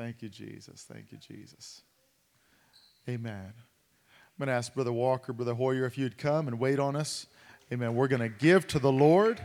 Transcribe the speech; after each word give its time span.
Thank 0.00 0.22
you, 0.22 0.30
Jesus. 0.30 0.86
Thank 0.90 1.12
you, 1.12 1.18
Jesus. 1.18 1.82
Amen. 3.06 3.52
I'm 3.52 4.38
going 4.38 4.46
to 4.46 4.54
ask 4.54 4.72
Brother 4.72 4.94
Walker, 4.94 5.34
Brother 5.34 5.52
Hoyer, 5.52 5.84
if 5.84 5.98
you'd 5.98 6.16
come 6.16 6.48
and 6.48 6.58
wait 6.58 6.78
on 6.78 6.96
us. 6.96 7.26
Amen. 7.70 7.94
We're 7.94 8.08
going 8.08 8.22
to 8.22 8.30
give 8.30 8.66
to 8.68 8.78
the 8.78 8.90
Lord 8.90 9.42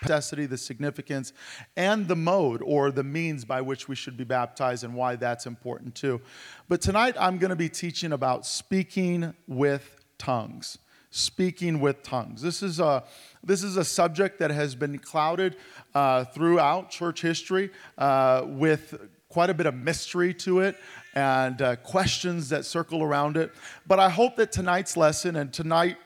necessity, 0.00 0.46
the 0.46 0.56
significance, 0.56 1.34
and 1.76 2.08
the 2.08 2.16
mode 2.16 2.62
or 2.64 2.90
the 2.90 3.04
means 3.04 3.44
by 3.44 3.60
which 3.60 3.86
we 3.86 3.94
should 3.94 4.16
be 4.16 4.24
baptized 4.24 4.82
and 4.82 4.94
why 4.94 5.14
that's 5.14 5.44
important 5.44 5.94
too. 5.94 6.22
But 6.70 6.80
tonight 6.80 7.14
I'm 7.20 7.36
going 7.36 7.50
to 7.50 7.54
be 7.54 7.68
teaching 7.68 8.12
about 8.12 8.46
speaking 8.46 9.34
with 9.46 10.06
tongues. 10.16 10.78
Speaking 11.10 11.80
with 11.80 12.02
tongues. 12.02 12.40
This 12.40 12.62
is 12.62 12.80
a 12.80 13.04
this 13.44 13.62
is 13.62 13.76
a 13.76 13.84
subject 13.84 14.38
that 14.38 14.50
has 14.50 14.74
been 14.74 14.98
clouded 14.98 15.56
uh, 15.94 16.24
throughout 16.24 16.90
church 16.90 17.20
history 17.20 17.70
uh, 17.96 18.42
with 18.46 18.98
quite 19.36 19.50
a 19.50 19.54
bit 19.54 19.66
of 19.66 19.74
mystery 19.74 20.32
to 20.32 20.60
it 20.60 20.78
and 21.14 21.60
uh, 21.60 21.76
questions 21.76 22.48
that 22.48 22.64
circle 22.64 23.02
around 23.02 23.36
it. 23.36 23.52
But 23.86 24.00
I 24.00 24.08
hope 24.08 24.36
that 24.36 24.50
tonight's 24.50 24.96
lesson 24.96 25.36
and 25.36 25.52
tonight 25.52 25.98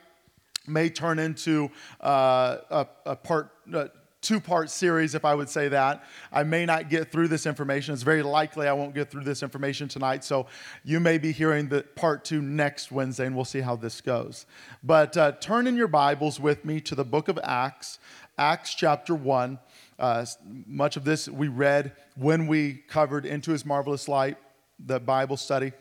may 0.66 0.90
turn 0.90 1.20
into 1.20 1.70
uh, 2.00 2.56
a, 2.70 2.86
a, 3.06 3.14
part. 3.14 3.52
Uh, 3.72 3.86
Two 4.22 4.38
part 4.38 4.68
series, 4.68 5.14
if 5.14 5.24
I 5.24 5.34
would 5.34 5.48
say 5.48 5.68
that. 5.68 6.04
I 6.30 6.42
may 6.42 6.66
not 6.66 6.90
get 6.90 7.10
through 7.10 7.28
this 7.28 7.46
information. 7.46 7.94
It's 7.94 8.02
very 8.02 8.22
likely 8.22 8.68
I 8.68 8.74
won't 8.74 8.94
get 8.94 9.10
through 9.10 9.24
this 9.24 9.42
information 9.42 9.88
tonight. 9.88 10.24
So 10.24 10.46
you 10.84 11.00
may 11.00 11.16
be 11.16 11.32
hearing 11.32 11.70
the 11.70 11.84
part 11.94 12.22
two 12.22 12.42
next 12.42 12.92
Wednesday, 12.92 13.24
and 13.24 13.34
we'll 13.34 13.46
see 13.46 13.62
how 13.62 13.76
this 13.76 14.02
goes. 14.02 14.44
But 14.82 15.16
uh, 15.16 15.32
turn 15.40 15.66
in 15.66 15.74
your 15.74 15.88
Bibles 15.88 16.38
with 16.38 16.66
me 16.66 16.82
to 16.82 16.94
the 16.94 17.02
book 17.02 17.28
of 17.28 17.38
Acts, 17.42 17.98
Acts 18.36 18.74
chapter 18.74 19.14
1. 19.14 19.58
Uh, 20.00 20.24
much 20.66 20.96
of 20.96 21.04
this 21.04 21.28
we 21.28 21.48
read 21.48 21.92
when 22.16 22.46
we 22.46 22.74
covered 22.88 23.26
Into 23.26 23.52
His 23.52 23.66
Marvelous 23.66 24.08
Light, 24.08 24.38
the 24.78 24.98
Bible 24.98 25.36
study. 25.36 25.72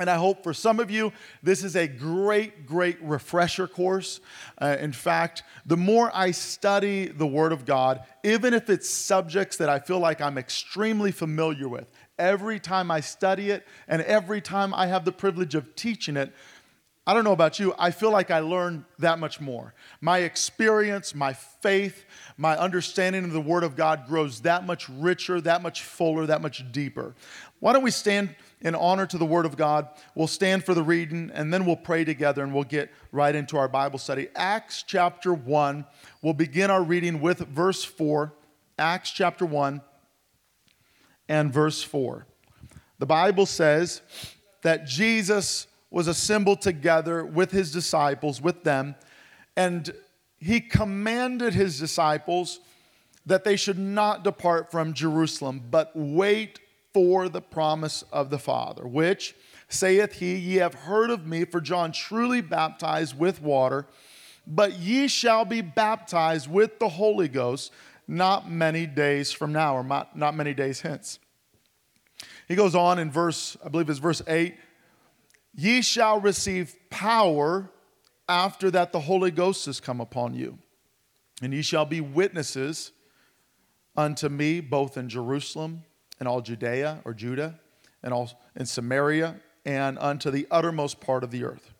And 0.00 0.08
I 0.08 0.16
hope 0.16 0.42
for 0.42 0.54
some 0.54 0.80
of 0.80 0.90
you, 0.90 1.12
this 1.42 1.62
is 1.62 1.76
a 1.76 1.86
great, 1.86 2.66
great 2.66 2.96
refresher 3.02 3.66
course. 3.66 4.20
Uh, 4.56 4.76
in 4.80 4.92
fact, 4.92 5.42
the 5.66 5.76
more 5.76 6.10
I 6.14 6.30
study 6.30 7.08
the 7.08 7.26
Word 7.26 7.52
of 7.52 7.66
God, 7.66 8.02
even 8.24 8.54
if 8.54 8.70
it's 8.70 8.88
subjects 8.88 9.58
that 9.58 9.68
I 9.68 9.78
feel 9.78 9.98
like 9.98 10.22
I'm 10.22 10.38
extremely 10.38 11.12
familiar 11.12 11.68
with, 11.68 11.86
every 12.18 12.58
time 12.58 12.90
I 12.90 13.00
study 13.00 13.50
it 13.50 13.66
and 13.88 14.00
every 14.02 14.40
time 14.40 14.72
I 14.72 14.86
have 14.86 15.04
the 15.04 15.12
privilege 15.12 15.54
of 15.54 15.74
teaching 15.74 16.16
it, 16.16 16.32
I 17.10 17.12
don't 17.12 17.24
know 17.24 17.32
about 17.32 17.58
you, 17.58 17.74
I 17.76 17.90
feel 17.90 18.12
like 18.12 18.30
I 18.30 18.38
learn 18.38 18.84
that 19.00 19.18
much 19.18 19.40
more. 19.40 19.74
My 20.00 20.18
experience, 20.18 21.12
my 21.12 21.32
faith, 21.32 22.04
my 22.36 22.56
understanding 22.56 23.24
of 23.24 23.32
the 23.32 23.40
Word 23.40 23.64
of 23.64 23.74
God 23.74 24.06
grows 24.06 24.42
that 24.42 24.64
much 24.64 24.88
richer, 24.88 25.40
that 25.40 25.60
much 25.60 25.82
fuller, 25.82 26.26
that 26.26 26.40
much 26.40 26.70
deeper. 26.70 27.16
Why 27.58 27.72
don't 27.72 27.82
we 27.82 27.90
stand 27.90 28.36
in 28.60 28.76
honor 28.76 29.06
to 29.06 29.18
the 29.18 29.26
Word 29.26 29.44
of 29.44 29.56
God? 29.56 29.88
We'll 30.14 30.28
stand 30.28 30.62
for 30.62 30.72
the 30.72 30.84
reading 30.84 31.32
and 31.34 31.52
then 31.52 31.66
we'll 31.66 31.74
pray 31.74 32.04
together 32.04 32.44
and 32.44 32.54
we'll 32.54 32.62
get 32.62 32.92
right 33.10 33.34
into 33.34 33.56
our 33.56 33.66
Bible 33.66 33.98
study. 33.98 34.28
Acts 34.36 34.84
chapter 34.86 35.34
1, 35.34 35.84
we'll 36.22 36.32
begin 36.32 36.70
our 36.70 36.84
reading 36.84 37.20
with 37.20 37.38
verse 37.38 37.82
4. 37.82 38.32
Acts 38.78 39.10
chapter 39.10 39.44
1 39.44 39.80
and 41.28 41.52
verse 41.52 41.82
4. 41.82 42.24
The 43.00 43.06
Bible 43.06 43.46
says 43.46 44.00
that 44.62 44.86
Jesus 44.86 45.66
was 45.90 46.06
assembled 46.06 46.60
together 46.60 47.24
with 47.24 47.50
his 47.50 47.72
disciples, 47.72 48.40
with 48.40 48.62
them, 48.64 48.94
and 49.56 49.92
he 50.38 50.60
commanded 50.60 51.54
his 51.54 51.78
disciples 51.78 52.60
that 53.26 53.44
they 53.44 53.56
should 53.56 53.78
not 53.78 54.24
depart 54.24 54.70
from 54.70 54.94
Jerusalem, 54.94 55.62
but 55.70 55.92
wait 55.94 56.60
for 56.94 57.28
the 57.28 57.42
promise 57.42 58.02
of 58.12 58.30
the 58.30 58.38
Father, 58.38 58.86
which 58.86 59.34
saith 59.68 60.14
he, 60.14 60.36
Ye 60.36 60.56
have 60.56 60.74
heard 60.74 61.10
of 61.10 61.26
me, 61.26 61.44
for 61.44 61.60
John 61.60 61.92
truly 61.92 62.40
baptized 62.40 63.18
with 63.18 63.42
water, 63.42 63.86
but 64.46 64.78
ye 64.78 65.06
shall 65.06 65.44
be 65.44 65.60
baptized 65.60 66.50
with 66.50 66.78
the 66.78 66.88
Holy 66.88 67.28
Ghost 67.28 67.72
not 68.08 68.50
many 68.50 68.86
days 68.86 69.30
from 69.30 69.52
now, 69.52 69.76
or 69.76 69.84
not, 69.84 70.16
not 70.16 70.34
many 70.34 70.52
days 70.52 70.80
hence. 70.80 71.20
He 72.48 72.56
goes 72.56 72.74
on 72.74 72.98
in 72.98 73.10
verse, 73.10 73.56
I 73.64 73.68
believe 73.68 73.88
it's 73.88 74.00
verse 74.00 74.22
8, 74.26 74.56
Ye 75.54 75.82
shall 75.82 76.20
receive 76.20 76.74
power 76.90 77.70
after 78.28 78.70
that 78.70 78.92
the 78.92 79.00
Holy 79.00 79.30
Ghost 79.30 79.66
has 79.66 79.80
come 79.80 80.00
upon 80.00 80.34
you, 80.34 80.58
and 81.42 81.52
ye 81.52 81.62
shall 81.62 81.84
be 81.84 82.00
witnesses 82.00 82.92
unto 83.96 84.28
me 84.28 84.60
both 84.60 84.96
in 84.96 85.08
Jerusalem 85.08 85.82
and 86.18 86.28
all 86.28 86.40
Judea 86.40 87.00
or 87.04 87.12
Judah, 87.12 87.58
and 88.02 88.14
all 88.14 88.30
in 88.54 88.66
Samaria, 88.66 89.40
and 89.64 89.98
unto 89.98 90.30
the 90.30 90.46
uttermost 90.50 91.00
part 91.00 91.24
of 91.24 91.30
the 91.30 91.44
earth. 91.44 91.74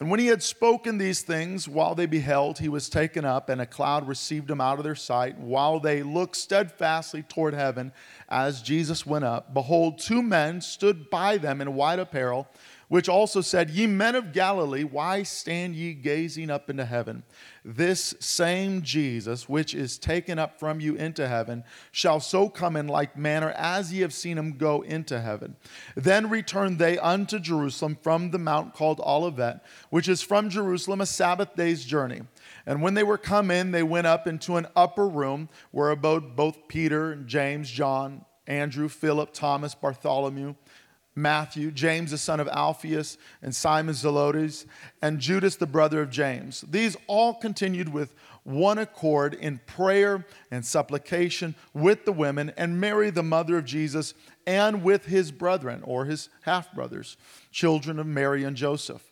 And 0.00 0.10
when 0.10 0.20
he 0.20 0.26
had 0.26 0.44
spoken 0.44 0.98
these 0.98 1.22
things, 1.22 1.66
while 1.66 1.96
they 1.96 2.06
beheld, 2.06 2.60
he 2.60 2.68
was 2.68 2.88
taken 2.88 3.24
up, 3.24 3.48
and 3.48 3.60
a 3.60 3.66
cloud 3.66 4.06
received 4.06 4.48
him 4.48 4.60
out 4.60 4.78
of 4.78 4.84
their 4.84 4.94
sight. 4.94 5.36
While 5.38 5.80
they 5.80 6.04
looked 6.04 6.36
steadfastly 6.36 7.24
toward 7.24 7.54
heaven 7.54 7.92
as 8.28 8.62
Jesus 8.62 9.04
went 9.04 9.24
up, 9.24 9.52
behold, 9.52 9.98
two 9.98 10.22
men 10.22 10.60
stood 10.60 11.10
by 11.10 11.36
them 11.36 11.60
in 11.60 11.74
white 11.74 11.98
apparel 11.98 12.46
which 12.88 13.08
also 13.08 13.40
said, 13.40 13.70
Ye 13.70 13.86
men 13.86 14.14
of 14.14 14.32
Galilee, 14.32 14.82
why 14.82 15.22
stand 15.22 15.76
ye 15.76 15.92
gazing 15.92 16.50
up 16.50 16.68
into 16.68 16.84
heaven? 16.84 17.22
This 17.64 18.14
same 18.18 18.82
Jesus, 18.82 19.48
which 19.48 19.74
is 19.74 19.98
taken 19.98 20.38
up 20.38 20.58
from 20.58 20.80
you 20.80 20.94
into 20.94 21.28
heaven, 21.28 21.64
shall 21.92 22.18
so 22.18 22.48
come 22.48 22.76
in 22.76 22.88
like 22.88 23.16
manner 23.16 23.50
as 23.50 23.92
ye 23.92 24.00
have 24.00 24.14
seen 24.14 24.38
him 24.38 24.56
go 24.56 24.80
into 24.82 25.20
heaven. 25.20 25.56
Then 25.94 26.30
returned 26.30 26.78
they 26.78 26.98
unto 26.98 27.38
Jerusalem 27.38 27.98
from 28.02 28.30
the 28.30 28.38
mount 28.38 28.72
called 28.74 29.00
Olivet, 29.00 29.60
which 29.90 30.08
is 30.08 30.22
from 30.22 30.48
Jerusalem 30.48 31.02
a 31.02 31.06
Sabbath 31.06 31.54
day's 31.54 31.84
journey. 31.84 32.22
And 32.64 32.80
when 32.80 32.94
they 32.94 33.02
were 33.02 33.18
come 33.18 33.50
in, 33.50 33.70
they 33.70 33.82
went 33.82 34.06
up 34.06 34.26
into 34.26 34.56
an 34.56 34.66
upper 34.74 35.06
room 35.06 35.50
where 35.70 35.90
abode 35.90 36.36
both 36.36 36.68
Peter, 36.68 37.12
and 37.12 37.26
James, 37.26 37.70
John, 37.70 38.24
Andrew, 38.46 38.88
Philip, 38.88 39.34
Thomas, 39.34 39.74
Bartholomew 39.74 40.54
Matthew, 41.20 41.70
James 41.70 42.10
the 42.10 42.18
son 42.18 42.40
of 42.40 42.48
Alphaeus, 42.48 43.18
and 43.42 43.54
Simon 43.54 43.94
Zelotes, 43.94 44.66
and 45.02 45.18
Judas 45.18 45.56
the 45.56 45.66
brother 45.66 46.00
of 46.00 46.10
James. 46.10 46.62
These 46.68 46.96
all 47.06 47.34
continued 47.34 47.90
with 47.90 48.14
one 48.44 48.78
accord 48.78 49.34
in 49.34 49.60
prayer 49.66 50.24
and 50.50 50.64
supplication 50.64 51.54
with 51.74 52.04
the 52.04 52.12
women, 52.12 52.52
and 52.56 52.80
Mary, 52.80 53.10
the 53.10 53.22
mother 53.22 53.58
of 53.58 53.64
Jesus, 53.64 54.14
and 54.46 54.82
with 54.82 55.04
his 55.04 55.30
brethren, 55.30 55.82
or 55.84 56.06
his 56.06 56.30
half 56.42 56.72
brothers, 56.72 57.16
children 57.52 57.98
of 57.98 58.06
Mary 58.06 58.44
and 58.44 58.56
Joseph. 58.56 59.02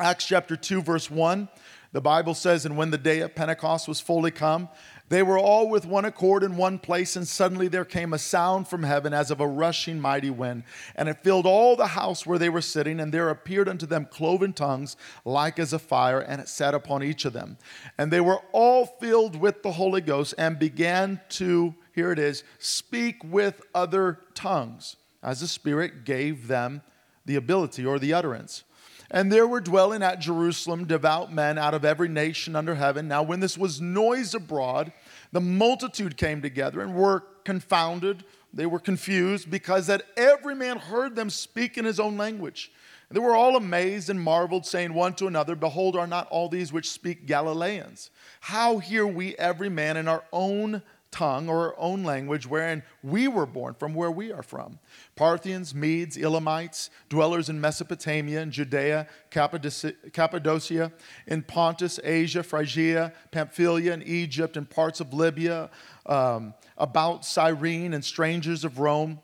Acts 0.00 0.26
chapter 0.26 0.56
2, 0.56 0.82
verse 0.82 1.10
1, 1.10 1.48
the 1.92 2.00
Bible 2.00 2.34
says, 2.34 2.64
And 2.64 2.76
when 2.76 2.90
the 2.90 2.98
day 2.98 3.20
of 3.20 3.34
Pentecost 3.34 3.88
was 3.88 4.00
fully 4.00 4.30
come, 4.30 4.68
they 5.08 5.22
were 5.22 5.38
all 5.38 5.68
with 5.70 5.86
one 5.86 6.04
accord 6.04 6.42
in 6.42 6.56
one 6.56 6.78
place, 6.78 7.16
and 7.16 7.26
suddenly 7.26 7.68
there 7.68 7.84
came 7.84 8.12
a 8.12 8.18
sound 8.18 8.68
from 8.68 8.82
heaven 8.82 9.14
as 9.14 9.30
of 9.30 9.40
a 9.40 9.46
rushing 9.46 10.00
mighty 10.00 10.30
wind, 10.30 10.64
and 10.96 11.08
it 11.08 11.22
filled 11.22 11.46
all 11.46 11.76
the 11.76 11.88
house 11.88 12.26
where 12.26 12.38
they 12.38 12.48
were 12.48 12.60
sitting, 12.60 13.00
and 13.00 13.12
there 13.12 13.30
appeared 13.30 13.68
unto 13.68 13.86
them 13.86 14.06
cloven 14.10 14.52
tongues 14.52 14.96
like 15.24 15.58
as 15.58 15.72
a 15.72 15.78
fire, 15.78 16.20
and 16.20 16.40
it 16.40 16.48
sat 16.48 16.74
upon 16.74 17.02
each 17.02 17.24
of 17.24 17.32
them. 17.32 17.56
And 17.96 18.12
they 18.12 18.20
were 18.20 18.40
all 18.52 18.86
filled 18.86 19.36
with 19.36 19.62
the 19.62 19.72
Holy 19.72 20.00
Ghost, 20.00 20.34
and 20.36 20.58
began 20.58 21.20
to, 21.30 21.74
here 21.94 22.12
it 22.12 22.18
is, 22.18 22.44
speak 22.58 23.24
with 23.24 23.62
other 23.74 24.20
tongues, 24.34 24.96
as 25.22 25.40
the 25.40 25.48
Spirit 25.48 26.04
gave 26.04 26.48
them 26.48 26.82
the 27.24 27.36
ability 27.36 27.84
or 27.84 27.98
the 27.98 28.12
utterance. 28.12 28.64
And 29.10 29.32
there 29.32 29.46
were 29.46 29.60
dwelling 29.60 30.02
at 30.02 30.20
Jerusalem 30.20 30.84
devout 30.84 31.32
men 31.32 31.56
out 31.56 31.74
of 31.74 31.84
every 31.84 32.08
nation 32.08 32.54
under 32.54 32.74
heaven. 32.74 33.08
Now, 33.08 33.22
when 33.22 33.40
this 33.40 33.56
was 33.56 33.80
noised 33.80 34.34
abroad, 34.34 34.92
the 35.32 35.40
multitude 35.40 36.16
came 36.16 36.42
together 36.42 36.80
and 36.80 36.94
were 36.94 37.24
confounded. 37.44 38.24
They 38.52 38.66
were 38.66 38.78
confused 38.78 39.50
because 39.50 39.86
that 39.86 40.02
every 40.16 40.54
man 40.54 40.78
heard 40.78 41.16
them 41.16 41.30
speak 41.30 41.78
in 41.78 41.86
his 41.86 41.98
own 41.98 42.18
language. 42.18 42.70
And 43.08 43.16
they 43.16 43.20
were 43.20 43.34
all 43.34 43.56
amazed 43.56 44.10
and 44.10 44.20
marveled, 44.20 44.66
saying 44.66 44.92
one 44.92 45.14
to 45.14 45.26
another, 45.26 45.54
Behold, 45.54 45.96
are 45.96 46.06
not 46.06 46.28
all 46.28 46.50
these 46.50 46.74
which 46.74 46.90
speak 46.90 47.24
Galileans? 47.24 48.10
How 48.40 48.78
hear 48.78 49.06
we 49.06 49.34
every 49.36 49.70
man 49.70 49.96
in 49.96 50.08
our 50.08 50.24
own 50.30 50.82
tongue 51.18 51.48
or 51.48 51.70
our 51.70 51.74
own 51.78 52.04
language 52.04 52.46
wherein 52.46 52.80
we 53.02 53.26
were 53.26 53.44
born, 53.44 53.74
from 53.74 53.92
where 53.92 54.10
we 54.10 54.30
are 54.30 54.42
from. 54.42 54.78
Parthians, 55.16 55.74
Medes, 55.74 56.16
Elamites, 56.16 56.90
dwellers 57.08 57.48
in 57.48 57.60
Mesopotamia 57.60 58.40
and 58.40 58.52
Judea, 58.52 59.08
Cappadocia, 59.30 60.92
in 61.26 61.42
Pontus, 61.42 61.98
Asia, 62.04 62.44
Phrygia, 62.44 63.12
Pamphylia, 63.32 63.92
and 63.92 64.06
Egypt, 64.06 64.56
and 64.56 64.70
parts 64.70 65.00
of 65.00 65.12
Libya, 65.12 65.70
um, 66.06 66.54
about 66.76 67.24
Cyrene, 67.24 67.94
and 67.94 68.04
strangers 68.04 68.64
of 68.64 68.78
Rome 68.78 69.18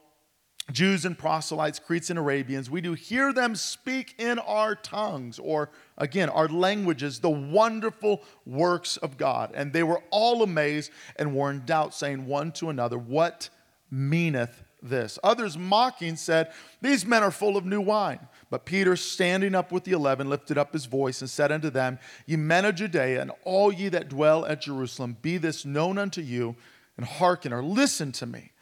Jews 0.72 1.04
and 1.04 1.16
proselytes, 1.18 1.78
Cretes 1.78 2.10
and 2.10 2.18
Arabians, 2.18 2.70
we 2.70 2.80
do 2.80 2.94
hear 2.94 3.32
them 3.32 3.54
speak 3.54 4.14
in 4.18 4.38
our 4.38 4.74
tongues, 4.74 5.38
or 5.38 5.70
again, 5.98 6.30
our 6.30 6.48
languages, 6.48 7.20
the 7.20 7.30
wonderful 7.30 8.22
works 8.46 8.96
of 8.96 9.18
God. 9.18 9.52
And 9.54 9.72
they 9.72 9.82
were 9.82 10.02
all 10.10 10.42
amazed 10.42 10.90
and 11.16 11.34
were 11.34 11.50
in 11.50 11.64
doubt, 11.66 11.94
saying 11.94 12.26
one 12.26 12.50
to 12.52 12.70
another, 12.70 12.96
What 12.96 13.50
meaneth 13.90 14.64
this. 14.82 15.18
Others 15.22 15.58
mocking 15.58 16.16
said, 16.16 16.52
These 16.80 17.04
men 17.04 17.22
are 17.22 17.30
full 17.30 17.56
of 17.56 17.64
new 17.64 17.80
wine. 17.80 18.20
But 18.50 18.64
Peter, 18.64 18.96
standing 18.96 19.54
up 19.54 19.72
with 19.72 19.84
the 19.84 19.92
eleven, 19.92 20.28
lifted 20.28 20.58
up 20.58 20.72
his 20.72 20.86
voice 20.86 21.20
and 21.20 21.28
said 21.28 21.52
unto 21.52 21.70
them, 21.70 21.98
Ye 22.26 22.36
men 22.36 22.64
of 22.64 22.76
Judea, 22.76 23.20
and 23.20 23.32
all 23.44 23.72
ye 23.72 23.88
that 23.88 24.08
dwell 24.08 24.44
at 24.46 24.62
Jerusalem, 24.62 25.16
be 25.20 25.38
this 25.38 25.64
known 25.64 25.98
unto 25.98 26.20
you, 26.20 26.56
and 26.96 27.06
hearken 27.06 27.52
or 27.52 27.62
listen 27.62 28.12
to 28.12 28.26
me. 28.26 28.52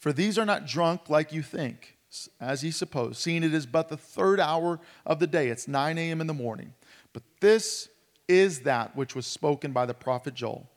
For 0.00 0.12
these 0.12 0.38
are 0.38 0.46
not 0.46 0.66
drunk 0.66 1.08
like 1.08 1.32
you 1.32 1.42
think, 1.42 1.96
as 2.40 2.64
ye 2.64 2.72
suppose, 2.72 3.18
seeing 3.18 3.44
it 3.44 3.54
is 3.54 3.66
but 3.66 3.88
the 3.88 3.96
third 3.96 4.40
hour 4.40 4.80
of 5.06 5.20
the 5.20 5.26
day. 5.28 5.48
It's 5.48 5.68
9 5.68 5.96
a.m. 5.96 6.20
in 6.20 6.26
the 6.26 6.34
morning. 6.34 6.74
But 7.12 7.22
this 7.40 7.88
is 8.26 8.60
that 8.60 8.96
which 8.96 9.14
was 9.14 9.26
spoken 9.26 9.72
by 9.72 9.86
the 9.86 9.94
prophet 9.94 10.34
Joel 10.34 10.68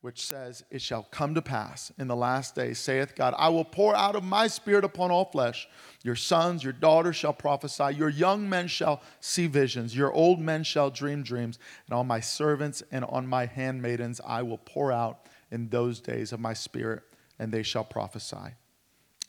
which 0.00 0.24
says, 0.24 0.64
It 0.70 0.80
shall 0.80 1.02
come 1.10 1.34
to 1.34 1.42
pass 1.42 1.92
in 1.98 2.06
the 2.06 2.16
last 2.16 2.54
days, 2.54 2.78
saith 2.78 3.14
God, 3.16 3.34
I 3.36 3.48
will 3.48 3.64
pour 3.64 3.96
out 3.96 4.14
of 4.14 4.22
my 4.22 4.46
spirit 4.46 4.84
upon 4.84 5.10
all 5.10 5.24
flesh. 5.24 5.68
Your 6.04 6.14
sons, 6.14 6.62
your 6.62 6.72
daughters 6.72 7.16
shall 7.16 7.32
prophesy, 7.32 7.94
your 7.96 8.08
young 8.08 8.48
men 8.48 8.68
shall 8.68 9.02
see 9.20 9.48
visions, 9.48 9.96
your 9.96 10.12
old 10.12 10.40
men 10.40 10.62
shall 10.62 10.90
dream 10.90 11.22
dreams, 11.22 11.58
and 11.86 11.98
on 11.98 12.06
my 12.06 12.20
servants 12.20 12.82
and 12.92 13.04
on 13.06 13.26
my 13.26 13.46
handmaidens 13.46 14.20
I 14.24 14.42
will 14.42 14.58
pour 14.58 14.92
out 14.92 15.26
in 15.50 15.68
those 15.68 16.00
days 16.00 16.32
of 16.32 16.40
my 16.40 16.52
spirit, 16.52 17.02
and 17.38 17.52
they 17.52 17.62
shall 17.62 17.84
prophesy. 17.84 18.54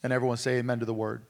And 0.03 0.13
everyone 0.13 0.38
say 0.38 0.57
amen 0.57 0.79
to 0.79 0.85
the 0.85 0.94
word. 0.94 1.23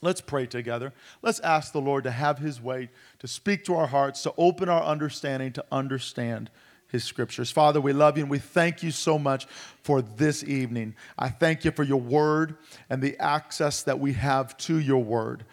Let's 0.00 0.20
pray 0.20 0.46
together. 0.46 0.92
Let's 1.22 1.40
ask 1.40 1.72
the 1.72 1.80
Lord 1.80 2.04
to 2.04 2.10
have 2.10 2.38
his 2.38 2.60
way, 2.60 2.90
to 3.18 3.26
speak 3.26 3.64
to 3.64 3.74
our 3.74 3.88
hearts, 3.88 4.22
to 4.22 4.34
open 4.38 4.68
our 4.68 4.82
understanding, 4.82 5.52
to 5.54 5.64
understand 5.72 6.50
his 6.88 7.04
scriptures. 7.04 7.50
Father, 7.50 7.80
we 7.80 7.92
love 7.92 8.16
you 8.16 8.24
and 8.24 8.30
we 8.30 8.38
thank 8.38 8.82
you 8.82 8.90
so 8.90 9.18
much 9.18 9.46
for 9.82 10.00
this 10.00 10.44
evening. 10.44 10.94
I 11.18 11.28
thank 11.28 11.64
you 11.64 11.70
for 11.70 11.82
your 11.82 12.00
word 12.00 12.56
and 12.88 13.02
the 13.02 13.18
access 13.18 13.82
that 13.82 13.98
we 13.98 14.14
have 14.14 14.56
to 14.58 14.78
your 14.78 15.02
word. 15.02 15.44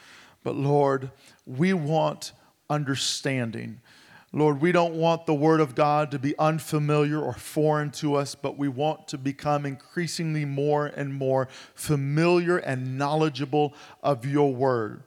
But 0.43 0.55
Lord, 0.55 1.11
we 1.45 1.73
want 1.73 2.31
understanding. 2.69 3.81
Lord, 4.35 4.61
we 4.61 4.71
don't 4.71 4.95
want 4.95 5.25
the 5.25 5.33
Word 5.33 5.61
of 5.61 5.75
God 5.75 6.11
to 6.11 6.19
be 6.19 6.37
unfamiliar 6.37 7.19
or 7.19 7.33
foreign 7.33 7.89
to 7.91 8.15
us, 8.15 8.35
but 8.35 8.57
we 8.57 8.67
want 8.67 9.07
to 9.07 9.17
become 9.17 9.65
increasingly 9.65 10.43
more 10.43 10.87
and 10.87 11.13
more 11.13 11.47
familiar 11.73 12.57
and 12.57 12.97
knowledgeable 12.97 13.73
of 14.03 14.25
your 14.25 14.53
Word 14.53 15.03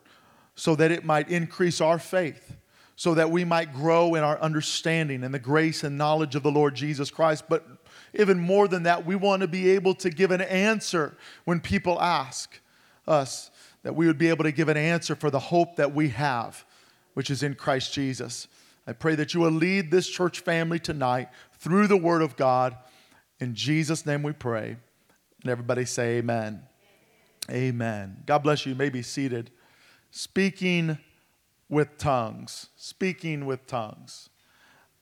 so 0.55 0.75
that 0.75 0.91
it 0.91 1.05
might 1.05 1.29
increase 1.29 1.81
our 1.81 1.99
faith 1.99 2.57
so 2.99 3.15
that 3.15 3.31
we 3.31 3.45
might 3.45 3.73
grow 3.73 4.17
in 4.17 4.25
our 4.25 4.41
understanding 4.41 5.23
and 5.23 5.33
the 5.33 5.39
grace 5.39 5.85
and 5.85 5.97
knowledge 5.97 6.35
of 6.35 6.43
the 6.43 6.51
Lord 6.51 6.75
Jesus 6.75 7.13
Christ. 7.13 7.45
But 7.49 7.65
even 8.13 8.41
more 8.41 8.67
than 8.67 8.83
that, 8.83 9.07
we 9.07 9.15
want 9.15 9.43
to 9.43 9.47
be 9.47 9.71
able 9.71 9.95
to 9.95 10.11
give 10.11 10.33
an 10.33 10.41
answer 10.41 11.17
when 11.45 11.61
people 11.61 12.01
ask 12.03 12.59
us, 13.07 13.53
that 13.85 13.95
we 13.95 14.09
would 14.09 14.19
be 14.19 14.31
able 14.31 14.43
to 14.43 14.51
give 14.51 14.69
an 14.69 14.77
answer 14.77 15.15
for 15.15 15.31
the 15.31 15.39
hope 15.39 15.77
that 15.77 15.95
we 15.95 16.09
have, 16.09 16.65
which 17.15 17.31
is 17.31 17.45
in 17.45 17.55
Christ 17.55 17.93
Jesus. 17.93 18.49
I 18.89 18.93
pray 18.93 19.15
that 19.17 19.35
you 19.35 19.41
will 19.41 19.51
lead 19.51 19.91
this 19.91 20.09
church 20.09 20.41
family 20.41 20.79
tonight 20.79 21.29
through 21.59 21.89
the 21.89 21.97
Word 21.99 22.23
of 22.23 22.37
God. 22.37 22.75
In 23.39 23.55
Jesus' 23.55 24.07
name 24.07 24.23
we 24.23 24.33
pray. 24.33 24.79
And 25.43 25.51
everybody 25.51 25.85
say, 25.85 26.17
Amen. 26.17 26.63
Amen. 27.51 28.23
God 28.25 28.39
bless 28.39 28.65
you. 28.65 28.73
You 28.73 28.79
may 28.79 28.89
be 28.89 29.03
seated. 29.03 29.51
Speaking 30.11 30.97
with 31.69 31.99
tongues, 31.99 32.71
speaking 32.77 33.45
with 33.45 33.67
tongues. 33.67 34.31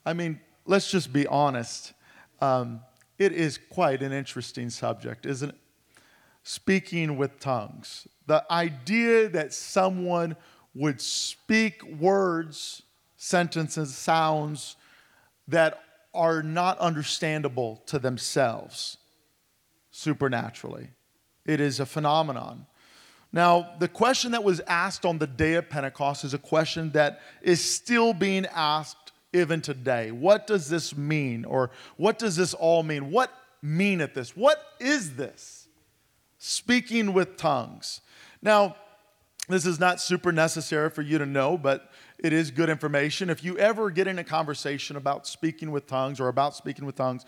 I 0.04 0.14
mean, 0.14 0.40
let's 0.64 0.90
just 0.90 1.12
be 1.12 1.28
honest. 1.28 1.92
Um, 2.40 2.80
it 3.18 3.30
is 3.30 3.56
quite 3.56 4.02
an 4.02 4.10
interesting 4.10 4.68
subject, 4.68 5.26
isn't 5.26 5.50
it? 5.50 5.56
Speaking 6.42 7.16
with 7.16 7.38
tongues. 7.38 8.08
The 8.26 8.44
idea 8.50 9.28
that 9.28 9.54
someone 9.54 10.34
would 10.74 11.00
speak 11.00 11.84
words, 11.84 12.82
sentences, 13.26 13.92
sounds 13.92 14.76
that 15.48 15.82
are 16.14 16.42
not 16.42 16.78
understandable 16.78 17.82
to 17.86 17.98
themselves 17.98 18.98
supernaturally. 19.90 20.90
It 21.44 21.60
is 21.60 21.80
a 21.80 21.86
phenomenon. 21.86 22.66
Now, 23.32 23.74
the 23.80 23.88
question 23.88 24.30
that 24.32 24.44
was 24.44 24.60
asked 24.60 25.04
on 25.04 25.18
the 25.18 25.26
day 25.26 25.54
of 25.54 25.68
Pentecost 25.68 26.24
is 26.24 26.34
a 26.34 26.38
question 26.38 26.90
that 26.92 27.20
is 27.42 27.62
still 27.62 28.14
being 28.14 28.46
asked 28.54 29.12
even 29.32 29.60
today. 29.60 30.12
What 30.12 30.46
does 30.46 30.70
this 30.70 30.96
mean? 30.96 31.44
Or 31.44 31.70
what 31.96 32.20
does 32.20 32.36
this 32.36 32.54
all 32.54 32.84
mean? 32.84 33.10
What 33.10 33.32
meaneth 33.60 34.14
this? 34.14 34.36
What 34.36 34.62
is 34.78 35.16
this? 35.16 35.66
Speaking 36.38 37.12
with 37.12 37.36
tongues. 37.36 38.00
Now, 38.40 38.76
this 39.48 39.66
is 39.66 39.80
not 39.80 40.00
super 40.00 40.30
necessary 40.32 40.90
for 40.90 41.02
you 41.02 41.18
to 41.18 41.26
know, 41.26 41.58
but 41.58 41.90
it 42.18 42.32
is 42.32 42.50
good 42.50 42.70
information. 42.70 43.30
If 43.30 43.44
you 43.44 43.58
ever 43.58 43.90
get 43.90 44.06
in 44.06 44.18
a 44.18 44.24
conversation 44.24 44.96
about 44.96 45.26
speaking 45.26 45.70
with 45.70 45.86
tongues 45.86 46.20
or 46.20 46.28
about 46.28 46.54
speaking 46.54 46.86
with 46.86 46.96
tongues, 46.96 47.24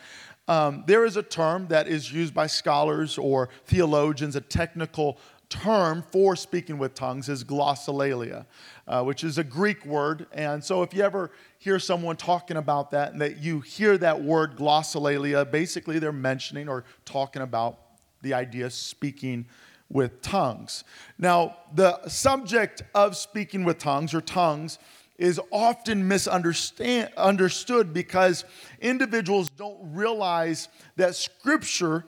um, 0.46 0.84
there 0.86 1.04
is 1.04 1.16
a 1.16 1.22
term 1.22 1.68
that 1.68 1.88
is 1.88 2.12
used 2.12 2.32
by 2.32 2.46
scholars 2.46 3.18
or 3.18 3.50
theologians, 3.66 4.34
a 4.34 4.40
technical 4.40 5.18
term 5.48 6.02
for 6.10 6.36
speaking 6.36 6.78
with 6.78 6.94
tongues 6.94 7.28
is 7.28 7.42
glossolalia, 7.42 8.44
uh, 8.86 9.02
which 9.02 9.24
is 9.24 9.38
a 9.38 9.44
Greek 9.44 9.84
word. 9.86 10.26
And 10.32 10.62
so 10.62 10.82
if 10.82 10.92
you 10.92 11.02
ever 11.02 11.30
hear 11.58 11.78
someone 11.78 12.16
talking 12.16 12.56
about 12.56 12.90
that 12.90 13.12
and 13.12 13.20
that 13.20 13.38
you 13.38 13.60
hear 13.60 13.96
that 13.98 14.22
word 14.22 14.56
glossolalia, 14.56 15.50
basically 15.50 15.98
they're 15.98 16.12
mentioning 16.12 16.68
or 16.68 16.84
talking 17.04 17.42
about 17.42 17.78
the 18.22 18.34
idea 18.34 18.66
of 18.66 18.72
speaking 18.72 19.46
with 19.90 20.20
tongues. 20.22 20.84
Now, 21.18 21.56
the 21.74 22.06
subject 22.08 22.82
of 22.94 23.16
speaking 23.16 23.64
with 23.64 23.78
tongues 23.78 24.14
or 24.14 24.20
tongues 24.20 24.78
is 25.18 25.40
often 25.50 26.06
misunderstood 26.06 27.92
because 27.92 28.44
individuals 28.80 29.48
don't 29.50 29.78
realize 29.92 30.68
that 30.96 31.16
Scripture 31.16 32.04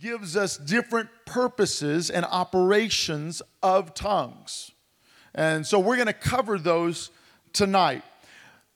gives 0.00 0.34
us 0.36 0.56
different 0.56 1.10
purposes 1.26 2.08
and 2.08 2.24
operations 2.24 3.42
of 3.62 3.92
tongues. 3.92 4.70
And 5.34 5.66
so 5.66 5.78
we're 5.78 5.96
going 5.96 6.06
to 6.06 6.14
cover 6.14 6.58
those 6.58 7.10
tonight. 7.52 8.02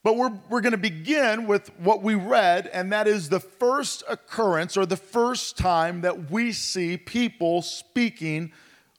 But 0.05 0.17
we're, 0.17 0.33
we're 0.49 0.61
going 0.61 0.73
to 0.73 0.79
begin 0.79 1.47
with 1.47 1.71
what 1.79 2.03
we 2.03 2.15
read, 2.15 2.69
and 2.73 2.93
that 2.93 3.09
is 3.09 3.29
the 3.29 3.41
first 3.41 4.05
occurrence 4.09 4.77
or 4.77 4.87
the 4.87 4.97
first 4.97 5.59
time 5.59 6.03
that 6.03 6.31
we 6.31 6.53
see 6.53 6.97
people 6.97 7.63
speaking 7.63 8.53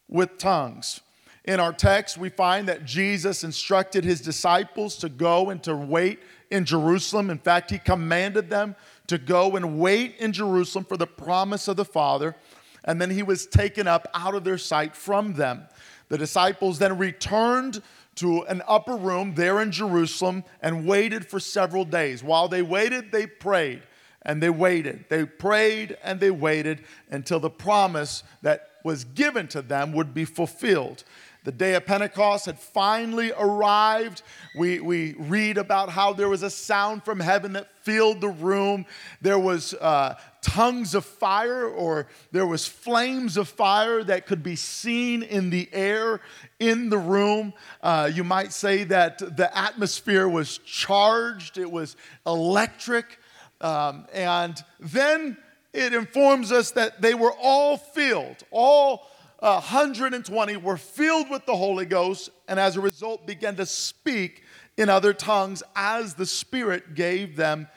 with 0.07 0.37
tongues. 0.37 0.99
In 1.45 1.59
our 1.59 1.71
text, 1.71 2.17
we 2.17 2.29
find 2.29 2.67
that 2.67 2.85
Jesus 2.85 3.43
instructed 3.43 4.03
his 4.03 4.19
disciples 4.21 4.97
to 4.97 5.09
go 5.09 5.49
and 5.49 5.63
to 5.63 5.75
wait 5.75 6.19
in 6.51 6.65
Jerusalem. 6.65 7.29
In 7.29 7.39
fact, 7.39 7.71
he 7.71 7.79
commanded 7.79 8.49
them 8.49 8.75
to 9.07 9.17
go 9.17 9.55
and 9.55 9.79
wait 9.79 10.17
in 10.17 10.33
Jerusalem 10.33 10.85
for 10.85 10.97
the 10.97 11.07
promise 11.07 11.67
of 11.67 11.77
the 11.77 11.85
Father. 11.85 12.35
And 12.83 13.01
then 13.01 13.09
he 13.09 13.23
was 13.23 13.45
taken 13.47 13.87
up 13.87 14.07
out 14.13 14.35
of 14.35 14.43
their 14.43 14.57
sight 14.57 14.95
from 14.95 15.33
them. 15.33 15.63
The 16.09 16.17
disciples 16.17 16.79
then 16.79 16.97
returned 16.97 17.81
to 18.15 18.43
an 18.43 18.61
upper 18.67 18.95
room 18.95 19.35
there 19.35 19.61
in 19.61 19.71
Jerusalem 19.71 20.43
and 20.61 20.85
waited 20.85 21.27
for 21.27 21.39
several 21.39 21.85
days. 21.85 22.23
While 22.23 22.47
they 22.47 22.61
waited, 22.61 23.11
they 23.11 23.27
prayed 23.27 23.83
and 24.23 24.43
they 24.43 24.49
waited. 24.49 25.05
They 25.09 25.25
prayed 25.25 25.97
and 26.03 26.19
they 26.19 26.31
waited 26.31 26.83
until 27.09 27.39
the 27.39 27.49
promise 27.49 28.23
that 28.41 28.69
was 28.83 29.03
given 29.03 29.47
to 29.49 29.61
them 29.61 29.93
would 29.93 30.13
be 30.13 30.25
fulfilled. 30.25 31.03
The 31.45 31.51
day 31.53 31.75
of 31.75 31.85
Pentecost 31.85 32.47
had 32.47 32.59
finally 32.59 33.31
arrived. 33.37 34.23
We, 34.57 34.81
we 34.81 35.13
read 35.17 35.57
about 35.57 35.89
how 35.89 36.11
there 36.11 36.27
was 36.27 36.43
a 36.43 36.49
sound 36.49 37.03
from 37.03 37.19
heaven 37.19 37.53
that 37.53 37.69
filled 37.83 38.19
the 38.19 38.29
room. 38.29 38.85
There 39.21 39.39
was 39.39 39.73
uh, 39.75 40.15
tongues 40.41 40.95
of 40.95 41.05
fire, 41.05 41.65
or 41.65 42.07
there 42.31 42.45
was 42.45 42.67
flames 42.67 43.37
of 43.37 43.47
fire 43.47 44.03
that 44.03 44.25
could 44.25 44.43
be 44.43 44.57
seen 44.57 45.23
in 45.23 45.49
the 45.49 45.69
air 45.71 46.19
in 46.59 46.89
the 46.89 46.97
room. 46.97 47.53
Uh, 47.81 48.11
you 48.13 48.25
might 48.25 48.51
say 48.51 48.83
that 48.83 49.17
the 49.37 49.49
atmosphere 49.57 50.27
was 50.27 50.57
charged. 50.59 51.57
It 51.57 51.71
was 51.71 51.95
electric. 52.25 53.17
Um, 53.61 54.07
and 54.13 54.61
then 54.79 55.37
it 55.73 55.93
informs 55.93 56.51
us 56.51 56.71
that 56.71 57.01
they 57.01 57.13
were 57.13 57.33
all 57.41 57.77
filled, 57.77 58.43
all 58.51 59.07
120 59.39 60.57
were 60.57 60.77
filled 60.77 61.29
with 61.29 61.45
the 61.45 61.55
Holy 61.55 61.85
Ghost 61.85 62.29
and 62.47 62.59
as 62.59 62.75
a 62.75 62.81
result 62.81 63.25
began 63.25 63.55
to 63.55 63.65
speak 63.65 64.43
in 64.77 64.89
other 64.89 65.13
tongues 65.13 65.63
as 65.75 66.13
the 66.13 66.25
Spirit 66.25 66.95
gave 66.95 67.35
them 67.35 67.67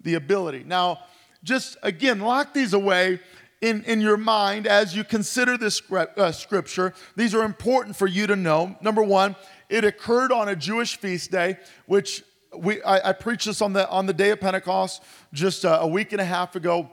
the 0.00 0.14
ability. 0.14 0.64
Now, 0.64 1.00
just 1.42 1.76
again, 1.82 2.20
lock 2.20 2.52
these 2.52 2.72
away 2.72 3.20
in, 3.60 3.82
in 3.84 4.00
your 4.00 4.16
mind 4.16 4.66
as 4.66 4.94
you 4.94 5.04
consider 5.04 5.56
this 5.56 5.80
uh, 5.90 6.32
scripture. 6.32 6.92
These 7.16 7.34
are 7.34 7.44
important 7.44 7.96
for 7.96 8.06
you 8.06 8.26
to 8.26 8.36
know. 8.36 8.76
Number 8.80 9.02
one, 9.02 9.36
it 9.68 9.84
occurred 9.84 10.32
on 10.32 10.48
a 10.48 10.56
Jewish 10.56 10.98
feast 10.98 11.30
day, 11.30 11.56
which 11.86 12.22
we, 12.56 12.82
I, 12.82 13.10
I 13.10 13.12
preached 13.12 13.46
this 13.46 13.62
on 13.62 13.72
the, 13.72 13.88
on 13.88 14.06
the 14.06 14.12
day 14.12 14.30
of 14.30 14.40
Pentecost 14.40 15.02
just 15.32 15.64
a, 15.64 15.80
a 15.80 15.86
week 15.86 16.12
and 16.12 16.20
a 16.20 16.24
half 16.24 16.56
ago. 16.56 16.90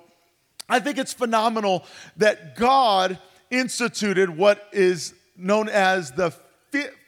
I 0.69 0.79
think 0.79 0.97
it's 0.97 1.13
phenomenal 1.13 1.83
that 2.17 2.55
God 2.55 3.19
instituted 3.53 4.29
what 4.29 4.67
is 4.71 5.13
known 5.37 5.69
as 5.69 6.11
the 6.11 6.33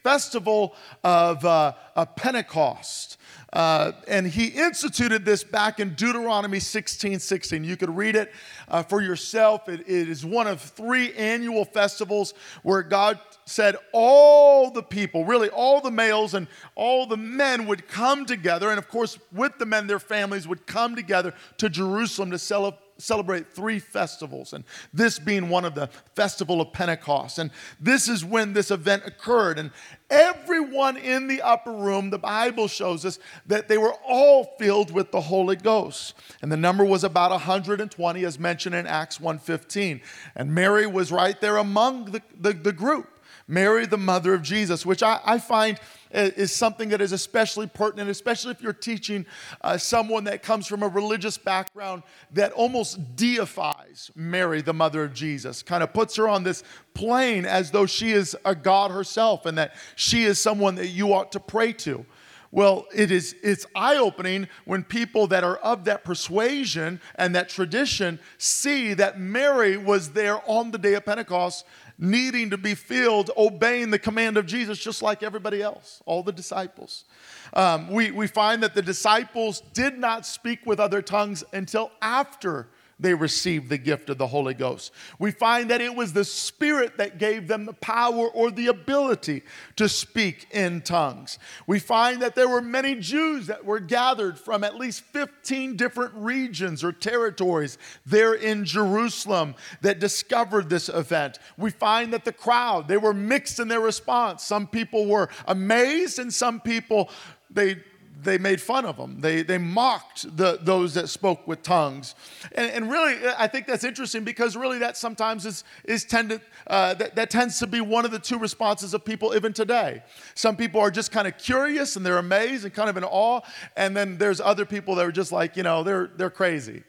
festival 0.03 0.75
of, 1.03 1.43
uh, 1.43 1.73
Pentecost. 2.15 3.17
Uh, 3.51 3.93
and 4.07 4.27
he 4.27 4.47
instituted 4.47 5.23
this 5.25 5.43
back 5.43 5.79
in 5.79 5.93
Deuteronomy 5.95 6.59
16 6.59 7.19
16. 7.19 7.63
You 7.63 7.77
could 7.77 7.95
read 7.95 8.15
it 8.15 8.31
uh, 8.67 8.83
for 8.83 9.01
yourself. 9.01 9.69
It, 9.69 9.81
it 9.81 10.09
is 10.09 10.25
one 10.25 10.45
of 10.45 10.59
three 10.61 11.13
annual 11.13 11.63
festivals 11.63 12.33
where 12.63 12.83
God 12.83 13.17
said 13.45 13.77
all 13.93 14.71
the 14.71 14.83
people, 14.83 15.23
really 15.23 15.49
all 15.49 15.79
the 15.79 15.91
males 15.91 16.33
and 16.33 16.47
all 16.75 17.05
the 17.07 17.17
men 17.17 17.65
would 17.65 17.87
come 17.87 18.25
together. 18.25 18.69
And 18.69 18.77
of 18.77 18.89
course, 18.89 19.17
with 19.31 19.57
the 19.57 19.65
men, 19.65 19.87
their 19.87 19.99
families 19.99 20.47
would 20.47 20.67
come 20.67 20.95
together 20.95 21.33
to 21.57 21.69
Jerusalem 21.69 22.31
to 22.31 22.39
celebrate 22.39 22.84
celebrate 22.97 23.53
three 23.53 23.79
festivals, 23.79 24.53
and 24.53 24.63
this 24.93 25.19
being 25.19 25.49
one 25.49 25.65
of 25.65 25.75
the 25.75 25.89
festival 26.15 26.61
of 26.61 26.71
Pentecost. 26.73 27.39
And 27.39 27.51
this 27.79 28.07
is 28.07 28.23
when 28.23 28.53
this 28.53 28.71
event 28.71 29.03
occurred. 29.05 29.59
And 29.59 29.71
everyone 30.09 30.97
in 30.97 31.27
the 31.27 31.41
upper 31.41 31.71
room, 31.71 32.09
the 32.09 32.17
Bible 32.17 32.67
shows 32.67 33.05
us 33.05 33.19
that 33.47 33.67
they 33.67 33.77
were 33.77 33.93
all 34.07 34.55
filled 34.57 34.91
with 34.91 35.11
the 35.11 35.21
Holy 35.21 35.55
Ghost. 35.55 36.15
And 36.41 36.51
the 36.51 36.57
number 36.57 36.85
was 36.85 37.03
about 37.03 37.31
120, 37.31 38.23
as 38.23 38.39
mentioned 38.39 38.75
in 38.75 38.87
Acts 38.87 39.19
1:15. 39.19 40.01
And 40.35 40.53
Mary 40.53 40.87
was 40.87 41.11
right 41.11 41.39
there 41.39 41.57
among 41.57 42.05
the, 42.05 42.21
the, 42.39 42.53
the 42.53 42.73
group. 42.73 43.09
Mary, 43.47 43.85
the 43.85 43.97
mother 43.97 44.33
of 44.33 44.41
Jesus, 44.41 44.85
which 44.85 45.03
I, 45.03 45.19
I 45.23 45.37
find 45.37 45.79
is 46.11 46.53
something 46.53 46.89
that 46.89 47.01
is 47.01 47.11
especially 47.11 47.67
pertinent, 47.67 48.09
especially 48.09 48.51
if 48.51 48.61
you're 48.61 48.73
teaching 48.73 49.25
uh, 49.61 49.77
someone 49.77 50.23
that 50.23 50.41
comes 50.41 50.65
from 50.65 50.81
a 50.81 50.87
religious 50.87 51.37
background 51.37 52.03
that 52.31 52.51
almost 52.53 53.15
deifies 53.15 54.09
Mary, 54.15 54.61
the 54.61 54.73
mother 54.73 55.03
of 55.03 55.13
Jesus, 55.13 55.61
kind 55.61 55.83
of 55.83 55.93
puts 55.93 56.15
her 56.15 56.27
on 56.27 56.43
this 56.43 56.63
plane 56.93 57.45
as 57.45 57.71
though 57.71 57.85
she 57.85 58.11
is 58.11 58.35
a 58.45 58.55
God 58.55 58.91
herself 58.91 59.45
and 59.45 59.57
that 59.57 59.75
she 59.95 60.23
is 60.23 60.39
someone 60.39 60.75
that 60.75 60.87
you 60.87 61.13
ought 61.13 61.31
to 61.33 61.39
pray 61.39 61.73
to. 61.73 62.05
Well, 62.51 62.85
it 62.95 63.11
is 63.11 63.35
it's 63.43 63.65
eye-opening 63.75 64.47
when 64.63 64.85
people 64.85 65.27
that 65.27 65.43
are 65.43 65.57
of 65.57 65.83
that 65.85 66.05
persuasion 66.05 67.01
and 67.15 67.35
that 67.35 67.49
tradition 67.49 68.17
see 68.37 68.93
that 68.93 69.19
Mary 69.19 69.75
was 69.75 70.11
there 70.11 70.39
on 70.49 70.71
the 70.71 70.77
day 70.77 70.93
of 70.93 71.05
Pentecost 71.05 71.65
needing 71.97 72.49
to 72.49 72.57
be 72.57 72.75
filled, 72.75 73.31
obeying 73.37 73.89
the 73.89 73.99
command 73.99 74.37
of 74.37 74.45
Jesus, 74.45 74.77
just 74.79 75.01
like 75.01 75.23
everybody 75.23 75.61
else, 75.61 76.01
all 76.05 76.23
the 76.23 76.31
disciples. 76.31 77.05
Um, 77.53 77.89
we, 77.89 78.11
we 78.11 78.27
find 78.27 78.61
that 78.63 78.73
the 78.73 78.81
disciples 78.81 79.61
did 79.73 79.97
not 79.97 80.25
speak 80.25 80.65
with 80.65 80.79
other 80.79 81.01
tongues 81.01 81.43
until 81.53 81.91
after 82.01 82.67
they 82.99 83.13
received 83.13 83.69
the 83.69 83.77
gift 83.77 84.09
of 84.09 84.17
the 84.17 84.27
Holy 84.27 84.53
Ghost. 84.53 84.91
We 85.19 85.31
find 85.31 85.69
that 85.69 85.81
it 85.81 85.93
was 85.93 86.13
the 86.13 86.23
Spirit 86.23 86.97
that 86.97 87.17
gave 87.17 87.47
them 87.47 87.65
the 87.65 87.73
power 87.73 88.27
or 88.27 88.51
the 88.51 88.67
ability 88.67 89.43
to 89.75 89.89
speak 89.89 90.47
in 90.51 90.81
tongues. 90.81 91.37
We 91.67 91.79
find 91.79 92.21
that 92.21 92.35
there 92.35 92.47
were 92.47 92.61
many 92.61 92.95
Jews 92.95 93.47
that 93.47 93.65
were 93.65 93.81
gathered 93.81 94.39
from 94.39 94.63
at 94.63 94.77
least 94.77 95.01
15 95.01 95.75
different 95.75 96.13
regions 96.15 96.83
or 96.83 96.93
territories 96.93 97.77
there 98.05 98.33
in 98.33 98.63
Jerusalem 98.63 99.55
that 99.81 99.99
discovered 99.99 100.69
this 100.69 100.87
event. 100.87 101.39
We 101.57 101.71
find 101.71 102.13
that 102.13 102.23
the 102.23 102.31
crowd, 102.31 102.87
they 102.87 102.97
were 102.97 103.13
mixed 103.13 103.59
in 103.59 103.67
their 103.67 103.81
response. 103.81 104.43
Some 104.43 104.67
people 104.67 105.05
were 105.05 105.29
amazed 105.47 106.19
and 106.19 106.33
some 106.33 106.61
people 106.61 107.09
they 107.49 107.77
they 108.21 108.37
made 108.37 108.61
fun 108.61 108.85
of 108.85 108.97
them. 108.97 109.19
They, 109.19 109.43
they 109.43 109.57
mocked 109.57 110.37
the, 110.37 110.59
those 110.61 110.93
that 110.93 111.09
spoke 111.09 111.47
with 111.47 111.61
tongues. 111.63 112.15
And, 112.53 112.71
and 112.71 112.91
really, 112.91 113.15
I 113.37 113.47
think 113.47 113.67
that's 113.67 113.83
interesting 113.83 114.23
because 114.23 114.55
really 114.55 114.79
that 114.79 114.97
sometimes 114.97 115.45
is, 115.45 115.63
is 115.83 116.03
tended, 116.05 116.41
uh, 116.67 116.93
that, 116.95 117.15
that 117.15 117.29
tends 117.29 117.59
to 117.59 117.67
be 117.67 117.81
one 117.81 118.05
of 118.05 118.11
the 118.11 118.19
two 118.19 118.37
responses 118.37 118.93
of 118.93 119.05
people 119.05 119.35
even 119.35 119.53
today. 119.53 120.03
Some 120.33 120.55
people 120.55 120.81
are 120.81 120.91
just 120.91 121.11
kind 121.11 121.27
of 121.27 121.37
curious 121.37 121.95
and 121.95 122.05
they're 122.05 122.17
amazed 122.17 122.65
and 122.65 122.73
kind 122.73 122.89
of 122.89 122.97
in 122.97 123.03
awe. 123.03 123.41
And 123.75 123.95
then 123.95 124.17
there's 124.17 124.41
other 124.41 124.65
people 124.65 124.95
that 124.95 125.05
are 125.05 125.11
just 125.11 125.31
like, 125.31 125.57
you 125.57 125.63
know, 125.63 125.83
they're, 125.83 126.09
they're 126.15 126.29
crazy 126.29 126.83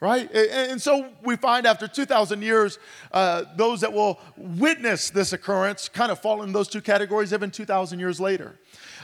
right? 0.00 0.30
And 0.32 0.80
so 0.80 1.08
we 1.24 1.36
find 1.36 1.66
after 1.66 1.88
2,000 1.88 2.42
years, 2.42 2.78
uh, 3.10 3.44
those 3.56 3.80
that 3.80 3.92
will 3.92 4.20
witness 4.36 5.10
this 5.10 5.32
occurrence 5.32 5.88
kind 5.88 6.12
of 6.12 6.20
fall 6.20 6.42
in 6.42 6.52
those 6.52 6.68
two 6.68 6.80
categories 6.80 7.32
even 7.32 7.50
2,000 7.50 7.98
years 7.98 8.20
later. 8.20 8.54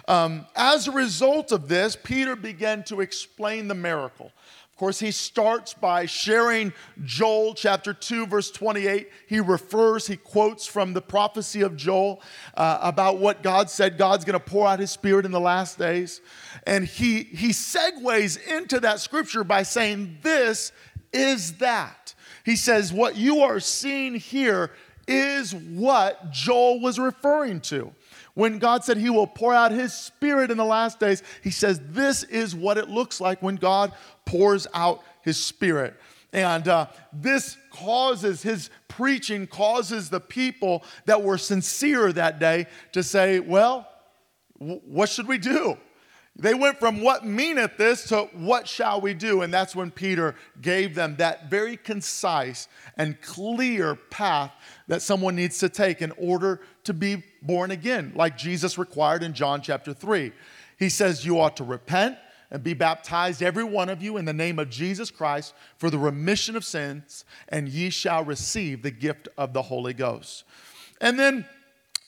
Um, 0.07 0.47
as 0.55 0.87
a 0.87 0.93
result 0.93 1.53
of 1.53 1.69
this, 1.69 1.97
Peter 1.97 2.37
began 2.37 2.85
to 2.85 3.01
explain 3.01 3.69
the 3.69 3.75
miracle. 3.75 4.33
Of 4.75 4.79
course, 4.79 4.99
he 4.99 5.13
starts 5.13 5.73
by 5.73 6.05
sharing 6.07 6.73
Joel 7.05 7.55
chapter 7.55 7.95
2, 7.95 8.27
verse 8.27 8.51
28. 8.51 9.09
He 9.29 9.39
refers, 9.39 10.09
he 10.09 10.17
quotes 10.17 10.67
from 10.67 10.95
the 10.95 11.01
prophecy 11.01 11.61
of 11.61 11.77
Joel 11.77 12.21
uh, 12.57 12.81
about 12.83 13.19
what 13.19 13.45
God 13.45 13.71
said 13.71 13.97
God's 13.97 14.25
going 14.25 14.33
to 14.39 14.45
pour 14.45 14.67
out 14.67 14.81
his 14.81 14.91
spirit 14.91 15.27
in 15.27 15.31
the 15.31 15.39
last 15.39 15.79
days. 15.79 16.21
And 16.67 16.85
he, 16.85 17.23
he 17.23 17.51
segues 17.51 18.37
into 18.49 18.81
that 18.81 18.99
scripture 18.99 19.45
by 19.45 19.63
saying, 19.63 20.19
This 20.23 20.73
is 21.13 21.59
that. 21.59 22.15
He 22.45 22.57
says, 22.57 22.93
What 22.93 23.17
you 23.17 23.43
are 23.43 23.61
seeing 23.61 24.17
here 24.17 24.73
is 25.07 25.55
what 25.55 26.33
Joel 26.33 26.81
was 26.81 26.99
referring 26.99 27.61
to. 27.61 27.93
When 28.35 28.59
God 28.59 28.85
said 28.85 28.97
He 28.97 29.11
will 29.11 29.27
pour 29.27 29.55
out 29.55 29.73
His 29.73 29.93
Spirit 29.93 30.51
in 30.51 30.57
the 30.57 30.65
last 30.65 31.01
days, 31.01 31.23
He 31.43 31.51
says 31.51 31.81
this 31.91 32.25
is 32.25 32.55
what 32.55 32.79
it 32.79 32.89
looks 32.89 33.21
like 33.21 33.43
when 33.43 33.57
God 33.57 33.93
pours 34.25 34.67
out 34.75 35.03
His 35.23 35.43
Spirit. 35.43 35.95
And 36.35 36.67
uh, 36.67 36.89
this 37.13 37.57
causes, 37.71 38.43
his 38.43 38.69
preaching 38.89 39.47
causes 39.47 40.11
the 40.11 40.19
people 40.19 40.83
that 41.07 41.23
were 41.23 41.39
sincere 41.39 42.13
that 42.13 42.41
day 42.41 42.67
to 42.91 43.05
say, 43.05 43.39
well, 43.39 43.89
w- 44.59 44.81
what 44.85 45.09
should 45.09 45.29
we 45.29 45.39
do? 45.39 45.79
They 46.37 46.55
went 46.55 46.81
from 46.81 47.01
what 47.01 47.25
meaneth 47.25 47.77
this 47.77 48.09
to 48.09 48.23
what 48.33 48.67
shall 48.67 49.01
we 49.01 49.15
do? 49.15 49.43
And 49.43 49.55
that's 49.55 49.77
when 49.77 49.93
Peter 49.93 50.35
gave 50.61 50.97
them 50.97 51.15
that 51.17 51.49
very 51.49 51.77
concise 51.77 52.67
and 52.97 53.21
clear 53.21 53.95
path 53.95 54.53
that 54.89 55.03
someone 55.03 55.37
needs 55.37 55.59
to 55.59 55.69
take 55.69 56.03
in 56.03 56.11
order 56.19 56.61
to 56.83 56.93
be 56.93 57.23
born 57.45 57.71
again, 57.71 58.13
like 58.15 58.37
Jesus 58.37 58.79
required 58.79 59.23
in 59.23 59.35
John 59.35 59.61
chapter 59.61 59.93
3. 59.93 60.33
He 60.79 60.89
says, 60.89 61.25
You 61.25 61.41
ought 61.41 61.57
to 61.59 61.65
repent 61.65 62.19
and 62.51 62.63
be 62.63 62.75
baptized, 62.75 63.43
every 63.43 63.65
one 63.65 63.89
of 63.89 64.03
you, 64.03 64.17
in 64.17 64.25
the 64.25 64.33
name 64.33 64.59
of 64.59 64.71
Jesus 64.71 65.11
Christ 65.11 65.55
for 65.77 65.91
the 65.91 65.99
remission 65.99 66.57
of 66.57 66.65
sins, 66.65 67.25
and 67.49 67.69
ye 67.69 67.91
shall 67.91 68.25
receive 68.25 68.83
the 68.83 68.91
gift 68.91 69.29
of 69.37 69.53
the 69.53 69.63
Holy 69.63 69.93
Ghost. 69.93 70.45
And 71.01 71.19
then 71.19 71.47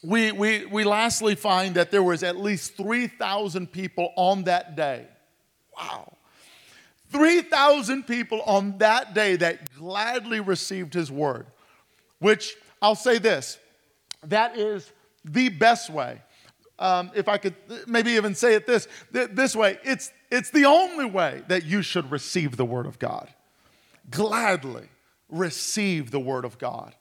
we, 0.03 0.33
we, 0.33 0.65
we 0.67 0.85
lastly 0.85 1.35
find 1.35 1.75
that 1.75 1.91
there 1.91 2.03
was 2.03 2.23
at 2.23 2.37
least 2.37 2.77
3,000 2.77 3.71
people 3.73 4.13
on 4.17 4.45
that 4.45 4.77
day. 4.77 5.07
Wow. 5.77 6.13
3,000 7.11 8.07
people 8.07 8.43
on 8.43 8.79
that 8.79 9.15
day 9.15 9.37
that 9.37 9.75
gladly 9.75 10.41
received 10.41 10.95
his 10.95 11.11
word, 11.11 11.47
which 12.19 12.57
I'll 12.81 12.95
say 12.95 13.19
this 13.19 13.59
that 14.25 14.57
is 14.57 14.93
the 15.27 15.49
best 15.49 15.91
way. 15.91 16.23
Um, 16.79 17.11
if 17.15 17.29
I 17.29 17.39
could 17.39 17.55
maybe 17.87 18.13
even 18.13 18.35
say 18.35 18.55
it 18.55 18.67
this, 18.67 18.87
this 19.11 19.57
way, 19.57 19.79
it's, 19.83 20.13
it's 20.31 20.51
the 20.51 20.67
only 20.67 21.07
way 21.07 21.43
that 21.49 21.65
you 21.65 21.83
should 21.83 22.11
receive 22.11 22.57
the 22.57 22.65
word 22.65 22.87
of 22.87 22.99
God. 22.99 23.33
Gladly 24.11 24.89
receive 25.29 26.11
the 26.11 26.21
word 26.21 26.45
of 26.45 26.59
God. 26.59 26.95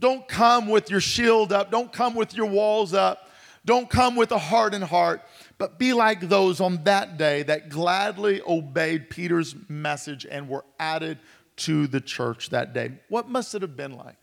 Don't 0.00 0.26
come 0.26 0.68
with 0.68 0.90
your 0.90 1.00
shield 1.00 1.52
up. 1.52 1.70
Don't 1.70 1.92
come 1.92 2.14
with 2.14 2.34
your 2.34 2.46
walls 2.46 2.92
up. 2.92 3.28
Don't 3.64 3.88
come 3.88 4.16
with 4.16 4.32
a 4.32 4.38
hardened 4.38 4.84
heart, 4.84 5.22
but 5.56 5.78
be 5.78 5.92
like 5.92 6.20
those 6.20 6.60
on 6.60 6.82
that 6.82 7.16
day 7.16 7.44
that 7.44 7.68
gladly 7.68 8.42
obeyed 8.44 9.08
Peter's 9.08 9.54
message 9.68 10.26
and 10.28 10.48
were 10.48 10.64
added 10.80 11.18
to 11.58 11.86
the 11.86 12.00
church 12.00 12.50
that 12.50 12.72
day. 12.72 12.98
What 13.08 13.28
must 13.28 13.54
it 13.54 13.62
have 13.62 13.76
been 13.76 13.96
like? 13.96 14.16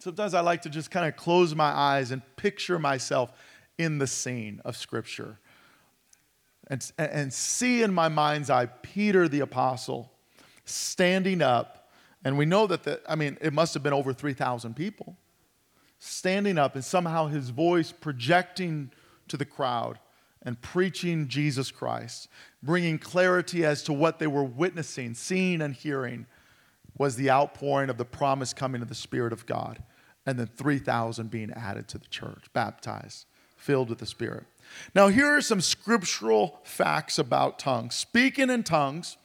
Sometimes 0.00 0.34
I 0.34 0.40
like 0.40 0.62
to 0.62 0.70
just 0.70 0.90
kind 0.90 1.06
of 1.06 1.14
close 1.16 1.54
my 1.54 1.68
eyes 1.68 2.10
and 2.10 2.22
picture 2.36 2.78
myself 2.78 3.32
in 3.78 3.98
the 3.98 4.06
scene 4.06 4.60
of 4.64 4.76
Scripture 4.76 5.38
and, 6.66 6.90
and 6.96 7.32
see 7.32 7.82
in 7.82 7.92
my 7.92 8.08
mind's 8.08 8.48
eye 8.48 8.66
Peter 8.66 9.28
the 9.28 9.40
apostle 9.40 10.10
standing 10.64 11.42
up 11.42 11.80
and 12.24 12.36
we 12.36 12.44
know 12.44 12.66
that, 12.66 12.82
the, 12.82 13.00
I 13.08 13.14
mean, 13.14 13.38
it 13.40 13.52
must 13.52 13.74
have 13.74 13.82
been 13.82 13.92
over 13.92 14.12
3,000 14.12 14.74
people 14.74 15.16
standing 15.98 16.58
up 16.58 16.74
and 16.74 16.84
somehow 16.84 17.26
his 17.26 17.50
voice 17.50 17.92
projecting 17.92 18.90
to 19.28 19.36
the 19.36 19.44
crowd 19.44 19.98
and 20.42 20.60
preaching 20.60 21.28
Jesus 21.28 21.70
Christ, 21.70 22.28
bringing 22.62 22.98
clarity 22.98 23.64
as 23.64 23.82
to 23.84 23.92
what 23.92 24.18
they 24.18 24.26
were 24.26 24.44
witnessing, 24.44 25.14
seeing, 25.14 25.60
and 25.60 25.74
hearing 25.74 26.26
was 26.96 27.16
the 27.16 27.30
outpouring 27.30 27.90
of 27.90 27.98
the 27.98 28.04
promise 28.04 28.52
coming 28.54 28.80
of 28.82 28.88
the 28.88 28.94
Spirit 28.94 29.32
of 29.32 29.44
God. 29.46 29.82
And 30.26 30.38
then 30.38 30.48
3,000 30.48 31.30
being 31.30 31.50
added 31.52 31.88
to 31.88 31.98
the 31.98 32.06
church, 32.08 32.44
baptized, 32.52 33.26
filled 33.56 33.88
with 33.88 33.98
the 33.98 34.06
Spirit. 34.06 34.44
Now, 34.94 35.08
here 35.08 35.26
are 35.26 35.40
some 35.40 35.60
scriptural 35.60 36.60
facts 36.62 37.18
about 37.18 37.58
tongues. 37.58 37.94
Speaking 37.94 38.50
in 38.50 38.62
tongues 38.62 39.16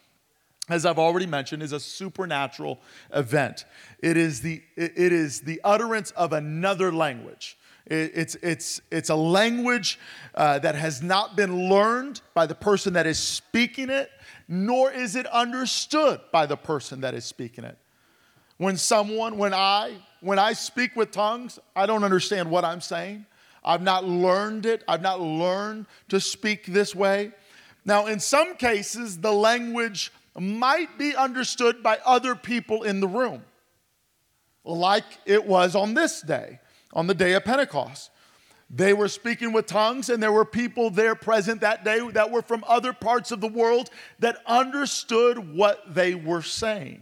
as 0.67 0.85
I've 0.85 0.97
already 0.97 1.27
mentioned, 1.27 1.61
is 1.61 1.71
a 1.71 1.79
supernatural 1.79 2.79
event. 3.13 3.65
It 3.99 4.17
is 4.17 4.41
the, 4.41 4.63
it 4.75 4.97
is 4.97 5.41
the 5.41 5.61
utterance 5.63 6.11
of 6.11 6.33
another 6.33 6.91
language. 6.91 7.57
It's, 7.85 8.33
it's, 8.35 8.81
it's 8.89 9.11
a 9.11 9.15
language 9.15 9.99
uh, 10.33 10.57
that 10.59 10.73
has 10.73 11.03
not 11.03 11.35
been 11.35 11.69
learned 11.69 12.21
by 12.33 12.47
the 12.47 12.55
person 12.55 12.93
that 12.93 13.05
is 13.05 13.19
speaking 13.19 13.91
it, 13.91 14.09
nor 14.47 14.91
is 14.91 15.15
it 15.15 15.27
understood 15.27 16.19
by 16.31 16.47
the 16.47 16.57
person 16.57 17.01
that 17.01 17.13
is 17.13 17.25
speaking 17.25 17.63
it. 17.63 17.77
When 18.57 18.77
someone, 18.77 19.37
when 19.37 19.53
I, 19.53 19.97
when 20.21 20.39
I 20.39 20.53
speak 20.53 20.95
with 20.95 21.11
tongues, 21.11 21.59
I 21.75 21.85
don't 21.85 22.03
understand 22.03 22.49
what 22.49 22.63
I'm 22.63 22.81
saying. 22.81 23.25
I've 23.63 23.81
not 23.81 24.05
learned 24.05 24.65
it. 24.65 24.83
I've 24.87 25.01
not 25.01 25.19
learned 25.19 25.87
to 26.09 26.19
speak 26.19 26.67
this 26.67 26.95
way. 26.95 27.31
Now, 27.83 28.05
in 28.05 28.19
some 28.19 28.55
cases, 28.55 29.19
the 29.19 29.33
language 29.33 30.11
might 30.37 30.97
be 30.97 31.15
understood 31.15 31.83
by 31.83 31.99
other 32.05 32.35
people 32.35 32.83
in 32.83 32.99
the 32.99 33.07
room, 33.07 33.43
like 34.63 35.05
it 35.25 35.45
was 35.45 35.75
on 35.75 35.93
this 35.93 36.21
day, 36.21 36.59
on 36.93 37.07
the 37.07 37.13
day 37.13 37.33
of 37.33 37.43
Pentecost. 37.43 38.11
They 38.69 38.93
were 38.93 39.07
speaking 39.07 39.53
with 39.53 39.67
tongues, 39.67 40.09
and 40.09 40.21
there 40.21 40.31
were 40.31 40.45
people 40.45 40.89
there 40.89 41.15
present 41.15 41.61
that 41.61 41.83
day 41.83 42.07
that 42.11 42.31
were 42.31 42.41
from 42.41 42.63
other 42.67 42.93
parts 42.93 43.31
of 43.31 43.39
the 43.39 43.47
world 43.47 43.89
that 44.19 44.37
understood 44.47 45.55
what 45.55 45.93
they 45.93 46.15
were 46.15 46.41
saying. 46.41 47.01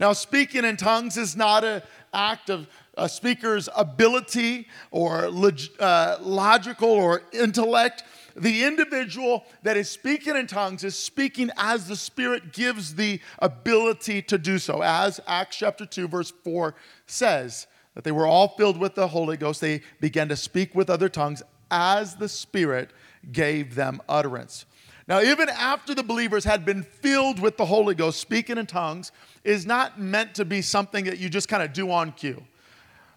Now, 0.00 0.12
speaking 0.14 0.64
in 0.64 0.76
tongues 0.76 1.16
is 1.16 1.36
not 1.36 1.62
an 1.62 1.82
act 2.12 2.50
of 2.50 2.66
a 2.96 3.08
speaker's 3.08 3.68
ability 3.76 4.66
or 4.90 5.30
log- 5.30 5.60
uh, 5.78 6.16
logical 6.20 6.88
or 6.88 7.22
intellect 7.32 8.02
the 8.36 8.64
individual 8.64 9.44
that 9.62 9.76
is 9.76 9.90
speaking 9.90 10.36
in 10.36 10.46
tongues 10.46 10.84
is 10.84 10.96
speaking 10.96 11.50
as 11.56 11.88
the 11.88 11.96
Spirit 11.96 12.52
gives 12.52 12.94
the 12.94 13.20
ability 13.38 14.22
to 14.22 14.38
do 14.38 14.58
so, 14.58 14.82
as 14.82 15.20
Acts 15.26 15.56
chapter 15.56 15.84
2, 15.84 16.08
verse 16.08 16.32
4 16.44 16.74
says, 17.06 17.66
that 17.94 18.04
they 18.04 18.12
were 18.12 18.26
all 18.26 18.48
filled 18.56 18.78
with 18.78 18.94
the 18.94 19.08
Holy 19.08 19.36
Ghost. 19.36 19.60
They 19.60 19.82
began 20.00 20.28
to 20.28 20.36
speak 20.36 20.74
with 20.74 20.88
other 20.88 21.08
tongues 21.08 21.42
as 21.70 22.16
the 22.16 22.28
Spirit 22.28 22.90
gave 23.32 23.74
them 23.74 24.00
utterance. 24.08 24.64
Now, 25.10 25.20
even 25.22 25.48
after 25.48 25.92
the 25.92 26.04
believers 26.04 26.44
had 26.44 26.64
been 26.64 26.84
filled 26.84 27.40
with 27.40 27.56
the 27.56 27.66
Holy 27.66 27.96
Ghost, 27.96 28.20
speaking 28.20 28.58
in 28.58 28.66
tongues 28.66 29.10
is 29.42 29.66
not 29.66 29.98
meant 30.00 30.36
to 30.36 30.44
be 30.44 30.62
something 30.62 31.04
that 31.06 31.18
you 31.18 31.28
just 31.28 31.48
kind 31.48 31.64
of 31.64 31.72
do 31.72 31.90
on 31.90 32.12
cue. 32.12 32.40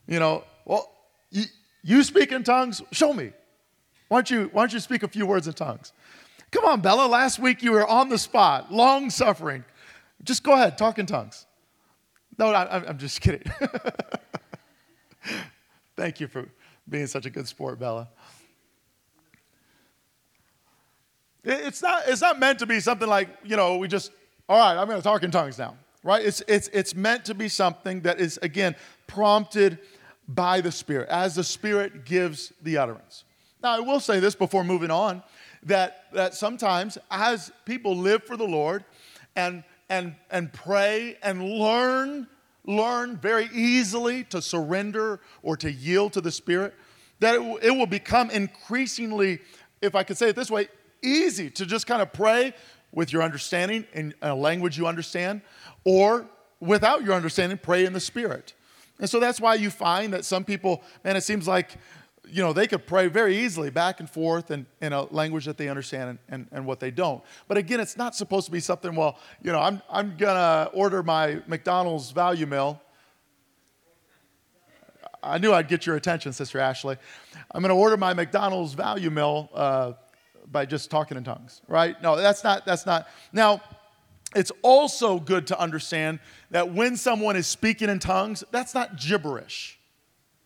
You 0.07 0.19
know, 0.19 0.43
well, 0.65 0.91
you, 1.83 2.01
speak 2.01 2.31
in 2.31 2.43
tongues, 2.43 2.81
show 2.91 3.13
me. 3.13 3.31
Why 4.07 4.17
don't, 4.17 4.31
you, 4.31 4.49
why 4.53 4.63
don't 4.63 4.73
you 4.73 4.79
speak 4.79 5.03
a 5.03 5.07
few 5.07 5.27
words 5.27 5.45
in 5.45 5.53
tongues? 5.53 5.93
Come 6.49 6.65
on, 6.65 6.81
Bella. 6.81 7.05
Last 7.05 7.37
week 7.37 7.61
you 7.61 7.71
were 7.71 7.85
on 7.87 8.09
the 8.09 8.17
spot, 8.17 8.73
long 8.73 9.11
suffering. 9.11 9.63
Just 10.23 10.41
go 10.41 10.53
ahead, 10.53 10.79
talk 10.79 10.97
in 10.97 11.05
tongues. 11.05 11.45
No, 12.39 12.47
I, 12.47 12.89
I'm 12.89 12.97
just 12.97 13.21
kidding. 13.21 13.43
Thank 15.95 16.19
you 16.19 16.27
for 16.27 16.49
being 16.89 17.05
such 17.05 17.27
a 17.27 17.29
good 17.29 17.47
sport, 17.47 17.79
Bella. 17.79 18.09
It's 21.43 21.81
not, 21.81 22.03
it's 22.07 22.21
not 22.21 22.39
meant 22.39 22.59
to 22.59 22.65
be 22.65 22.79
something 22.79 23.07
like, 23.07 23.29
you 23.43 23.57
know, 23.57 23.77
we 23.77 23.87
just, 23.87 24.11
all 24.47 24.57
right, 24.57 24.79
I'm 24.79 24.87
going 24.87 24.99
to 24.99 25.03
talk 25.03 25.23
in 25.23 25.31
tongues 25.31 25.57
now, 25.57 25.75
right? 26.03 26.23
It's, 26.23 26.41
it's, 26.47 26.69
it's 26.69 26.95
meant 26.95 27.25
to 27.25 27.33
be 27.33 27.49
something 27.49 28.01
that 28.01 28.21
is, 28.21 28.39
again, 28.41 28.75
prompted 29.07 29.79
by 30.27 30.61
the 30.61 30.71
Spirit, 30.71 31.09
as 31.09 31.35
the 31.35 31.43
Spirit 31.43 32.05
gives 32.05 32.53
the 32.61 32.77
utterance. 32.77 33.25
Now, 33.61 33.75
I 33.75 33.79
will 33.79 33.99
say 33.99 34.19
this 34.19 34.35
before 34.35 34.63
moving 34.63 34.91
on 34.91 35.21
that, 35.63 36.05
that 36.13 36.33
sometimes 36.33 36.97
as 37.11 37.51
people 37.65 37.95
live 37.95 38.23
for 38.23 38.37
the 38.37 38.47
Lord 38.47 38.85
and, 39.35 39.63
and, 39.89 40.15
and 40.31 40.51
pray 40.51 41.17
and 41.21 41.43
learn, 41.43 42.27
learn 42.65 43.17
very 43.17 43.49
easily 43.53 44.23
to 44.25 44.41
surrender 44.41 45.19
or 45.41 45.57
to 45.57 45.69
yield 45.69 46.13
to 46.13 46.21
the 46.21 46.31
Spirit, 46.31 46.73
that 47.19 47.35
it, 47.35 47.63
it 47.63 47.71
will 47.71 47.85
become 47.85 48.29
increasingly, 48.29 49.39
if 49.81 49.93
I 49.93 50.03
could 50.03 50.17
say 50.17 50.29
it 50.29 50.37
this 50.37 50.49
way, 50.49 50.69
easy 51.03 51.49
to 51.51 51.65
just 51.65 51.87
kind 51.87 52.01
of 52.01 52.13
pray 52.13 52.53
with 52.91 53.11
your 53.11 53.23
understanding 53.23 53.85
in 53.93 54.13
a 54.21 54.33
language 54.33 54.77
you 54.77 54.87
understand, 54.87 55.41
or 55.83 56.25
without 56.59 57.03
your 57.03 57.13
understanding, 57.13 57.57
pray 57.57 57.85
in 57.85 57.93
the 57.93 57.99
Spirit. 57.99 58.53
And 58.99 59.09
so 59.09 59.19
that's 59.19 59.41
why 59.41 59.55
you 59.55 59.69
find 59.69 60.13
that 60.13 60.23
some 60.23 60.45
people, 60.45 60.83
man, 61.03 61.15
it 61.15 61.21
seems 61.21 61.47
like 61.47 61.77
you 62.25 62.41
know, 62.41 62.53
they 62.53 62.67
could 62.67 62.87
pray 62.87 63.07
very 63.07 63.37
easily 63.37 63.69
back 63.69 63.99
and 63.99 64.09
forth 64.09 64.49
in, 64.49 64.65
in 64.81 64.93
a 64.93 65.03
language 65.13 65.45
that 65.45 65.57
they 65.57 65.67
understand 65.67 66.09
and, 66.09 66.19
and, 66.29 66.47
and 66.51 66.65
what 66.65 66.79
they 66.79 66.89
don't. 66.89 67.21
But 67.47 67.57
again, 67.57 67.79
it's 67.79 67.97
not 67.97 68.15
supposed 68.15 68.45
to 68.45 68.51
be 68.51 68.59
something, 68.59 68.95
well, 68.95 69.19
you 69.41 69.51
know, 69.51 69.59
I'm, 69.59 69.81
I'm 69.89 70.15
going 70.17 70.35
to 70.35 70.71
order 70.73 71.03
my 71.03 71.41
McDonald's 71.47 72.11
value 72.11 72.45
meal. 72.45 72.81
I 75.21 75.37
knew 75.37 75.53
I'd 75.53 75.67
get 75.67 75.85
your 75.85 75.95
attention, 75.95 76.33
Sister 76.33 76.59
Ashley. 76.59 76.97
I'm 77.51 77.61
going 77.61 77.69
to 77.69 77.79
order 77.79 77.97
my 77.97 78.13
McDonald's 78.13 78.73
value 78.73 79.09
meal 79.09 79.49
uh, 79.53 79.93
by 80.51 80.65
just 80.65 80.91
talking 80.91 81.17
in 81.17 81.23
tongues, 81.23 81.61
right? 81.67 82.01
No, 82.01 82.15
that's 82.15 82.43
not, 82.43 82.65
that's 82.65 82.85
not. 82.85 83.07
Now, 83.31 83.61
it's 84.35 84.51
also 84.61 85.19
good 85.19 85.47
to 85.47 85.59
understand 85.59 86.19
that 86.51 86.73
when 86.73 86.97
someone 86.97 87.35
is 87.35 87.47
speaking 87.47 87.89
in 87.89 87.99
tongues, 87.99 88.43
that's 88.51 88.73
not 88.73 88.97
gibberish. 88.97 89.79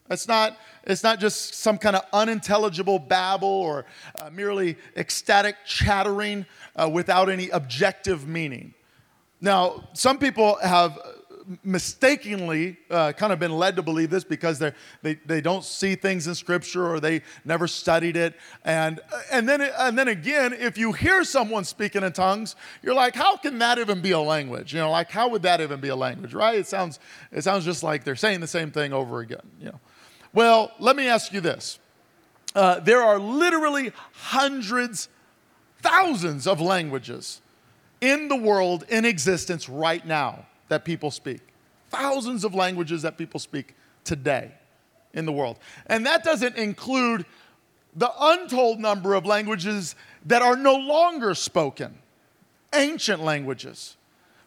It's 0.10 0.28
not, 0.28 0.58
it's 0.84 1.04
not 1.04 1.20
just 1.20 1.56
some 1.56 1.78
kind 1.78 1.96
of 1.96 2.04
unintelligible 2.14 3.00
babble 3.00 3.48
or 3.48 3.86
uh, 4.16 4.30
merely 4.30 4.78
ecstatic 4.96 5.56
chattering 5.66 6.46
uh, 6.76 6.90
without 6.90 7.30
any 7.30 7.50
objective 7.50 8.28
meaning. 8.28 8.74
Now, 9.42 9.90
some 9.94 10.18
people 10.18 10.58
have 10.64 10.98
mistakenly 11.64 12.78
uh, 12.90 13.14
kind 13.14 13.32
of 13.32 13.40
been 13.40 13.54
led 13.54 13.76
to 13.78 13.82
believe 13.82 14.10
this 14.10 14.24
because 14.24 14.60
they 14.60 14.74
they, 15.02 15.42
don't 15.42 15.64
see 15.64 15.96
things 15.96 16.28
in 16.28 16.36
Scripture 16.36 16.88
or 16.88 17.00
they 17.00 17.22
never 17.46 17.68
studied 17.68 18.18
it. 18.18 18.36
And, 18.66 19.00
and, 19.32 19.48
then, 19.48 19.62
and 19.62 19.98
then 19.98 20.08
again, 20.08 20.54
if 20.54 20.78
you 20.78 20.92
hear 20.92 21.24
someone 21.24 21.64
speaking 21.64 22.04
in 22.04 22.12
tongues, 22.12 22.56
you're 22.82 22.96
like, 22.96 23.16
how 23.16 23.38
can 23.38 23.60
that 23.60 23.80
even 23.80 24.02
be 24.02 24.12
a 24.12 24.20
language? 24.20 24.74
You 24.74 24.80
know, 24.80 24.92
like, 24.92 25.10
how 25.10 25.30
would 25.30 25.44
that 25.44 25.62
even 25.62 25.80
be 25.80 25.90
a 25.90 25.96
language, 25.96 26.34
right? 26.34 26.58
It 26.58 26.68
sounds, 26.68 27.00
it 27.32 27.44
sounds 27.44 27.64
just 27.64 27.84
like 27.84 28.04
they're 28.04 28.16
saying 28.16 28.42
the 28.42 28.48
same 28.48 28.72
thing 28.72 28.92
over 28.94 29.20
again, 29.20 29.46
you 29.60 29.68
know. 29.68 29.80
Well, 30.34 30.72
let 30.80 30.96
me 30.96 31.08
ask 31.08 31.32
you 31.32 31.42
this. 31.42 31.80
Uh, 32.54 32.80
there 32.80 33.02
are 33.02 33.20
literally 33.20 33.92
hundreds, 34.12 35.10
thousands 35.82 36.48
of 36.48 36.60
languages 36.60 37.42
in 38.02 38.28
the 38.28 38.36
world 38.36 38.84
in 38.90 39.06
existence 39.06 39.70
right 39.70 40.06
now 40.06 40.46
that 40.70 40.86
people 40.86 41.12
speak. 41.12 41.42
Thousands 41.90 42.44
of 42.44 42.54
languages 42.54 43.02
that 43.04 43.18
people 43.18 43.40
speak 43.40 43.76
today 44.04 44.52
in 45.14 45.26
the 45.26 45.32
world. 45.32 45.58
And 45.88 46.06
that 46.06 46.24
doesn't 46.24 46.56
include 46.56 47.26
the 47.96 48.12
untold 48.20 48.80
number 48.80 49.14
of 49.16 49.26
languages 49.26 49.96
that 50.26 50.42
are 50.42 50.56
no 50.56 50.76
longer 50.76 51.34
spoken, 51.34 51.98
ancient 52.74 53.24
languages. 53.24 53.98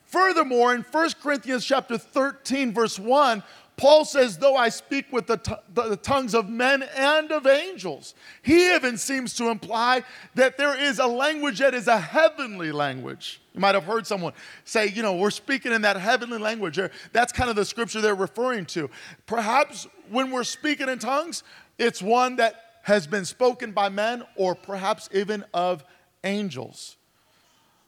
Furthermore, 0.04 0.74
in 0.74 0.82
1 0.82 1.10
Corinthians 1.22 1.64
chapter 1.64 1.96
13 1.96 2.72
verse 2.72 2.98
1, 2.98 3.42
Paul 3.80 4.04
says, 4.04 4.36
though 4.36 4.56
I 4.56 4.68
speak 4.68 5.06
with 5.10 5.26
the, 5.26 5.38
t- 5.38 5.54
the, 5.72 5.96
tongues 5.96 6.34
of 6.34 6.50
men 6.50 6.82
and 6.98 7.32
of 7.32 7.46
angels. 7.46 8.12
He 8.42 8.74
even 8.74 8.98
seems 8.98 9.32
to 9.36 9.48
imply 9.48 10.04
that 10.34 10.58
there 10.58 10.78
is 10.78 10.98
a 10.98 11.06
language 11.06 11.60
that 11.60 11.72
is 11.72 11.88
a 11.88 11.98
heavenly 11.98 12.72
language. 12.72 13.40
You 13.54 13.60
might 13.60 13.74
have 13.74 13.84
heard 13.84 14.06
someone 14.06 14.34
say, 14.66 14.88
you 14.88 15.02
know, 15.02 15.16
we're 15.16 15.30
speaking 15.30 15.72
in 15.72 15.80
that 15.80 15.96
heavenly 15.96 16.36
language. 16.36 16.78
That's 17.14 17.32
kind 17.32 17.48
of 17.48 17.56
the 17.56 17.64
scripture 17.64 18.02
they're 18.02 18.14
referring 18.14 18.66
to. 18.66 18.90
Perhaps 19.24 19.86
when 20.10 20.30
we're 20.30 20.44
speaking 20.44 20.90
in 20.90 20.98
tongues, 20.98 21.42
it's 21.78 22.02
one 22.02 22.36
that 22.36 22.82
has 22.82 23.06
been 23.06 23.24
spoken 23.24 23.72
by 23.72 23.88
men 23.88 24.24
or 24.36 24.54
perhaps 24.54 25.08
even 25.14 25.42
of 25.54 25.84
angels. 26.22 26.98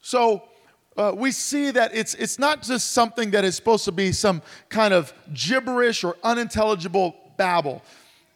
So, 0.00 0.44
uh, 0.96 1.12
we 1.16 1.32
see 1.32 1.70
that 1.70 1.94
it's, 1.94 2.14
it's 2.14 2.38
not 2.38 2.62
just 2.62 2.92
something 2.92 3.30
that 3.30 3.44
is 3.44 3.56
supposed 3.56 3.84
to 3.86 3.92
be 3.92 4.12
some 4.12 4.42
kind 4.68 4.92
of 4.92 5.12
gibberish 5.32 6.04
or 6.04 6.16
unintelligible 6.22 7.14
babble. 7.36 7.82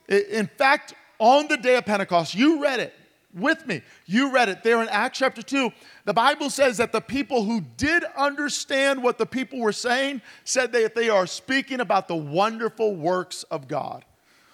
In 0.09 0.47
fact, 0.47 0.95
on 1.19 1.49
the 1.49 1.57
day 1.57 1.77
of 1.77 1.85
Pentecost, 1.85 2.35
you 2.35 2.63
read 2.63 2.81
it 2.81 2.95
with 3.35 3.67
me. 3.67 3.83
You 4.07 4.33
read 4.33 4.49
it 4.49 4.63
there 4.63 4.81
in 4.83 4.89
Acts 4.89 5.19
chapter 5.19 5.43
2. 5.43 5.71
The 6.05 6.15
Bible 6.15 6.49
says 6.49 6.79
that 6.79 6.93
the 6.93 7.01
people 7.01 7.45
who 7.45 7.61
did 7.77 8.05
understand 8.17 9.03
what 9.03 9.19
the 9.19 9.27
people 9.27 9.61
were 9.61 9.73
saying 9.73 10.23
said 10.45 10.73
that 10.73 10.95
they 10.95 11.11
are 11.11 11.27
speaking 11.27 11.81
about 11.81 12.09
the 12.09 12.17
wonderful 12.17 12.95
works 12.95 13.43
of 13.45 13.69
God. 13.69 14.05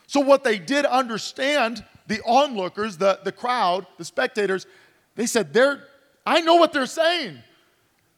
So, 0.09 0.21
what 0.21 0.45
they 0.45 0.59
did 0.59 0.85
understand, 0.85 1.85
the 2.07 2.21
onlookers, 2.27 2.97
the, 2.97 3.21
the 3.25 3.33
crowd, 3.33 3.87
the 3.99 4.05
spectators, 4.05 4.67
they 5.15 5.27
said, 5.27 5.53
they're, 5.55 5.85
I 6.27 6.41
know 6.41 6.57
what 6.57 6.73
they're 6.73 6.87
saying. 6.87 7.39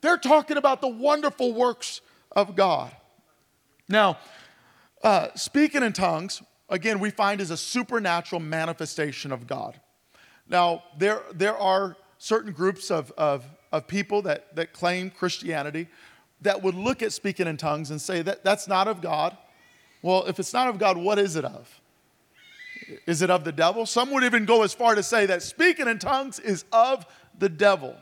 They're 0.05 0.17
talking 0.17 0.57
about 0.57 0.81
the 0.81 0.87
wonderful 0.87 1.51
works 1.51 2.01
of 2.31 2.55
God. 2.55 2.95
Now, 3.89 4.19
uh, 5.03 5.29
speaking 5.33 5.81
in 5.81 5.93
tongues, 5.93 6.43
again, 6.69 6.99
we 6.99 7.09
find 7.09 7.41
is 7.41 7.49
a 7.49 7.57
supernatural 7.57 8.39
manifestation 8.39 9.31
of 9.31 9.47
God. 9.47 9.79
Now, 10.47 10.83
there, 10.95 11.23
there 11.33 11.57
are 11.57 11.97
certain 12.19 12.51
groups 12.51 12.91
of, 12.91 13.11
of, 13.17 13.45
of 13.71 13.87
people 13.87 14.21
that, 14.21 14.55
that 14.55 14.73
claim 14.73 15.09
Christianity 15.09 15.87
that 16.41 16.61
would 16.61 16.75
look 16.75 17.01
at 17.01 17.11
speaking 17.11 17.47
in 17.47 17.57
tongues 17.57 17.89
and 17.89 17.99
say 17.99 18.21
that 18.21 18.43
that's 18.43 18.67
not 18.67 18.87
of 18.87 19.01
God. 19.01 19.35
Well, 20.03 20.25
if 20.27 20.39
it's 20.39 20.53
not 20.53 20.67
of 20.67 20.77
God, 20.77 20.97
what 20.97 21.17
is 21.17 21.35
it 21.35 21.45
of? 21.45 21.81
Is 23.07 23.23
it 23.23 23.31
of 23.31 23.43
the 23.43 23.51
devil? 23.51 23.87
Some 23.87 24.11
would 24.11 24.23
even 24.23 24.45
go 24.45 24.61
as 24.61 24.71
far 24.71 24.93
to 24.93 25.01
say 25.01 25.25
that 25.25 25.41
speaking 25.41 25.87
in 25.87 25.97
tongues 25.97 26.37
is 26.37 26.63
of 26.71 27.07
the 27.39 27.49
devil. 27.49 27.95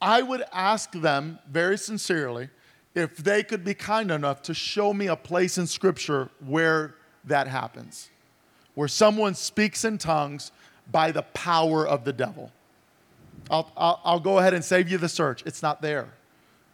I 0.00 0.22
would 0.22 0.44
ask 0.52 0.92
them 0.92 1.38
very 1.50 1.76
sincerely 1.76 2.48
if 2.94 3.16
they 3.16 3.42
could 3.42 3.64
be 3.64 3.74
kind 3.74 4.10
enough 4.10 4.42
to 4.42 4.54
show 4.54 4.92
me 4.92 5.06
a 5.08 5.16
place 5.16 5.58
in 5.58 5.66
Scripture 5.66 6.30
where 6.44 6.94
that 7.24 7.48
happens, 7.48 8.10
where 8.74 8.88
someone 8.88 9.34
speaks 9.34 9.84
in 9.84 9.98
tongues 9.98 10.52
by 10.90 11.12
the 11.12 11.22
power 11.22 11.86
of 11.86 12.04
the 12.04 12.12
devil. 12.12 12.50
I'll, 13.50 13.70
I'll, 13.76 14.00
I'll, 14.04 14.20
go 14.20 14.38
ahead 14.38 14.54
and 14.54 14.64
save 14.64 14.88
you 14.88 14.98
the 14.98 15.08
search. 15.08 15.42
It's 15.46 15.62
not 15.62 15.80
there. 15.80 16.08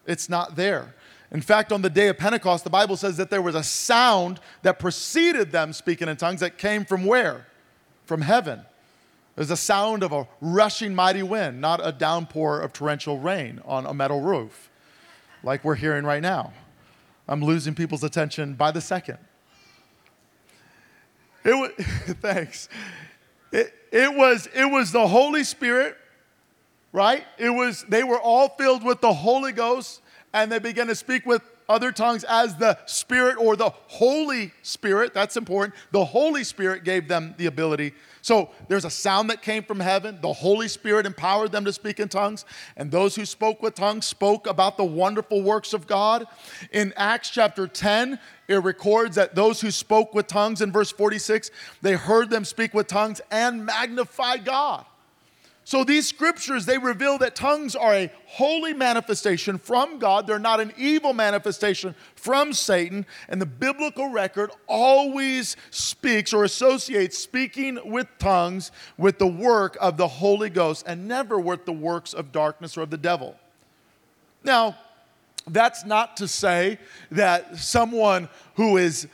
It's 0.06 0.28
not 0.28 0.56
there. 0.56 0.94
In 1.30 1.40
fact, 1.40 1.72
on 1.72 1.82
the 1.82 1.90
day 1.90 2.08
of 2.08 2.18
Pentecost, 2.18 2.64
the 2.64 2.70
Bible 2.70 2.96
says 2.96 3.16
that 3.16 3.30
there 3.30 3.42
was 3.42 3.54
a 3.54 3.62
sound 3.62 4.40
that 4.62 4.78
preceded 4.78 5.50
them 5.50 5.72
speaking 5.72 6.08
in 6.08 6.16
tongues 6.16 6.40
that 6.40 6.58
came 6.58 6.84
from 6.84 7.04
where? 7.04 7.46
From 8.06 8.22
heaven. 8.22 8.60
There's 9.36 9.50
a 9.50 9.56
sound 9.56 10.02
of 10.02 10.12
a 10.12 10.28
rushing 10.40 10.94
mighty 10.94 11.22
wind, 11.22 11.60
not 11.60 11.80
a 11.84 11.90
downpour 11.90 12.60
of 12.60 12.72
torrential 12.72 13.18
rain 13.18 13.60
on 13.64 13.84
a 13.84 13.92
metal 13.92 14.20
roof, 14.20 14.70
like 15.42 15.64
we're 15.64 15.74
hearing 15.74 16.04
right 16.04 16.22
now. 16.22 16.52
I'm 17.26 17.42
losing 17.42 17.74
people's 17.74 18.04
attention 18.04 18.54
by 18.54 18.70
the 18.70 18.80
second. 18.80 19.18
It 21.44 21.54
was, 21.54 21.70
thanks. 22.20 22.68
It, 23.50 23.74
it, 23.90 24.14
was, 24.14 24.48
it 24.54 24.66
was 24.66 24.92
the 24.92 25.06
Holy 25.06 25.42
Spirit, 25.42 25.96
right? 26.92 27.24
It 27.38 27.50
was, 27.50 27.84
they 27.88 28.04
were 28.04 28.20
all 28.20 28.48
filled 28.50 28.84
with 28.84 29.00
the 29.00 29.12
Holy 29.12 29.52
Ghost, 29.52 30.00
and 30.32 30.50
they 30.50 30.58
began 30.58 30.86
to 30.86 30.94
speak 30.94 31.26
with 31.26 31.42
other 31.68 31.92
tongues 31.92 32.24
as 32.24 32.56
the 32.56 32.78
Spirit 32.86 33.36
or 33.38 33.56
the 33.56 33.70
Holy 33.70 34.52
Spirit. 34.62 35.14
That's 35.14 35.36
important. 35.36 35.74
The 35.92 36.04
Holy 36.04 36.44
Spirit 36.44 36.84
gave 36.84 37.08
them 37.08 37.34
the 37.36 37.46
ability. 37.46 37.94
So 38.24 38.48
there's 38.68 38.86
a 38.86 38.90
sound 38.90 39.28
that 39.28 39.42
came 39.42 39.62
from 39.62 39.80
heaven. 39.80 40.18
The 40.22 40.32
Holy 40.32 40.66
Spirit 40.66 41.04
empowered 41.04 41.52
them 41.52 41.66
to 41.66 41.72
speak 41.74 42.00
in 42.00 42.08
tongues. 42.08 42.46
And 42.74 42.90
those 42.90 43.14
who 43.14 43.26
spoke 43.26 43.62
with 43.62 43.74
tongues 43.74 44.06
spoke 44.06 44.46
about 44.46 44.78
the 44.78 44.84
wonderful 44.84 45.42
works 45.42 45.74
of 45.74 45.86
God. 45.86 46.24
In 46.72 46.94
Acts 46.96 47.28
chapter 47.28 47.68
10, 47.68 48.18
it 48.48 48.54
records 48.54 49.16
that 49.16 49.34
those 49.34 49.60
who 49.60 49.70
spoke 49.70 50.14
with 50.14 50.26
tongues 50.26 50.62
in 50.62 50.72
verse 50.72 50.90
46, 50.90 51.50
they 51.82 51.96
heard 51.96 52.30
them 52.30 52.46
speak 52.46 52.72
with 52.72 52.86
tongues 52.86 53.20
and 53.30 53.66
magnify 53.66 54.38
God. 54.38 54.86
So 55.66 55.82
these 55.82 56.06
scriptures, 56.06 56.66
they 56.66 56.76
reveal 56.76 57.16
that 57.18 57.34
tongues 57.34 57.74
are 57.74 57.94
a 57.94 58.12
holy 58.26 58.74
manifestation 58.74 59.56
from 59.56 59.98
God. 59.98 60.26
They're 60.26 60.38
not 60.38 60.60
an 60.60 60.74
evil 60.76 61.14
manifestation 61.14 61.94
from 62.16 62.52
Satan. 62.52 63.06
And 63.30 63.40
the 63.40 63.46
biblical 63.46 64.10
record 64.10 64.50
always 64.66 65.56
speaks 65.70 66.34
or 66.34 66.44
associates 66.44 67.16
speaking 67.16 67.78
with 67.82 68.06
tongues 68.18 68.72
with 68.98 69.18
the 69.18 69.26
work 69.26 69.78
of 69.80 69.96
the 69.96 70.06
Holy 70.06 70.50
Ghost 70.50 70.84
and 70.86 71.08
never 71.08 71.40
with 71.40 71.64
the 71.64 71.72
works 71.72 72.12
of 72.12 72.30
darkness 72.30 72.76
or 72.76 72.82
of 72.82 72.90
the 72.90 72.98
devil. 72.98 73.34
Now, 74.44 74.76
that's 75.46 75.86
not 75.86 76.18
to 76.18 76.28
say 76.28 76.78
that 77.10 77.56
someone 77.56 78.28
who 78.56 78.76
is 78.76 79.08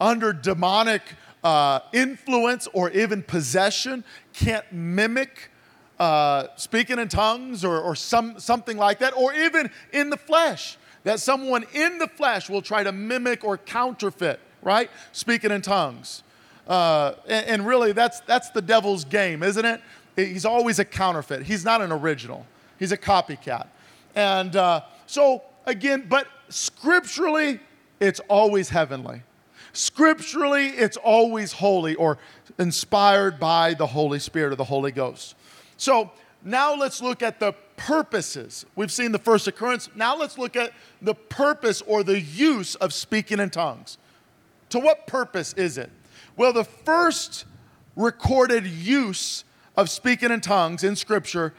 under 0.00 0.32
demonic 0.32 1.02
uh, 1.42 1.80
influence 1.92 2.68
or 2.72 2.90
even 2.90 3.24
possession 3.24 4.04
can't 4.32 4.70
mimic 4.72 5.50
uh, 5.98 6.48
speaking 6.56 6.98
in 6.98 7.08
tongues 7.08 7.64
or, 7.64 7.80
or 7.80 7.94
some, 7.94 8.38
something 8.38 8.76
like 8.76 8.98
that, 8.98 9.16
or 9.16 9.34
even 9.34 9.70
in 9.92 10.10
the 10.10 10.16
flesh, 10.16 10.76
that 11.04 11.20
someone 11.20 11.64
in 11.72 11.98
the 11.98 12.08
flesh 12.08 12.50
will 12.50 12.62
try 12.62 12.82
to 12.82 12.92
mimic 12.92 13.44
or 13.44 13.56
counterfeit, 13.56 14.40
right? 14.62 14.90
Speaking 15.12 15.50
in 15.50 15.62
tongues. 15.62 16.22
Uh, 16.66 17.14
and, 17.28 17.46
and, 17.46 17.66
really, 17.66 17.92
that's, 17.92 18.20
that's 18.20 18.50
the 18.50 18.60
devil's 18.60 19.04
game, 19.04 19.42
isn't 19.42 19.64
it? 19.64 19.80
He's 20.16 20.44
always 20.44 20.78
a 20.78 20.84
counterfeit. 20.84 21.44
He's 21.44 21.64
not 21.64 21.80
an 21.80 21.92
original, 21.92 22.44
he's 22.78 22.92
a 22.92 22.98
copycat. 22.98 23.68
And 24.14 24.56
uh, 24.56 24.80
so, 25.06 25.42
again, 25.66 26.06
but 26.08 26.26
scripturally, 26.48 27.60
it's 28.00 28.20
always 28.28 28.68
heavenly. 28.68 29.22
Scripturally, 29.72 30.68
it's 30.68 30.96
always 30.96 31.52
holy 31.52 31.94
or 31.96 32.18
inspired 32.58 33.38
by 33.38 33.74
the 33.74 33.86
Holy 33.86 34.18
Spirit 34.18 34.52
or 34.52 34.56
the 34.56 34.64
Holy 34.64 34.90
Ghost. 34.90 35.34
So 35.76 36.10
now 36.42 36.74
let's 36.74 37.02
look 37.02 37.22
at 37.22 37.40
the 37.40 37.52
purposes. 37.76 38.64
We've 38.74 38.92
seen 38.92 39.12
the 39.12 39.18
first 39.18 39.46
occurrence. 39.48 39.88
Now 39.94 40.16
let's 40.16 40.38
look 40.38 40.56
at 40.56 40.72
the 41.02 41.14
purpose 41.14 41.82
or 41.82 42.02
the 42.02 42.20
use 42.20 42.74
of 42.76 42.92
speaking 42.92 43.40
in 43.40 43.50
tongues. 43.50 43.98
To 44.70 44.78
what 44.78 45.06
purpose 45.06 45.52
is 45.54 45.78
it? 45.78 45.90
Well, 46.36 46.52
the 46.52 46.64
first 46.64 47.44
recorded 47.94 48.66
use 48.66 49.44
of 49.76 49.90
speaking 49.90 50.30
in 50.30 50.40
tongues 50.40 50.84
in 50.84 50.96
Scripture 50.96 51.54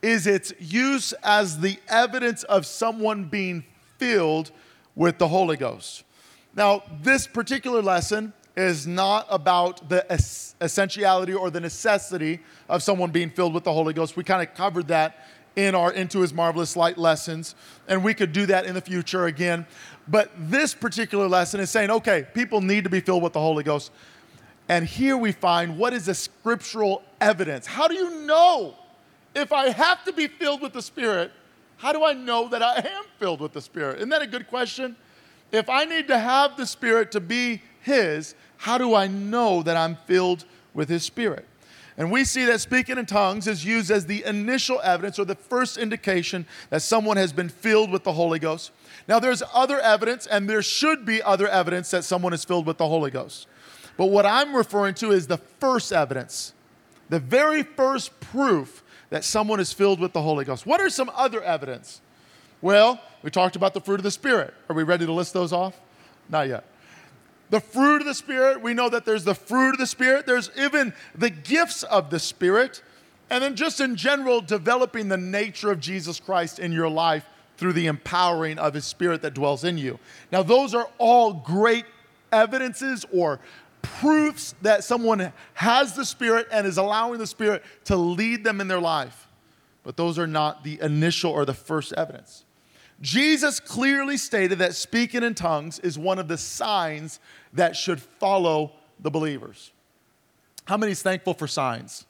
is 0.00 0.26
its 0.26 0.52
use 0.58 1.12
as 1.22 1.60
the 1.60 1.78
evidence 1.88 2.42
of 2.44 2.66
someone 2.66 3.24
being 3.24 3.64
filled 3.98 4.50
with 4.94 5.18
the 5.18 5.28
Holy 5.28 5.56
Ghost. 5.56 6.04
Now, 6.54 6.82
this 7.02 7.26
particular 7.26 7.80
lesson 7.80 8.32
is 8.56 8.86
not 8.86 9.26
about 9.30 9.88
the 9.88 10.04
essentiality 10.60 11.32
or 11.32 11.50
the 11.50 11.60
necessity 11.60 12.40
of 12.68 12.82
someone 12.82 13.10
being 13.10 13.30
filled 13.30 13.54
with 13.54 13.64
the 13.64 13.72
Holy 13.72 13.94
Ghost. 13.94 14.16
We 14.16 14.24
kind 14.24 14.46
of 14.46 14.54
covered 14.54 14.88
that 14.88 15.26
in 15.56 15.74
our 15.74 15.92
Into 15.92 16.20
His 16.20 16.32
Marvelous 16.32 16.76
Light 16.76 16.96
lessons, 16.98 17.54
and 17.88 18.02
we 18.02 18.14
could 18.14 18.32
do 18.32 18.46
that 18.46 18.64
in 18.64 18.74
the 18.74 18.80
future 18.80 19.26
again. 19.26 19.66
But 20.08 20.30
this 20.36 20.74
particular 20.74 21.28
lesson 21.28 21.60
is 21.60 21.70
saying, 21.70 21.90
okay, 21.90 22.26
people 22.34 22.60
need 22.60 22.84
to 22.84 22.90
be 22.90 23.00
filled 23.00 23.22
with 23.22 23.34
the 23.34 23.40
Holy 23.40 23.62
Ghost. 23.62 23.92
And 24.68 24.86
here 24.86 25.16
we 25.16 25.32
find 25.32 25.78
what 25.78 25.92
is 25.92 26.06
the 26.06 26.14
scriptural 26.14 27.02
evidence. 27.20 27.66
How 27.66 27.88
do 27.88 27.94
you 27.94 28.24
know 28.24 28.74
if 29.34 29.52
I 29.52 29.70
have 29.70 30.04
to 30.04 30.12
be 30.12 30.26
filled 30.26 30.62
with 30.62 30.72
the 30.72 30.82
Spirit? 30.82 31.32
How 31.76 31.92
do 31.92 32.04
I 32.04 32.12
know 32.12 32.48
that 32.48 32.62
I 32.62 32.76
am 32.76 33.04
filled 33.18 33.40
with 33.40 33.52
the 33.52 33.60
Spirit? 33.60 33.96
Isn't 33.98 34.08
that 34.10 34.22
a 34.22 34.26
good 34.26 34.48
question? 34.48 34.96
If 35.50 35.68
I 35.68 35.84
need 35.84 36.08
to 36.08 36.18
have 36.18 36.56
the 36.56 36.64
Spirit 36.64 37.12
to 37.12 37.20
be 37.20 37.60
his, 37.82 38.34
how 38.58 38.78
do 38.78 38.94
I 38.94 39.08
know 39.08 39.62
that 39.64 39.76
I'm 39.76 39.96
filled 40.06 40.44
with 40.72 40.88
His 40.88 41.02
Spirit? 41.02 41.46
And 41.98 42.10
we 42.10 42.24
see 42.24 42.46
that 42.46 42.60
speaking 42.60 42.96
in 42.96 43.04
tongues 43.04 43.46
is 43.46 43.64
used 43.64 43.90
as 43.90 44.06
the 44.06 44.24
initial 44.24 44.80
evidence 44.82 45.18
or 45.18 45.26
the 45.26 45.34
first 45.34 45.76
indication 45.76 46.46
that 46.70 46.80
someone 46.80 47.18
has 47.18 47.32
been 47.32 47.50
filled 47.50 47.90
with 47.90 48.04
the 48.04 48.12
Holy 48.12 48.38
Ghost. 48.38 48.70
Now, 49.08 49.18
there's 49.18 49.42
other 49.52 49.78
evidence, 49.80 50.26
and 50.26 50.48
there 50.48 50.62
should 50.62 51.04
be 51.04 51.20
other 51.22 51.48
evidence 51.48 51.90
that 51.90 52.04
someone 52.04 52.32
is 52.32 52.44
filled 52.44 52.66
with 52.66 52.78
the 52.78 52.88
Holy 52.88 53.10
Ghost. 53.10 53.46
But 53.98 54.06
what 54.06 54.24
I'm 54.24 54.56
referring 54.56 54.94
to 54.94 55.10
is 55.10 55.26
the 55.26 55.36
first 55.36 55.92
evidence, 55.92 56.54
the 57.10 57.18
very 57.18 57.62
first 57.62 58.18
proof 58.20 58.82
that 59.10 59.22
someone 59.22 59.60
is 59.60 59.72
filled 59.72 60.00
with 60.00 60.14
the 60.14 60.22
Holy 60.22 60.46
Ghost. 60.46 60.64
What 60.64 60.80
are 60.80 60.88
some 60.88 61.10
other 61.14 61.42
evidence? 61.42 62.00
Well, 62.62 63.00
we 63.22 63.30
talked 63.30 63.56
about 63.56 63.74
the 63.74 63.80
fruit 63.80 64.00
of 64.00 64.04
the 64.04 64.10
Spirit. 64.10 64.54
Are 64.70 64.74
we 64.74 64.82
ready 64.82 65.04
to 65.04 65.12
list 65.12 65.34
those 65.34 65.52
off? 65.52 65.78
Not 66.30 66.48
yet 66.48 66.64
the 67.52 67.60
fruit 67.60 68.00
of 68.00 68.06
the 68.06 68.14
Spirit. 68.14 68.62
We 68.62 68.72
know 68.72 68.88
that 68.88 69.04
there's 69.04 69.24
the 69.24 69.34
fruit 69.34 69.72
of 69.72 69.78
the 69.78 69.86
Spirit. 69.86 70.24
There's 70.24 70.50
even 70.58 70.94
the 71.14 71.28
gifts 71.28 71.82
of 71.82 72.08
the 72.08 72.18
Spirit. 72.18 72.82
And 73.28 73.44
then, 73.44 73.56
just 73.56 73.78
in 73.78 73.94
general, 73.94 74.40
developing 74.40 75.08
the 75.08 75.18
nature 75.18 75.70
of 75.70 75.78
Jesus 75.78 76.18
Christ 76.18 76.58
in 76.58 76.72
your 76.72 76.88
life 76.88 77.26
through 77.58 77.74
the 77.74 77.88
empowering 77.88 78.58
of 78.58 78.72
His 78.72 78.86
Spirit 78.86 79.20
that 79.20 79.34
dwells 79.34 79.64
in 79.64 79.76
you. 79.76 79.98
Now, 80.32 80.42
those 80.42 80.74
are 80.74 80.88
all 80.96 81.34
great 81.34 81.84
evidences 82.32 83.04
or 83.12 83.38
proofs 83.82 84.54
that 84.62 84.82
someone 84.82 85.30
has 85.52 85.92
the 85.92 86.06
Spirit 86.06 86.48
and 86.50 86.66
is 86.66 86.78
allowing 86.78 87.18
the 87.18 87.26
Spirit 87.26 87.62
to 87.84 87.96
lead 87.96 88.44
them 88.44 88.62
in 88.62 88.68
their 88.68 88.80
life. 88.80 89.28
But 89.82 89.98
those 89.98 90.18
are 90.18 90.26
not 90.26 90.64
the 90.64 90.80
initial 90.80 91.30
or 91.30 91.44
the 91.44 91.52
first 91.52 91.92
evidence. 91.98 92.46
Jesus 93.02 93.58
clearly 93.58 94.16
stated 94.16 94.60
that 94.60 94.76
speaking 94.76 95.24
in 95.24 95.34
tongues 95.34 95.80
is 95.80 95.98
one 95.98 96.20
of 96.20 96.28
the 96.28 96.38
signs 96.38 97.18
that 97.52 97.76
should 97.76 98.00
follow 98.00 98.72
the 99.00 99.10
believers. 99.10 99.72
How 100.64 100.76
many 100.76 100.92
is 100.92 101.02
thankful 101.02 101.34
for 101.34 101.48
signs? 101.48 102.06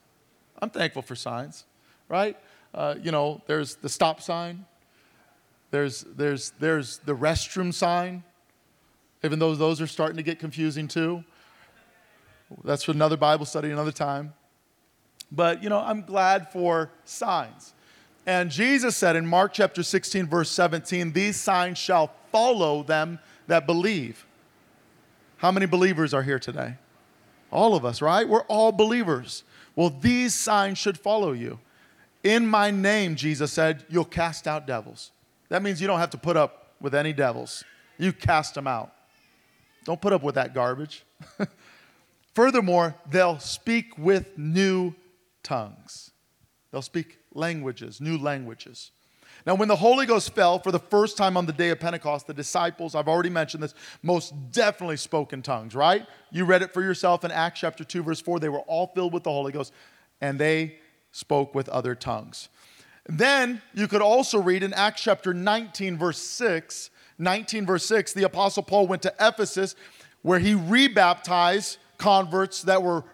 I'm 0.60 0.68
thankful 0.68 1.00
for 1.02 1.16
signs, 1.16 1.64
right? 2.08 2.36
Uh, 2.74 2.94
you 3.02 3.10
know, 3.10 3.40
there's 3.46 3.76
the 3.76 3.88
stop 3.88 4.20
sign, 4.20 4.66
there's, 5.70 6.02
there's, 6.16 6.52
there's 6.60 6.98
the 6.98 7.16
restroom 7.16 7.72
sign, 7.72 8.22
even 9.24 9.38
though 9.38 9.54
those 9.54 9.80
are 9.80 9.86
starting 9.86 10.18
to 10.18 10.22
get 10.22 10.38
confusing 10.38 10.86
too. 10.86 11.24
That's 12.64 12.84
for 12.84 12.92
another 12.92 13.16
Bible 13.16 13.46
study 13.46 13.70
another 13.70 13.92
time. 13.92 14.34
But, 15.30 15.62
you 15.62 15.70
know, 15.70 15.78
I'm 15.78 16.02
glad 16.02 16.52
for 16.52 16.90
signs. 17.06 17.72
And 18.26 18.50
Jesus 18.50 18.96
said 18.96 19.16
in 19.16 19.26
Mark 19.26 19.52
chapter 19.52 19.82
16, 19.82 20.26
verse 20.26 20.50
17, 20.50 21.12
These 21.12 21.40
signs 21.40 21.78
shall 21.78 22.12
follow 22.30 22.82
them 22.82 23.18
that 23.48 23.66
believe. 23.66 24.26
How 25.38 25.50
many 25.50 25.66
believers 25.66 26.14
are 26.14 26.22
here 26.22 26.38
today? 26.38 26.76
All 27.50 27.74
of 27.74 27.84
us, 27.84 28.00
right? 28.00 28.28
We're 28.28 28.44
all 28.44 28.70
believers. 28.70 29.42
Well, 29.74 29.90
these 29.90 30.34
signs 30.34 30.78
should 30.78 30.98
follow 30.98 31.32
you. 31.32 31.58
In 32.22 32.46
my 32.46 32.70
name, 32.70 33.16
Jesus 33.16 33.52
said, 33.52 33.84
you'll 33.88 34.04
cast 34.04 34.46
out 34.46 34.66
devils. 34.66 35.10
That 35.48 35.62
means 35.62 35.80
you 35.80 35.88
don't 35.88 35.98
have 35.98 36.10
to 36.10 36.18
put 36.18 36.36
up 36.36 36.74
with 36.80 36.94
any 36.94 37.12
devils. 37.12 37.64
You 37.98 38.12
cast 38.12 38.54
them 38.54 38.66
out. 38.66 38.92
Don't 39.84 40.00
put 40.00 40.12
up 40.12 40.22
with 40.22 40.36
that 40.36 40.54
garbage. 40.54 41.04
Furthermore, 42.34 42.94
they'll 43.10 43.40
speak 43.40 43.98
with 43.98 44.38
new 44.38 44.94
tongues. 45.42 46.12
They'll 46.70 46.82
speak 46.82 47.18
languages, 47.34 48.00
new 48.00 48.18
languages. 48.18 48.90
Now, 49.46 49.54
when 49.54 49.68
the 49.68 49.76
Holy 49.76 50.06
Ghost 50.06 50.34
fell 50.34 50.58
for 50.58 50.70
the 50.70 50.78
first 50.78 51.16
time 51.16 51.36
on 51.36 51.46
the 51.46 51.52
day 51.52 51.70
of 51.70 51.80
Pentecost, 51.80 52.26
the 52.26 52.34
disciples, 52.34 52.94
I've 52.94 53.08
already 53.08 53.30
mentioned 53.30 53.62
this, 53.62 53.74
most 54.02 54.32
definitely 54.52 54.98
spoke 54.98 55.32
in 55.32 55.42
tongues, 55.42 55.74
right? 55.74 56.06
You 56.30 56.44
read 56.44 56.62
it 56.62 56.72
for 56.72 56.82
yourself 56.82 57.24
in 57.24 57.30
Acts 57.30 57.60
chapter 57.60 57.82
2, 57.82 58.02
verse 58.02 58.20
4. 58.20 58.38
They 58.38 58.48
were 58.48 58.60
all 58.60 58.88
filled 58.88 59.12
with 59.12 59.24
the 59.24 59.30
Holy 59.30 59.50
Ghost 59.50 59.72
and 60.20 60.38
they 60.38 60.76
spoke 61.10 61.54
with 61.54 61.68
other 61.68 61.94
tongues. 61.94 62.48
Then 63.08 63.60
you 63.74 63.88
could 63.88 64.02
also 64.02 64.40
read 64.40 64.62
in 64.62 64.72
Acts 64.74 65.02
chapter 65.02 65.34
19, 65.34 65.98
verse 65.98 66.18
6. 66.18 66.90
19, 67.18 67.66
verse 67.66 67.84
6, 67.84 68.14
the 68.14 68.24
Apostle 68.24 68.62
Paul 68.62 68.86
went 68.86 69.02
to 69.02 69.14
Ephesus 69.20 69.76
where 70.22 70.38
he 70.38 70.54
rebaptized 70.54 71.78
converts 71.98 72.62
that 72.62 72.82
were 72.82 73.04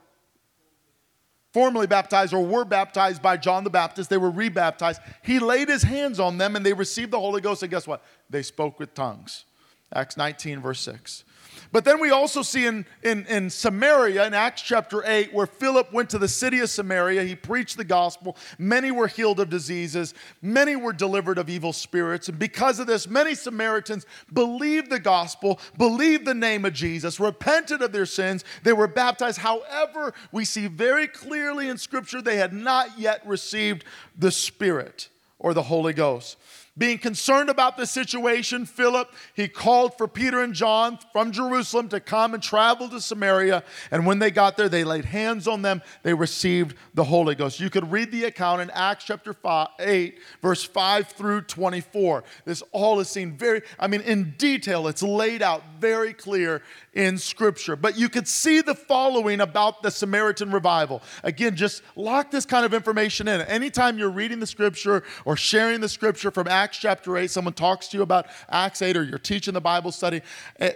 formerly 1.53 1.87
baptized 1.87 2.35
or 2.35 2.45
were 2.45 2.65
baptized 2.65 3.23
by 3.23 3.37
John 3.37 3.65
the 3.65 3.71
Baptist. 3.71 4.11
They 4.11 4.17
were 4.17 4.31
rebaptized. 4.31 5.01
He 5.23 5.39
laid 5.39 5.69
his 5.69 5.83
hands 5.83 6.21
on 6.21 6.39
them 6.39 6.57
and 6.57 6.65
they 6.65 6.73
received 6.73 7.11
the 7.11 7.21
Holy 7.21 7.41
Ghost. 7.41 7.63
And 7.63 7.71
guess 7.71 7.87
what? 7.87 8.03
They 8.31 8.43
spoke 8.43 8.79
with 8.79 8.95
tongues. 8.95 9.45
Acts 9.93 10.17
19, 10.17 10.61
verse 10.61 10.81
6. 10.81 11.25
But 11.73 11.85
then 11.85 12.01
we 12.01 12.11
also 12.11 12.42
see 12.42 12.66
in, 12.66 12.87
in, 13.03 13.27
in 13.27 13.51
Samaria, 13.51 14.27
in 14.27 14.35
Acts 14.35 14.62
chapter 14.62 15.03
8, 15.05 15.33
where 15.33 15.47
Philip 15.47 15.92
went 15.92 16.11
to 16.11 16.18
the 16.18 16.29
city 16.29 16.61
of 16.61 16.71
Samaria. 16.71 17.25
He 17.25 17.35
preached 17.35 17.77
the 17.77 17.85
gospel. 17.85 18.37
Many 18.59 18.90
were 18.90 19.07
healed 19.07 19.40
of 19.40 19.51
diseases, 19.51 20.14
many 20.42 20.77
were 20.77 20.92
delivered 20.92 21.38
of 21.38 21.49
evil 21.49 21.73
spirits. 21.73 22.29
And 22.29 22.38
because 22.38 22.79
of 22.79 22.87
this, 22.87 23.09
many 23.09 23.35
Samaritans 23.35 24.07
believed 24.33 24.90
the 24.90 25.01
gospel, 25.01 25.61
believed 25.77 26.25
the 26.25 26.35
name 26.35 26.64
of 26.64 26.73
Jesus, 26.73 27.21
repented 27.21 27.83
of 27.83 27.92
their 27.92 28.07
sins. 28.07 28.44
They 28.62 28.73
were 28.73 28.88
baptized. 28.88 29.38
However, 29.38 30.14
we 30.33 30.44
see 30.44 30.66
very 30.66 31.09
clearly 31.09 31.68
in 31.68 31.79
Scripture 31.79 32.23
they 32.23 32.37
had 32.37 32.53
not 32.53 32.99
yet 32.99 33.27
received 33.27 33.85
the 34.16 34.31
Spirit 34.31 35.09
or 35.38 35.55
the 35.55 35.62
Holy 35.62 35.92
Ghost. 35.92 36.37
Being 36.79 36.99
concerned 36.99 37.51
about 37.51 37.77
the 37.77 37.87
situation, 37.87 38.64
Philip, 38.64 39.12
he 39.35 39.49
called 39.49 39.99
for 39.99 40.07
Peter 40.07 40.41
and 40.43 40.55
John 40.55 40.99
from 41.12 41.33
Jerusalem 41.33 41.88
to 41.88 41.99
come 41.99 42.35
and 42.35 42.43
travel 42.43 42.88
to 42.88 43.01
Samaria. 43.01 43.64
And 43.91 44.07
when 44.07 44.21
they 44.21 44.31
got 44.31 44.57
there, 44.57 44.69
they 44.69 44.85
laid 44.85 45.05
hands 45.05 45.49
on 45.49 45.62
them. 45.62 45.83
They 46.05 46.14
received 46.14 46.77
the 46.95 47.03
Holy 47.03 47.35
Ghost. 47.35 47.59
You 47.59 47.69
could 47.69 47.91
read 47.91 48.12
the 48.12 48.25
account 48.25 48.62
in 48.62 48.71
Acts 48.71 49.05
chapter 49.05 49.33
five, 49.33 49.69
8, 49.81 50.19
verse 50.41 50.62
5 50.62 51.09
through 51.09 51.43
24. 51.43 52.23
This 52.45 52.62
all 52.71 53.01
is 53.01 53.09
seen 53.09 53.37
very, 53.37 53.62
I 53.79 53.88
mean, 53.88 54.03
in 54.03 54.35
detail. 54.38 54.87
It's 54.87 55.03
laid 55.03 55.43
out 55.43 55.64
very 55.81 56.12
clear 56.12 56.62
in 56.99 57.17
Scripture. 57.17 57.77
But 57.77 57.97
you 57.97 58.09
could 58.09 58.27
see 58.27 58.61
the 58.61 58.75
following 58.75 59.41
about 59.41 59.83
the 59.83 59.91
Samaritan 59.91 60.51
revival. 60.51 61.01
Again, 61.23 61.55
just 61.55 61.83
lock 61.95 62.33
this 62.33 62.45
kind 62.45 62.67
of 62.67 62.75
information 62.75 63.29
in. 63.29 63.41
Anytime 63.43 63.99
you're 63.99 64.11
reading 64.11 64.41
the 64.41 64.49
Scripture 64.49 65.05
or 65.25 65.37
sharing 65.37 65.81
the 65.81 65.89
Scripture 65.89 66.33
from 66.33 66.49
Acts, 66.49 66.77
chapter 66.79 67.17
8, 67.17 67.31
someone 67.31 67.55
talks 67.55 67.87
to 67.89 67.97
you 67.97 68.03
about 68.03 68.27
Acts 68.51 68.83
8 68.83 68.97
or 68.97 69.05
you're 69.05 69.19
teaching 69.19 69.55
the 69.55 69.61
Bible 69.61 69.93
study, 69.93 70.23
eh, 70.59 70.73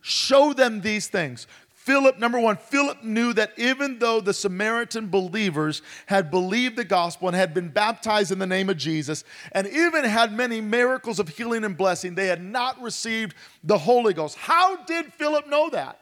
show 0.00 0.52
them 0.52 0.80
these 0.80 1.06
things. 1.06 1.46
Philip, 1.80 2.18
number 2.18 2.38
one, 2.38 2.58
Philip 2.58 3.02
knew 3.02 3.32
that 3.32 3.54
even 3.56 3.98
though 3.98 4.20
the 4.20 4.34
Samaritan 4.34 5.08
believers 5.08 5.80
had 6.04 6.30
believed 6.30 6.76
the 6.76 6.84
gospel 6.84 7.28
and 7.28 7.34
had 7.34 7.54
been 7.54 7.70
baptized 7.70 8.30
in 8.30 8.38
the 8.38 8.46
name 8.46 8.68
of 8.68 8.76
Jesus, 8.76 9.24
and 9.52 9.66
even 9.66 10.04
had 10.04 10.30
many 10.30 10.60
miracles 10.60 11.18
of 11.18 11.30
healing 11.30 11.64
and 11.64 11.78
blessing, 11.78 12.14
they 12.14 12.26
had 12.26 12.42
not 12.44 12.78
received 12.82 13.34
the 13.64 13.78
Holy 13.78 14.12
Ghost. 14.12 14.36
How 14.36 14.76
did 14.84 15.10
Philip 15.14 15.48
know 15.48 15.70
that? 15.70 15.98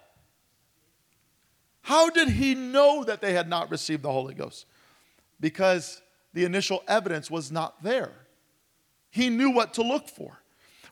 How 1.82 2.10
did 2.10 2.28
he 2.28 2.56
know 2.56 3.04
that 3.04 3.20
they 3.20 3.32
had 3.32 3.48
not 3.48 3.70
received 3.70 4.02
the 4.02 4.10
Holy 4.10 4.34
Ghost? 4.34 4.66
Because 5.38 6.02
the 6.34 6.44
initial 6.44 6.82
evidence 6.88 7.30
was 7.30 7.52
not 7.52 7.84
there. 7.84 8.10
He 9.10 9.30
knew 9.30 9.50
what 9.50 9.74
to 9.74 9.82
look 9.82 10.08
for. 10.08 10.40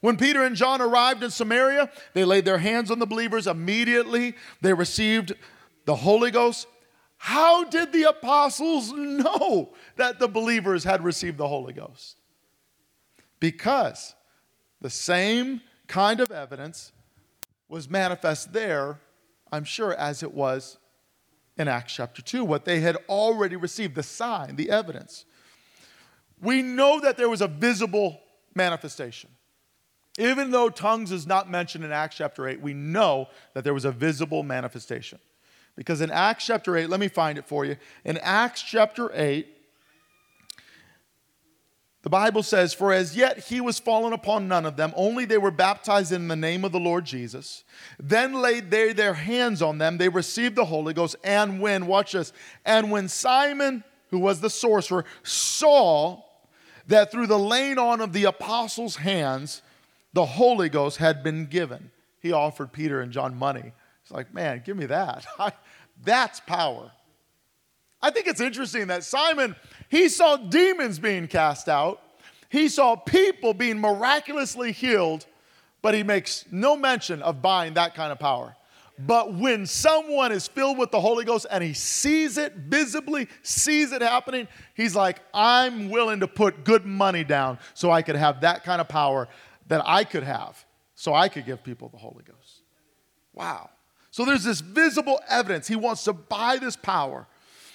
When 0.01 0.17
Peter 0.17 0.45
and 0.45 0.57
John 0.57 0.81
arrived 0.81 1.23
in 1.23 1.31
Samaria, 1.31 1.91
they 2.13 2.25
laid 2.25 2.45
their 2.45 2.59
hands 2.59 2.91
on 2.91 2.99
the 2.99 3.07
believers. 3.07 3.47
Immediately, 3.47 4.35
they 4.61 4.73
received 4.73 5.33
the 5.85 5.97
Holy 5.97 6.31
Ghost. 6.31 6.67
How 7.17 7.65
did 7.65 7.93
the 7.93 8.05
apostles 8.05 8.93
know 8.97 9.75
that 9.97 10.19
the 10.19 10.29
believers 10.29 10.85
had 10.85 11.03
received 11.03 11.39
the 11.39 11.49
Holy 11.49 11.73
Ghost? 11.73 12.17
Because 13.41 14.15
the 14.81 14.91
same 14.91 15.61
kind 15.87 16.21
of 16.21 16.31
evidence 16.31 16.93
was 17.69 17.89
manifest 17.89 18.53
there, 18.53 19.01
I'm 19.51 19.65
sure, 19.65 19.95
as 19.95 20.23
it 20.23 20.33
was 20.33 20.79
in 21.57 21.69
Acts 21.69 21.95
chapter 21.95 22.23
2, 22.23 22.45
what 22.45 22.65
they 22.65 22.81
had 22.81 22.97
already 23.09 23.57
received 23.57 23.95
the 23.95 24.03
sign, 24.03 24.57
the 24.57 24.71
evidence 24.71 25.25
we 26.41 26.63
know 26.63 27.01
that 27.01 27.17
there 27.17 27.29
was 27.29 27.41
a 27.41 27.49
visible 27.49 28.21
manifestation. 28.55 29.31
Even 30.19 30.51
though 30.51 30.69
tongues 30.69 31.13
is 31.13 31.27
not 31.27 31.51
mentioned 31.51 31.85
in 31.85 31.93
Acts 31.93 32.17
chapter 32.17 32.49
8, 32.49 32.61
we 32.61 32.73
know 32.73 33.29
that 33.55 33.65
there 33.65 33.75
was 33.75 33.85
a 33.85 33.93
visible 33.93 34.43
manifestation. 34.43 35.19
Because 35.77 36.01
in 36.01 36.11
Acts 36.11 36.47
chapter 36.47 36.77
8, 36.77 36.89
let 36.89 37.01
me 37.01 37.09
find 37.09 37.37
it 37.37 37.47
for 37.47 37.65
you. 37.65 37.77
In 38.05 38.17
Acts 38.19 38.63
chapter 38.63 39.11
8, 39.13 39.47
the 42.07 42.11
Bible 42.11 42.45
says, 42.45 42.73
For 42.73 42.93
as 42.93 43.17
yet 43.17 43.47
he 43.47 43.61
was 43.61 43.79
fallen 43.79 44.13
upon 44.13 44.49
none 44.49 44.65
of 44.65 44.77
them, 44.77 44.93
only 44.97 45.25
they 45.25 45.39
were 45.39 45.51
baptized 45.51 46.13
in 46.13 46.29
the 46.29 46.37
name 46.37 46.65
of 46.65 46.73
the 46.73 46.81
Lord 46.81 47.05
Jesus. 47.05 47.65
Then 47.99 48.35
laid 48.35 48.71
they 48.71 48.93
their 48.93 49.15
hands 49.15 49.61
on 49.61 49.79
them, 49.79 49.99
they 49.99 50.09
received 50.09 50.55
the 50.55 50.65
Holy 50.65 50.95
Ghost. 50.95 51.17
And 51.25 51.61
when, 51.61 51.87
watch 51.87 52.13
this, 52.13 52.33
and 52.65 52.91
when 52.91 53.09
Simon, 53.09 53.85
who 54.11 54.21
was 54.21 54.41
the 54.41 54.49
sorcerer, 54.49 55.05
saw 55.25 56.23
that 56.87 57.11
through 57.11 57.27
the 57.27 57.39
laying 57.39 57.77
on 57.77 58.01
of 58.01 58.13
the 58.13 58.25
apostles' 58.25 58.97
hands, 58.97 59.61
the 60.17 60.25
Holy 60.25 60.71
Ghost 60.71 60.97
had 60.97 61.23
been 61.23 61.45
given. 61.45 61.91
He 62.21 62.33
offered 62.33 62.73
Peter 62.73 63.03
and 63.03 63.13
John 63.13 63.37
money. 63.37 63.75
He's 64.03 64.11
like, 64.11 64.33
man, 64.33 64.63
give 64.65 64.75
me 64.75 64.87
that. 64.87 65.27
That's 66.05 66.41
power. 66.41 66.91
I 68.01 68.11
think 68.11 68.27
it's 68.27 68.41
interesting 68.41 68.87
that 68.87 69.05
Simon, 69.05 69.55
he 69.91 70.09
saw 70.09 70.39
demons 70.39 70.99
being 70.99 71.29
cast 71.29 71.69
out, 71.69 72.01
he 72.49 72.71
saw 72.71 72.97
people 72.97 73.53
being 73.53 73.79
miraculously 73.79 74.73
healed, 74.73 75.27
but 75.83 75.93
he 75.93 76.03
makes 76.03 76.47
no 76.51 76.79
mention 76.79 77.21
of 77.21 77.43
buying 77.43 77.75
that 77.75 77.95
kind 77.95 78.11
of 78.11 78.19
power. 78.19 78.57
But 78.99 79.35
when 79.35 79.67
someone 79.67 80.33
is 80.33 80.49
filled 80.49 80.79
with 80.79 80.93
the 80.93 81.01
Holy 81.01 81.27
Ghost 81.27 81.45
and 81.51 81.63
he 81.63 81.75
sees 81.75 82.39
it 82.39 82.55
visibly, 82.55 83.29
sees 83.43 83.93
it 83.93 84.01
happening, 84.01 84.49
he's 84.73 84.97
like, 84.97 85.21
I'm 85.35 85.91
willing 85.91 86.21
to 86.21 86.29
put 86.29 86.65
good 86.65 86.87
money 86.87 87.23
down 87.23 87.59
so 87.75 87.91
I 87.91 88.01
could 88.01 88.17
have 88.17 88.41
that 88.41 88.65
kind 88.65 88.81
of 88.81 88.89
power 88.89 89.29
that 89.69 89.83
I 89.85 90.05
could 90.05 90.23
have, 90.23 90.65
so 90.95 91.15
I 91.15 91.29
could 91.29 91.47
give 91.47 91.63
people 91.63 91.89
the 91.89 91.99
Holy 91.99 92.25
Ghost. 92.25 92.63
Wow. 93.33 93.71
So 94.11 94.25
there's 94.25 94.45
this 94.45 94.61
visible 94.61 95.21
evidence. 95.29 95.69
He 95.69 95.77
wants 95.77 96.05
to 96.05 96.13
buy 96.13 96.59
this 96.59 96.77
power. 96.77 97.27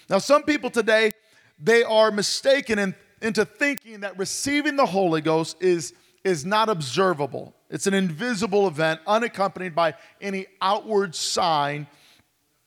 Now, 0.10 0.18
some 0.18 0.44
people 0.44 0.70
today, 0.70 1.14
they 1.60 1.84
are 1.84 2.12
mistaken 2.12 2.80
in, 2.80 2.96
into 3.22 3.46
thinking 3.46 4.00
that 4.02 4.18
receiving 4.18 4.76
the 4.76 4.86
Holy 4.86 5.22
Ghost 5.22 5.58
is 5.62 5.94
is 6.24 6.46
not 6.46 6.70
observable. 6.70 7.54
It's 7.70 7.88
an 7.88 7.94
invisible 7.94 8.68
event, 8.68 9.02
unaccompanied 9.08 9.76
by 9.76 9.96
any 10.20 10.48
outward 10.62 11.16
sign 11.16 11.88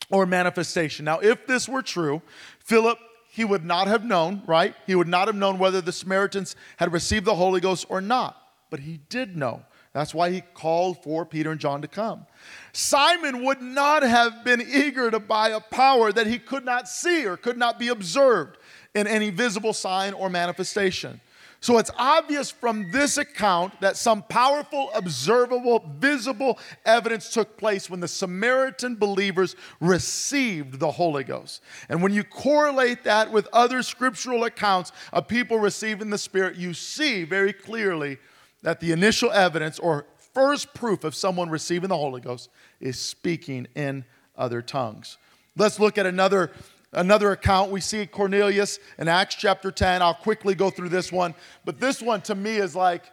or 0.09 0.25
manifestation. 0.25 1.05
Now, 1.05 1.19
if 1.19 1.47
this 1.47 1.69
were 1.69 1.81
true, 1.81 2.21
Philip, 2.59 2.97
he 3.29 3.45
would 3.45 3.63
not 3.63 3.87
have 3.87 4.03
known, 4.03 4.43
right? 4.47 4.75
He 4.87 4.95
would 4.95 5.07
not 5.07 5.27
have 5.27 5.35
known 5.35 5.59
whether 5.59 5.81
the 5.81 5.91
Samaritans 5.91 6.55
had 6.77 6.91
received 6.91 7.25
the 7.25 7.35
Holy 7.35 7.59
Ghost 7.59 7.85
or 7.89 8.01
not. 8.01 8.37
But 8.69 8.79
he 8.81 8.99
did 9.09 9.35
know. 9.35 9.63
That's 9.93 10.13
why 10.13 10.29
he 10.29 10.41
called 10.41 11.01
for 11.03 11.25
Peter 11.25 11.51
and 11.51 11.59
John 11.59 11.81
to 11.81 11.87
come. 11.87 12.25
Simon 12.73 13.45
would 13.45 13.61
not 13.61 14.03
have 14.03 14.43
been 14.43 14.61
eager 14.61 15.09
to 15.09 15.19
buy 15.19 15.49
a 15.49 15.61
power 15.61 16.11
that 16.11 16.27
he 16.27 16.37
could 16.37 16.65
not 16.65 16.89
see 16.89 17.25
or 17.25 17.37
could 17.37 17.57
not 17.57 17.79
be 17.79 17.87
observed 17.87 18.57
in 18.93 19.07
any 19.07 19.29
visible 19.29 19.71
sign 19.71 20.13
or 20.13 20.29
manifestation. 20.29 21.21
So 21.61 21.77
it's 21.77 21.91
obvious 21.97 22.51
from 22.51 22.91
this 22.91 23.17
account 23.17 23.79
that 23.81 23.97
some 23.97 24.21
powerful, 24.23 24.91
observable, 24.93 25.83
visible 25.97 26.59
evidence 26.85 27.29
took 27.29 27.57
place 27.57 27.89
when 27.89 28.01
the 28.01 28.07
Samaritan 28.07 28.97
believers 28.97 29.55
received 29.79 30.79
the 30.79 30.91
Holy 30.91 31.23
Ghost. 31.23 31.63
And 31.89 32.03
when 32.03 32.13
you 32.13 32.23
correlate 32.23 33.03
that 33.05 33.31
with 33.31 33.47
other 33.51 33.81
scriptural 33.81 34.43
accounts 34.43 34.91
of 35.11 35.27
people 35.27 35.57
receiving 35.57 36.09
the 36.09 36.17
Spirit, 36.17 36.55
you 36.55 36.73
see 36.73 37.23
very 37.23 37.53
clearly 37.53 38.19
that 38.65 38.79
the 38.79 38.91
initial 38.91 39.31
evidence 39.31 39.77
or 39.77 40.07
first 40.33 40.73
proof 40.73 41.03
of 41.03 41.13
someone 41.13 41.51
receiving 41.51 41.87
the 41.87 41.95
Holy 41.95 42.19
Ghost 42.19 42.49
is 42.79 42.97
speaking 42.97 43.67
in 43.75 44.03
other 44.35 44.63
tongues. 44.63 45.19
Let's 45.55 45.79
look 45.79 45.99
at 45.99 46.07
another 46.07 46.49
another 46.91 47.31
account. 47.31 47.69
We 47.69 47.79
see 47.79 48.07
Cornelius 48.07 48.79
in 48.97 49.07
Acts 49.07 49.35
chapter 49.35 49.69
10. 49.69 50.01
I'll 50.01 50.15
quickly 50.15 50.55
go 50.55 50.71
through 50.71 50.89
this 50.89 51.11
one. 51.11 51.35
But 51.63 51.79
this 51.79 52.01
one 52.01 52.21
to 52.21 52.33
me 52.33 52.55
is 52.55 52.75
like, 52.75 53.03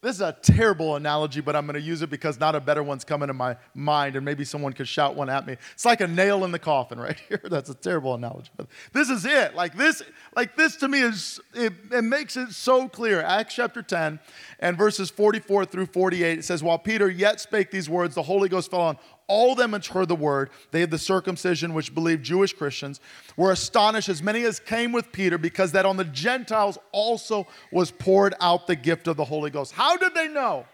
this 0.00 0.14
is 0.14 0.20
a 0.20 0.32
terrible 0.42 0.94
analogy, 0.94 1.40
but 1.40 1.56
I'm 1.56 1.66
going 1.66 1.74
to 1.74 1.80
use 1.80 2.02
it 2.02 2.10
because 2.10 2.38
not 2.38 2.54
a 2.54 2.60
better 2.60 2.84
one's 2.84 3.04
coming 3.04 3.26
to 3.26 3.34
my 3.34 3.56
mind, 3.74 4.14
and 4.14 4.24
maybe 4.24 4.44
someone 4.44 4.72
could 4.72 4.86
shout 4.86 5.16
one 5.16 5.28
at 5.28 5.44
me. 5.44 5.56
It's 5.72 5.84
like 5.84 6.00
a 6.00 6.06
nail 6.06 6.44
in 6.44 6.52
the 6.52 6.58
coffin 6.58 7.00
right 7.00 7.18
here. 7.28 7.40
That's 7.42 7.68
a 7.68 7.74
terrible 7.74 8.14
analogy, 8.14 8.50
this 8.92 9.10
is 9.10 9.24
it. 9.24 9.56
Like 9.56 9.76
this, 9.76 10.02
like 10.36 10.56
this 10.56 10.76
to 10.76 10.88
me 10.88 11.00
is 11.00 11.40
it, 11.52 11.72
it 11.90 12.02
makes 12.02 12.36
it 12.36 12.52
so 12.52 12.88
clear. 12.88 13.20
Acts 13.20 13.54
chapter 13.54 13.82
10 13.82 14.20
and 14.60 14.78
verses 14.78 15.10
44 15.10 15.64
through 15.64 15.86
48. 15.86 16.38
It 16.38 16.44
says, 16.44 16.62
"While 16.62 16.78
Peter 16.78 17.08
yet 17.08 17.40
spake 17.40 17.70
these 17.70 17.88
words, 17.88 18.14
the 18.14 18.22
Holy 18.22 18.48
Ghost 18.48 18.70
fell 18.70 18.80
on 18.82 18.98
all 19.28 19.54
them 19.54 19.70
which 19.72 19.88
heard 19.88 20.08
the 20.08 20.16
word, 20.16 20.50
they 20.70 20.80
had 20.80 20.90
the 20.90 20.98
circumcision 20.98 21.74
which 21.74 21.94
believed 21.94 22.24
Jewish 22.24 22.52
Christians, 22.52 23.00
were 23.36 23.52
astonished, 23.52 24.08
as 24.08 24.22
many 24.22 24.44
as 24.44 24.58
came 24.58 24.90
with 24.90 25.12
Peter, 25.12 25.38
because 25.38 25.72
that 25.72 25.86
on 25.86 25.96
the 25.96 26.04
Gentiles 26.04 26.78
also 26.92 27.46
was 27.70 27.90
poured 27.90 28.34
out 28.40 28.66
the 28.66 28.76
gift 28.76 29.06
of 29.06 29.16
the 29.16 29.24
Holy 29.24 29.50
Ghost. 29.50 29.72
How 29.72 29.96
did 29.96 30.14
they 30.14 30.28
know? 30.28 30.66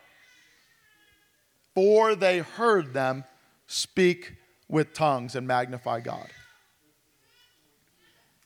For 1.75 2.15
they 2.15 2.39
heard 2.39 2.95
them 2.95 3.25
speak 3.67 4.35
with 4.69 4.95
tongues 4.95 5.35
and 5.35 5.47
magnify 5.47 6.01
God. 6.01 6.29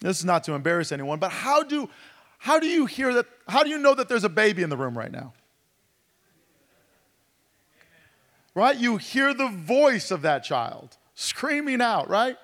This 0.00 0.18
is 0.18 0.24
not 0.24 0.44
to 0.44 0.54
embarrass 0.54 0.92
anyone, 0.92 1.18
but 1.18 1.32
how 1.32 1.62
do, 1.62 1.90
how 2.38 2.58
do 2.58 2.66
you 2.66 2.86
hear 2.86 3.12
that? 3.14 3.26
How 3.48 3.62
do 3.62 3.70
you 3.70 3.78
know 3.78 3.94
that 3.94 4.08
there's 4.08 4.24
a 4.24 4.28
baby 4.28 4.62
in 4.62 4.70
the 4.70 4.76
room 4.76 4.96
right 4.96 5.10
now? 5.10 5.32
Right? 8.58 8.76
You 8.76 8.96
hear 8.96 9.32
the 9.32 9.48
voice 9.48 10.10
of 10.10 10.22
that 10.22 10.42
child 10.42 10.96
screaming 11.14 11.80
out, 11.80 12.08
right? 12.08 12.36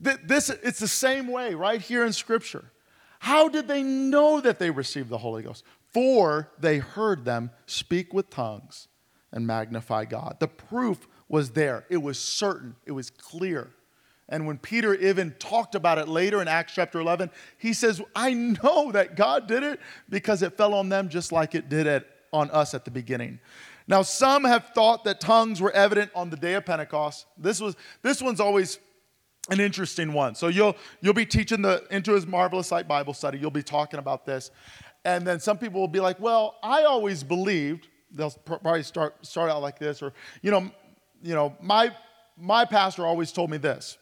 This, 0.00 0.50
it's 0.50 0.78
the 0.78 0.88
same 0.88 1.26
way 1.26 1.54
right 1.54 1.80
here 1.80 2.04
in 2.04 2.12
Scripture. 2.12 2.70
How 3.18 3.48
did 3.48 3.66
they 3.66 3.82
know 3.82 4.40
that 4.40 4.58
they 4.58 4.70
received 4.70 5.08
the 5.08 5.18
Holy 5.18 5.42
Ghost? 5.42 5.64
For 5.92 6.52
they 6.58 6.78
heard 6.78 7.24
them 7.24 7.50
speak 7.66 8.14
with 8.14 8.30
tongues 8.30 8.88
and 9.32 9.46
magnify 9.46 10.04
God. 10.04 10.36
The 10.38 10.48
proof 10.48 11.08
was 11.28 11.50
there, 11.50 11.84
it 11.88 11.96
was 11.96 12.18
certain, 12.18 12.76
it 12.84 12.92
was 12.92 13.10
clear. 13.10 13.72
And 14.28 14.46
when 14.46 14.58
Peter 14.58 14.94
even 14.94 15.34
talked 15.38 15.74
about 15.74 15.98
it 15.98 16.08
later 16.08 16.42
in 16.42 16.48
Acts 16.48 16.74
chapter 16.74 17.00
11, 17.00 17.30
he 17.58 17.72
says, 17.72 18.02
I 18.14 18.34
know 18.34 18.92
that 18.92 19.16
God 19.16 19.46
did 19.46 19.62
it 19.62 19.80
because 20.08 20.42
it 20.42 20.56
fell 20.56 20.74
on 20.74 20.88
them 20.88 21.08
just 21.08 21.32
like 21.32 21.54
it 21.54 21.68
did 21.68 21.86
it 21.86 22.06
on 22.32 22.50
us 22.50 22.74
at 22.74 22.84
the 22.84 22.90
beginning. 22.90 23.38
Now, 23.88 24.02
some 24.02 24.44
have 24.44 24.70
thought 24.74 25.04
that 25.04 25.20
tongues 25.20 25.60
were 25.60 25.70
evident 25.70 26.10
on 26.14 26.30
the 26.30 26.36
day 26.36 26.54
of 26.54 26.66
Pentecost. 26.66 27.26
This, 27.38 27.60
was, 27.60 27.76
this 28.02 28.20
one's 28.20 28.40
always 28.40 28.78
an 29.48 29.60
interesting 29.60 30.12
one. 30.12 30.34
So 30.34 30.48
you'll, 30.48 30.76
you'll 31.00 31.14
be 31.14 31.26
teaching 31.26 31.62
the 31.62 31.86
Into 31.90 32.12
His 32.12 32.26
Marvelous 32.26 32.72
Light 32.72 32.88
Bible 32.88 33.14
study. 33.14 33.38
You'll 33.38 33.50
be 33.50 33.62
talking 33.62 33.98
about 34.00 34.26
this. 34.26 34.50
And 35.04 35.24
then 35.24 35.38
some 35.38 35.56
people 35.56 35.80
will 35.80 35.88
be 35.88 36.00
like, 36.00 36.18
well, 36.18 36.56
I 36.64 36.82
always 36.82 37.22
believed, 37.22 37.86
they'll 38.10 38.30
probably 38.30 38.82
start, 38.82 39.24
start 39.24 39.50
out 39.50 39.62
like 39.62 39.78
this, 39.78 40.02
or, 40.02 40.12
you 40.42 40.50
know, 40.50 40.70
you 41.22 41.34
know 41.34 41.56
my, 41.60 41.94
my 42.36 42.64
pastor 42.64 43.06
always 43.06 43.30
told 43.30 43.50
me 43.50 43.56
this, 43.56 43.98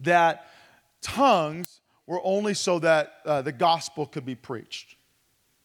that 0.00 0.46
tongues 1.00 1.80
were 2.06 2.20
only 2.24 2.52
so 2.52 2.78
that 2.80 3.14
uh, 3.24 3.40
the 3.40 3.52
gospel 3.52 4.06
could 4.06 4.26
be 4.26 4.34
preached. 4.34 4.96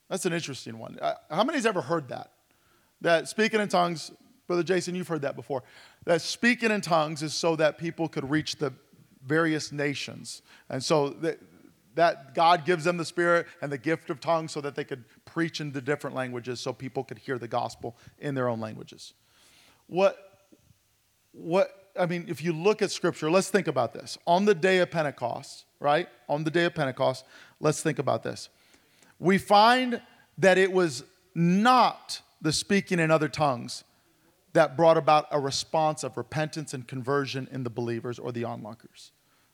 That's 0.09 0.25
an 0.25 0.31
interesting 0.31 0.79
one. 0.79 0.97
Uh, 1.01 1.15
how 1.29 1.43
many's 1.43 1.65
ever 1.65 1.81
heard 1.81 2.07
that? 2.07 2.31
That 3.01 3.27
speaking 3.27 3.59
in 3.59 3.67
tongues, 3.67 4.11
Brother 4.47 4.63
Jason, 4.63 4.95
you've 4.95 5.07
heard 5.07 5.21
that 5.21 5.35
before, 5.35 5.63
that 6.05 6.21
speaking 6.21 6.71
in 6.71 6.81
tongues 6.81 7.21
is 7.21 7.33
so 7.33 7.55
that 7.57 7.77
people 7.77 8.07
could 8.07 8.29
reach 8.29 8.55
the 8.55 8.73
various 9.25 9.71
nations. 9.71 10.41
And 10.69 10.83
so 10.83 11.09
that, 11.09 11.39
that 11.95 12.33
God 12.33 12.65
gives 12.65 12.85
them 12.85 12.97
the 12.97 13.05
spirit 13.05 13.47
and 13.61 13.71
the 13.71 13.77
gift 13.77 14.09
of 14.09 14.19
tongues 14.19 14.51
so 14.51 14.61
that 14.61 14.75
they 14.75 14.83
could 14.83 15.03
preach 15.25 15.59
in 15.59 15.73
the 15.73 15.81
different 15.81 16.15
languages 16.15 16.59
so 16.59 16.71
people 16.71 17.03
could 17.03 17.17
hear 17.17 17.37
the 17.37 17.47
gospel 17.47 17.97
in 18.19 18.35
their 18.35 18.47
own 18.47 18.59
languages. 18.59 19.13
What, 19.87 20.17
what, 21.33 21.91
I 21.99 22.05
mean, 22.05 22.25
if 22.27 22.41
you 22.41 22.53
look 22.53 22.81
at 22.81 22.91
scripture, 22.91 23.29
let's 23.29 23.49
think 23.49 23.67
about 23.67 23.93
this. 23.93 24.17
On 24.25 24.45
the 24.45 24.55
day 24.55 24.79
of 24.79 24.91
Pentecost, 24.91 25.65
right? 25.79 26.07
On 26.29 26.43
the 26.43 26.51
day 26.51 26.65
of 26.65 26.73
Pentecost, 26.73 27.25
let's 27.59 27.81
think 27.81 27.99
about 27.99 28.23
this. 28.23 28.49
We 29.19 29.37
find 29.37 30.01
that 30.37 30.57
it 30.57 30.71
was 30.71 31.03
not 31.33 32.21
the 32.41 32.53
speaking 32.53 32.99
in 32.99 33.11
other 33.11 33.27
tongues 33.27 33.83
that 34.53 34.77
brought 34.77 34.97
about 34.97 35.27
a 35.31 35.39
response 35.39 36.03
of 36.03 36.17
repentance 36.17 36.73
and 36.73 36.87
conversion 36.87 37.47
in 37.51 37.63
the 37.63 37.69
believers 37.69 38.17
or 38.17 38.31
the 38.31 38.43
onlookers. 38.43 39.11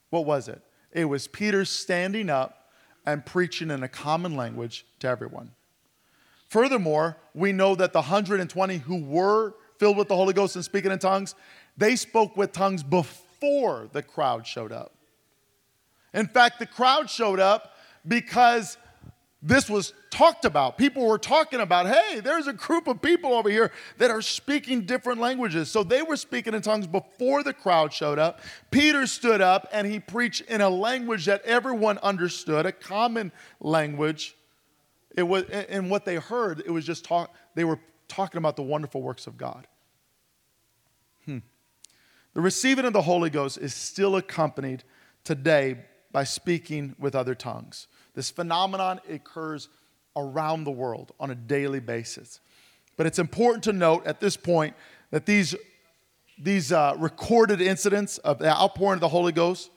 What 0.09 0.25
was 0.25 0.47
it? 0.47 0.61
It 0.91 1.05
was 1.05 1.27
Peter 1.27 1.65
standing 1.65 2.29
up 2.29 2.69
and 3.05 3.25
preaching 3.25 3.71
in 3.71 3.83
a 3.83 3.87
common 3.87 4.35
language 4.35 4.85
to 4.99 5.07
everyone. 5.07 5.51
Furthermore, 6.49 7.17
we 7.33 7.51
know 7.51 7.75
that 7.75 7.93
the 7.93 7.99
120 7.99 8.77
who 8.77 9.03
were 9.03 9.55
filled 9.79 9.97
with 9.97 10.07
the 10.07 10.15
Holy 10.15 10.33
Ghost 10.33 10.55
and 10.55 10.63
speaking 10.63 10.91
in 10.91 10.99
tongues, 10.99 11.35
they 11.75 11.95
spoke 11.95 12.37
with 12.37 12.51
tongues 12.51 12.83
before 12.83 13.89
the 13.91 14.03
crowd 14.03 14.45
showed 14.45 14.71
up. 14.71 14.93
In 16.13 16.27
fact, 16.27 16.59
the 16.59 16.67
crowd 16.67 17.09
showed 17.09 17.39
up 17.39 17.75
because 18.07 18.77
this 19.45 19.69
was 19.69 19.93
talked 20.09 20.45
about. 20.45 20.77
People 20.77 21.05
were 21.05 21.17
talking 21.17 21.59
about, 21.59 21.85
hey, 21.85 22.21
there's 22.21 22.47
a 22.47 22.53
group 22.53 22.87
of 22.87 23.01
people 23.01 23.33
over 23.33 23.49
here 23.49 23.73
that 23.97 24.09
are 24.09 24.21
speaking 24.21 24.85
different 24.85 25.19
languages. 25.19 25.69
So 25.69 25.83
they 25.83 26.01
were 26.01 26.15
speaking 26.15 26.53
in 26.53 26.61
tongues 26.61 26.87
before 26.87 27.43
the 27.43 27.53
crowd 27.53 27.91
showed 27.91 28.19
up. 28.19 28.39
Peter 28.71 29.05
stood 29.05 29.41
up 29.41 29.67
and 29.73 29.85
he 29.85 29.99
preached 29.99 30.41
in 30.43 30.61
a 30.61 30.69
language 30.69 31.25
that 31.25 31.43
everyone 31.43 31.97
understood, 31.97 32.65
a 32.65 32.71
common 32.71 33.33
language. 33.59 34.37
It 35.17 35.23
was, 35.23 35.43
and 35.43 35.91
what 35.91 36.05
they 36.05 36.15
heard, 36.15 36.63
it 36.65 36.71
was 36.71 36.85
just 36.85 37.03
talk, 37.03 37.35
they 37.53 37.65
were 37.65 37.79
talking 38.07 38.37
about 38.37 38.55
the 38.55 38.63
wonderful 38.63 39.01
works 39.01 39.27
of 39.27 39.37
God. 39.37 39.67
Hmm. 41.25 41.39
The 42.33 42.41
receiving 42.41 42.85
of 42.85 42.93
the 42.93 43.01
Holy 43.01 43.29
Ghost 43.29 43.57
is 43.57 43.73
still 43.73 44.15
accompanied 44.15 44.85
today 45.25 45.79
by 46.13 46.23
speaking 46.23 46.95
with 46.97 47.15
other 47.15 47.35
tongues. 47.35 47.87
This 48.13 48.29
phenomenon 48.29 49.01
occurs 49.09 49.67
around 50.15 50.63
the 50.63 50.71
world 50.71 51.11
on 51.19 51.31
a 51.31 51.35
daily 51.35 51.79
basis. 51.81 52.39
But 52.95 53.07
it's 53.07 53.19
important 53.19 53.63
to 53.65 53.73
note 53.73 54.05
at 54.05 54.21
this 54.21 54.37
point 54.37 54.75
that 55.09 55.25
these, 55.25 55.55
these 56.37 56.71
uh, 56.71 56.95
recorded 56.99 57.59
incidents 57.59 58.19
of 58.19 58.37
the 58.37 58.47
outpouring 58.47 58.97
of 58.97 59.01
the 59.01 59.09
Holy 59.09 59.31
Ghost 59.31 59.71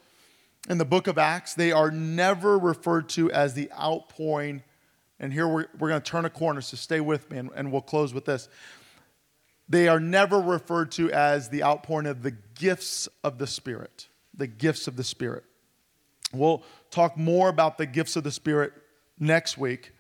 in 0.69 0.77
the 0.79 0.85
book 0.85 1.07
of 1.07 1.17
Acts, 1.17 1.55
they 1.55 1.73
are 1.73 1.91
never 1.91 2.59
referred 2.59 3.09
to 3.11 3.33
as 3.33 3.55
the 3.55 3.73
outpouring. 3.73 4.63
And 5.19 5.33
here 5.33 5.49
we're, 5.49 5.67
we're 5.79 5.89
going 5.89 6.03
to 6.03 6.11
turn 6.11 6.27
a 6.27 6.31
corner, 6.31 6.61
so 6.61 6.77
stay 6.77 7.01
with 7.01 7.31
me, 7.31 7.39
and, 7.39 7.51
and 7.57 7.73
we'll 7.73 7.81
close 7.81 8.13
with 8.13 8.27
this. 8.27 8.51
They 9.69 9.89
are 9.89 9.99
never 9.99 10.39
referred 10.39 10.93
to 10.93 11.11
as 11.11 11.49
the 11.49 11.65
outpouring 11.65 12.07
of 12.07 12.23
the 12.23 12.33
gifts 12.55 13.09
of 13.25 13.39
the 13.39 13.47
Spirit. 13.47 14.09
The 14.35 14.47
gifts 14.47 14.87
of 14.87 14.97
the 14.97 15.05
Spirit. 15.05 15.45
We'll 16.33 16.63
talk 16.91 17.17
more 17.17 17.49
about 17.49 17.79
the 17.79 17.87
gifts 17.87 18.17
of 18.17 18.25
the 18.25 18.31
Spirit 18.31 18.73
next 19.19 19.57
week, 19.59 19.93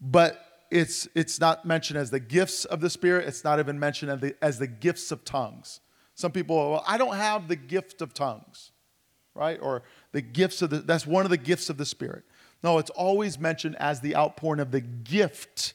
but 0.00 0.42
it's, 0.70 1.08
it's 1.14 1.40
not 1.40 1.64
mentioned 1.64 1.98
as 1.98 2.10
the 2.10 2.20
gifts 2.20 2.64
of 2.64 2.80
the 2.80 2.90
Spirit. 2.90 3.28
It's 3.28 3.44
not 3.44 3.58
even 3.58 3.78
mentioned 3.78 4.10
as 4.10 4.20
the, 4.20 4.36
as 4.42 4.58
the 4.58 4.66
gifts 4.66 5.12
of 5.12 5.24
tongues. 5.24 5.80
Some 6.14 6.32
people, 6.32 6.56
well, 6.56 6.84
I 6.86 6.98
don't 6.98 7.16
have 7.16 7.48
the 7.48 7.56
gift 7.56 8.02
of 8.02 8.12
tongues, 8.12 8.72
right? 9.34 9.58
Or 9.60 9.82
the 10.12 10.22
gifts 10.22 10.62
of 10.62 10.70
the, 10.70 10.78
that's 10.78 11.06
one 11.06 11.24
of 11.24 11.30
the 11.30 11.36
gifts 11.36 11.70
of 11.70 11.76
the 11.76 11.86
Spirit. 11.86 12.24
No, 12.62 12.78
it's 12.78 12.90
always 12.90 13.38
mentioned 13.38 13.76
as 13.76 14.00
the 14.00 14.16
outpouring 14.16 14.60
of 14.60 14.70
the 14.72 14.80
gift 14.80 15.74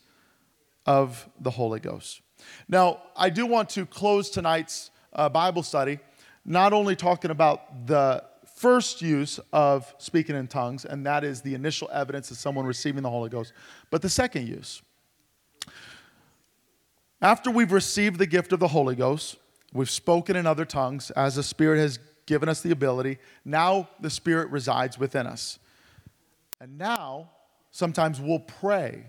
of 0.86 1.30
the 1.40 1.52
Holy 1.52 1.80
Ghost. 1.80 2.22
Now, 2.68 3.04
I 3.16 3.30
do 3.30 3.46
want 3.46 3.70
to 3.70 3.86
close 3.86 4.30
tonight's 4.30 4.90
uh, 5.14 5.30
Bible 5.30 5.64
study 5.64 6.00
not 6.44 6.74
only 6.74 6.96
talking 6.96 7.30
about 7.30 7.86
the 7.86 8.24
first 8.62 9.02
use 9.02 9.40
of 9.52 9.92
speaking 9.98 10.36
in 10.36 10.48
tongues, 10.48 10.86
and 10.86 11.04
that 11.04 11.24
is 11.24 11.42
the 11.42 11.56
initial 11.56 11.90
evidence 11.92 12.30
of 12.30 12.38
someone 12.38 12.64
receiving 12.64 13.02
the 13.02 13.10
Holy 13.10 13.30
Ghost. 13.30 13.54
But 13.90 14.04
the 14.04 14.10
second 14.10 14.48
use, 14.48 14.84
after 17.24 17.50
we've 17.50 17.72
received 17.72 18.20
the 18.20 18.28
gift 18.28 18.54
of 18.54 18.60
the 18.60 18.68
Holy 18.68 18.96
Ghost, 18.96 19.38
we've 19.74 19.90
spoken 19.90 20.36
in 20.36 20.46
other 20.46 20.64
tongues 20.64 21.10
as 21.12 21.36
the 21.36 21.44
Spirit 21.44 21.80
has 21.80 21.98
given 22.28 22.48
us 22.48 22.62
the 22.62 22.70
ability. 22.70 23.18
Now 23.44 23.90
the 24.00 24.12
Spirit 24.12 24.52
resides 24.52 25.00
within 25.00 25.26
us. 25.26 25.58
And 26.60 26.78
now, 26.78 27.32
sometimes 27.72 28.22
we'll 28.22 28.40
pray 28.40 29.08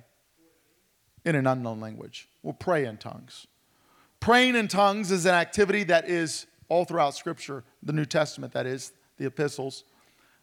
in 1.26 1.36
an 1.36 1.46
unknown 1.46 1.78
language. 1.78 2.26
We'll 2.42 2.54
pray 2.54 2.86
in 2.86 2.96
tongues. 2.96 3.46
Praying 4.18 4.56
in 4.56 4.68
tongues 4.68 5.10
is 5.10 5.26
an 5.26 5.34
activity 5.34 5.84
that 5.84 6.08
is 6.08 6.46
all 6.70 6.86
throughout 6.86 7.14
Scripture, 7.14 7.64
the 7.82 7.92
New 7.92 8.06
Testament, 8.06 8.54
that 8.54 8.64
is, 8.64 8.92
the 9.18 9.26
epistles, 9.26 9.84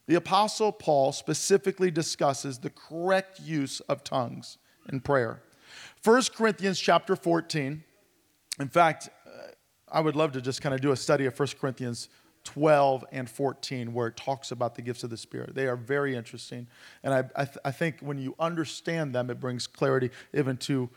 the 0.08 0.16
Apostle 0.16 0.72
Paul 0.72 1.12
specifically 1.12 1.92
discusses 1.92 2.58
the 2.58 2.72
correct 2.72 3.40
use 3.40 3.80
of 3.82 4.04
tongues 4.04 4.58
in 4.92 5.02
prayer. 5.02 5.44
1 6.04 6.22
Corinthians 6.36 6.80
chapter 6.80 7.16
14, 7.16 7.84
in 8.60 8.68
fact, 8.68 9.10
uh, 9.28 9.52
I 9.92 10.02
would 10.02 10.16
love 10.16 10.32
to 10.32 10.42
just 10.42 10.62
kind 10.62 10.74
of 10.74 10.82
do 10.82 10.92
a 10.92 10.96
study 10.96 11.26
of 11.26 11.38
1 11.38 11.50
Corinthians 11.62 12.10
12 12.44 13.06
and 13.12 13.30
14, 13.30 13.94
where 13.94 14.08
it 14.08 14.18
talks 14.18 14.52
about 14.52 14.76
the 14.76 14.82
gifts 14.82 15.04
of 15.04 15.10
the 15.10 15.18
Spirit. 15.18 15.54
They 15.54 15.68
are 15.68 15.76
very 15.76 16.16
interesting. 16.16 16.68
And 17.04 17.14
I, 17.14 17.24
I, 17.36 17.46
th- 17.46 17.58
I 17.64 17.72
think 17.72 18.00
when 18.00 18.18
you 18.18 18.34
understand 18.40 19.14
them, 19.14 19.30
it 19.30 19.40
brings 19.40 19.68
clarity 19.68 20.10
even 20.34 20.58
to 20.58 20.90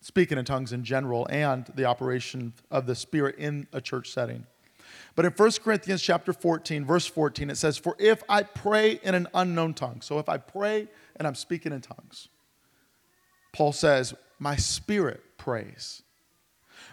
speaking 0.00 0.36
in 0.36 0.44
tongues 0.44 0.72
in 0.72 0.84
general 0.84 1.26
and 1.30 1.64
the 1.74 1.84
operation 1.84 2.52
of 2.70 2.86
the 2.86 2.94
Spirit 2.94 3.36
in 3.38 3.66
a 3.72 3.80
church 3.80 4.10
setting. 4.10 4.46
But 5.14 5.24
in 5.24 5.32
1 5.32 5.50
Corinthians 5.62 6.02
chapter 6.02 6.32
14, 6.32 6.84
verse 6.84 7.06
14, 7.06 7.50
it 7.50 7.56
says, 7.56 7.76
For 7.76 7.96
if 7.98 8.22
I 8.28 8.42
pray 8.42 9.00
in 9.02 9.14
an 9.14 9.28
unknown 9.34 9.74
tongue, 9.74 10.00
so 10.00 10.18
if 10.18 10.28
I 10.28 10.38
pray 10.38 10.88
and 11.16 11.28
I'm 11.28 11.34
speaking 11.34 11.72
in 11.72 11.80
tongues, 11.80 12.28
Paul 13.52 13.72
says, 13.72 14.14
My 14.38 14.56
spirit 14.56 15.20
prays. 15.36 16.02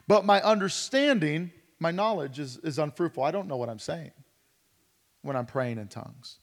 But 0.07 0.25
my 0.25 0.41
understanding, 0.41 1.51
my 1.79 1.91
knowledge 1.91 2.39
is, 2.39 2.57
is 2.57 2.79
unfruitful. 2.79 3.23
I 3.23 3.31
don't 3.31 3.47
know 3.47 3.57
what 3.57 3.69
I'm 3.69 3.79
saying 3.79 4.11
when 5.21 5.35
I'm 5.35 5.45
praying 5.45 5.77
in 5.77 5.87
tongues. 5.87 6.39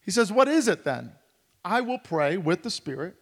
He 0.00 0.10
says, 0.10 0.32
What 0.32 0.48
is 0.48 0.68
it 0.68 0.84
then? 0.84 1.12
I 1.64 1.82
will 1.82 1.98
pray 1.98 2.36
with 2.36 2.62
the 2.62 2.70
Spirit. 2.70 3.16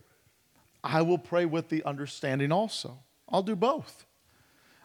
I 0.84 1.02
will 1.02 1.18
pray 1.18 1.44
with 1.44 1.68
the 1.68 1.82
understanding 1.84 2.52
also. 2.52 3.00
I'll 3.28 3.42
do 3.42 3.56
both. 3.56 4.06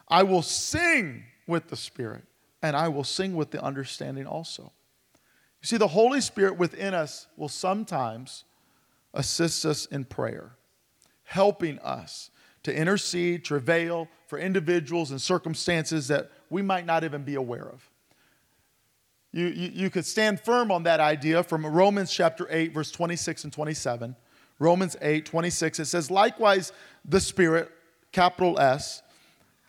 I 0.08 0.24
will 0.24 0.42
sing 0.42 1.24
with 1.46 1.68
the 1.68 1.76
Spirit 1.76 2.24
and 2.64 2.74
I 2.74 2.88
will 2.88 3.04
sing 3.04 3.36
with 3.36 3.50
the 3.50 3.62
understanding 3.62 4.26
also. 4.26 4.72
You 5.60 5.66
see, 5.66 5.76
the 5.76 5.88
Holy 5.88 6.22
Spirit 6.22 6.56
within 6.56 6.94
us 6.94 7.26
will 7.36 7.50
sometimes 7.50 8.44
assist 9.12 9.66
us 9.66 9.84
in 9.84 10.06
prayer, 10.06 10.52
helping 11.24 11.78
us 11.80 12.30
to 12.62 12.74
intercede, 12.74 13.44
travail 13.44 14.08
for 14.28 14.38
individuals 14.38 15.10
and 15.10 15.20
circumstances 15.20 16.08
that 16.08 16.30
we 16.48 16.62
might 16.62 16.86
not 16.86 17.04
even 17.04 17.22
be 17.22 17.34
aware 17.34 17.68
of. 17.68 17.86
You, 19.30 19.48
you, 19.48 19.70
you, 19.74 19.90
could 19.90 20.06
stand 20.06 20.40
firm 20.40 20.70
on 20.70 20.84
that 20.84 21.00
idea 21.00 21.42
from 21.42 21.66
Romans 21.66 22.10
chapter 22.10 22.46
8, 22.48 22.72
verse 22.72 22.90
26 22.90 23.44
and 23.44 23.52
27. 23.52 24.16
Romans 24.58 24.96
8, 25.02 25.26
26, 25.26 25.80
it 25.80 25.84
says, 25.84 26.10
Likewise, 26.10 26.72
the 27.04 27.20
Spirit, 27.20 27.70
capital 28.10 28.58
S, 28.58 29.02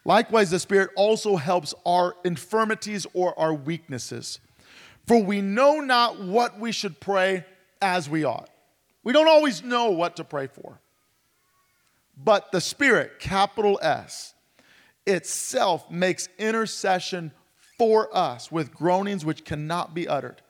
Likewise, 0.06 0.52
the 0.52 0.60
Spirit 0.60 0.92
also 0.96 1.36
helps 1.36 1.74
our 1.86 2.16
infirmities 2.24 3.08
or 3.14 3.38
our 3.40 3.54
weaknesses. 3.54 4.40
For 5.08 5.22
we 5.22 5.42
know 5.42 5.80
not 5.80 6.22
what 6.22 6.60
we 6.60 6.72
should 6.72 7.00
pray 7.00 7.44
as 7.82 8.10
we 8.10 8.24
ought. 8.24 8.50
We 9.04 9.14
don't 9.14 9.28
always 9.28 9.64
know 9.64 9.90
what 9.92 10.16
to 10.18 10.24
pray 10.24 10.48
for. 10.48 10.80
But 12.18 12.52
the 12.52 12.62
Spirit, 12.62 13.20
capital 13.20 13.80
S, 13.82 14.36
itself 15.06 15.90
makes 15.92 16.30
intercession 16.38 17.32
for 17.78 18.16
us 18.16 18.52
with 18.52 18.74
groanings 18.74 19.26
which 19.26 19.44
cannot 19.44 19.94
be 19.94 20.08
uttered. 20.08 20.42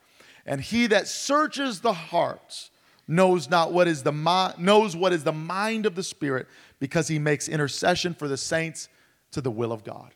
And 0.46 0.62
he 0.62 0.88
that 0.88 1.08
searches 1.08 1.80
the 1.80 1.94
hearts 1.94 2.72
knows 3.08 3.50
not 3.50 3.72
what 3.72 3.88
is 3.88 4.04
the 4.04 4.12
mi- 4.12 4.54
knows 4.58 4.96
what 4.96 5.14
is 5.14 5.24
the 5.24 5.32
mind 5.32 5.86
of 5.86 5.96
the 5.96 6.04
Spirit 6.04 6.48
because 6.80 7.08
he 7.08 7.20
makes 7.20 7.48
intercession 7.48 8.14
for 8.14 8.28
the 8.28 8.38
saints 8.38 8.90
to 9.36 9.42
the 9.42 9.52
will 9.52 9.74
of 9.74 9.84
God. 9.84 10.14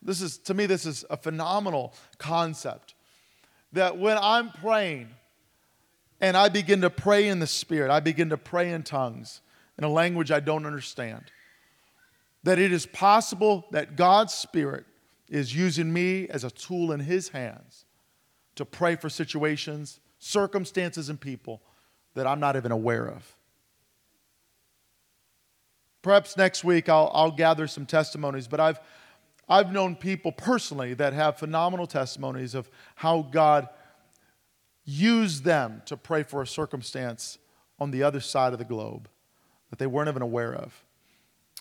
This 0.00 0.22
is, 0.22 0.38
to 0.38 0.54
me, 0.54 0.66
this 0.66 0.86
is 0.86 1.04
a 1.10 1.16
phenomenal 1.16 1.92
concept. 2.18 2.94
That 3.72 3.98
when 3.98 4.16
I'm 4.16 4.50
praying 4.50 5.08
and 6.20 6.36
I 6.36 6.48
begin 6.48 6.82
to 6.82 6.88
pray 6.88 7.26
in 7.26 7.40
the 7.40 7.48
Spirit, 7.48 7.90
I 7.90 7.98
begin 7.98 8.28
to 8.28 8.36
pray 8.36 8.70
in 8.70 8.84
tongues 8.84 9.40
in 9.76 9.82
a 9.82 9.88
language 9.88 10.30
I 10.30 10.38
don't 10.38 10.66
understand, 10.66 11.24
that 12.44 12.60
it 12.60 12.70
is 12.70 12.86
possible 12.86 13.66
that 13.72 13.96
God's 13.96 14.34
Spirit 14.34 14.86
is 15.28 15.52
using 15.52 15.92
me 15.92 16.28
as 16.28 16.44
a 16.44 16.50
tool 16.52 16.92
in 16.92 17.00
His 17.00 17.30
hands 17.30 17.86
to 18.54 18.64
pray 18.64 18.94
for 18.94 19.08
situations, 19.08 19.98
circumstances, 20.20 21.08
and 21.08 21.20
people 21.20 21.60
that 22.14 22.24
I'm 22.24 22.38
not 22.38 22.54
even 22.54 22.70
aware 22.70 23.08
of. 23.08 23.34
Perhaps 26.02 26.36
next 26.36 26.64
week 26.64 26.88
I'll, 26.88 27.10
I'll 27.12 27.30
gather 27.30 27.66
some 27.66 27.86
testimonies, 27.86 28.46
but 28.46 28.60
I've, 28.60 28.80
I've 29.48 29.72
known 29.72 29.96
people 29.96 30.32
personally 30.32 30.94
that 30.94 31.12
have 31.12 31.38
phenomenal 31.38 31.86
testimonies 31.86 32.54
of 32.54 32.70
how 32.96 33.22
God 33.22 33.68
used 34.84 35.44
them 35.44 35.82
to 35.86 35.96
pray 35.96 36.22
for 36.22 36.42
a 36.42 36.46
circumstance 36.46 37.38
on 37.78 37.90
the 37.90 38.02
other 38.02 38.20
side 38.20 38.52
of 38.52 38.58
the 38.58 38.64
globe 38.64 39.08
that 39.70 39.78
they 39.78 39.86
weren't 39.86 40.08
even 40.08 40.22
aware 40.22 40.54
of. 40.54 40.84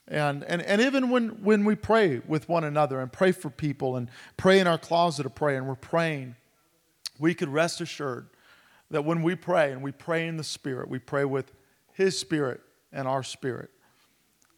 And, 0.07 0.43
and, 0.45 0.61
and 0.61 0.81
even 0.81 1.09
when, 1.09 1.43
when 1.43 1.65
we 1.65 1.75
pray 1.75 2.21
with 2.25 2.47
one 2.47 2.63
another 2.63 3.01
and 3.01 3.11
pray 3.11 3.33
for 3.33 3.49
people 3.49 3.97
and 3.97 4.09
pray 4.37 4.59
in 4.59 4.67
our 4.67 4.77
closet 4.77 5.23
to 5.23 5.29
pray 5.29 5.57
and 5.57 5.67
we're 5.67 5.75
praying, 5.75 6.35
we 7.19 7.33
could 7.33 7.49
rest 7.49 7.81
assured 7.81 8.27
that 8.89 9.03
when 9.03 9.21
we 9.21 9.35
pray 9.35 9.73
and 9.73 9.81
we 9.81 9.91
pray 9.91 10.27
in 10.27 10.37
the 10.37 10.43
Spirit, 10.43 10.87
we 10.87 10.99
pray 10.99 11.25
with 11.25 11.51
His 11.91 12.17
Spirit 12.17 12.61
and 12.93 13.05
our 13.07 13.23
spirit 13.23 13.69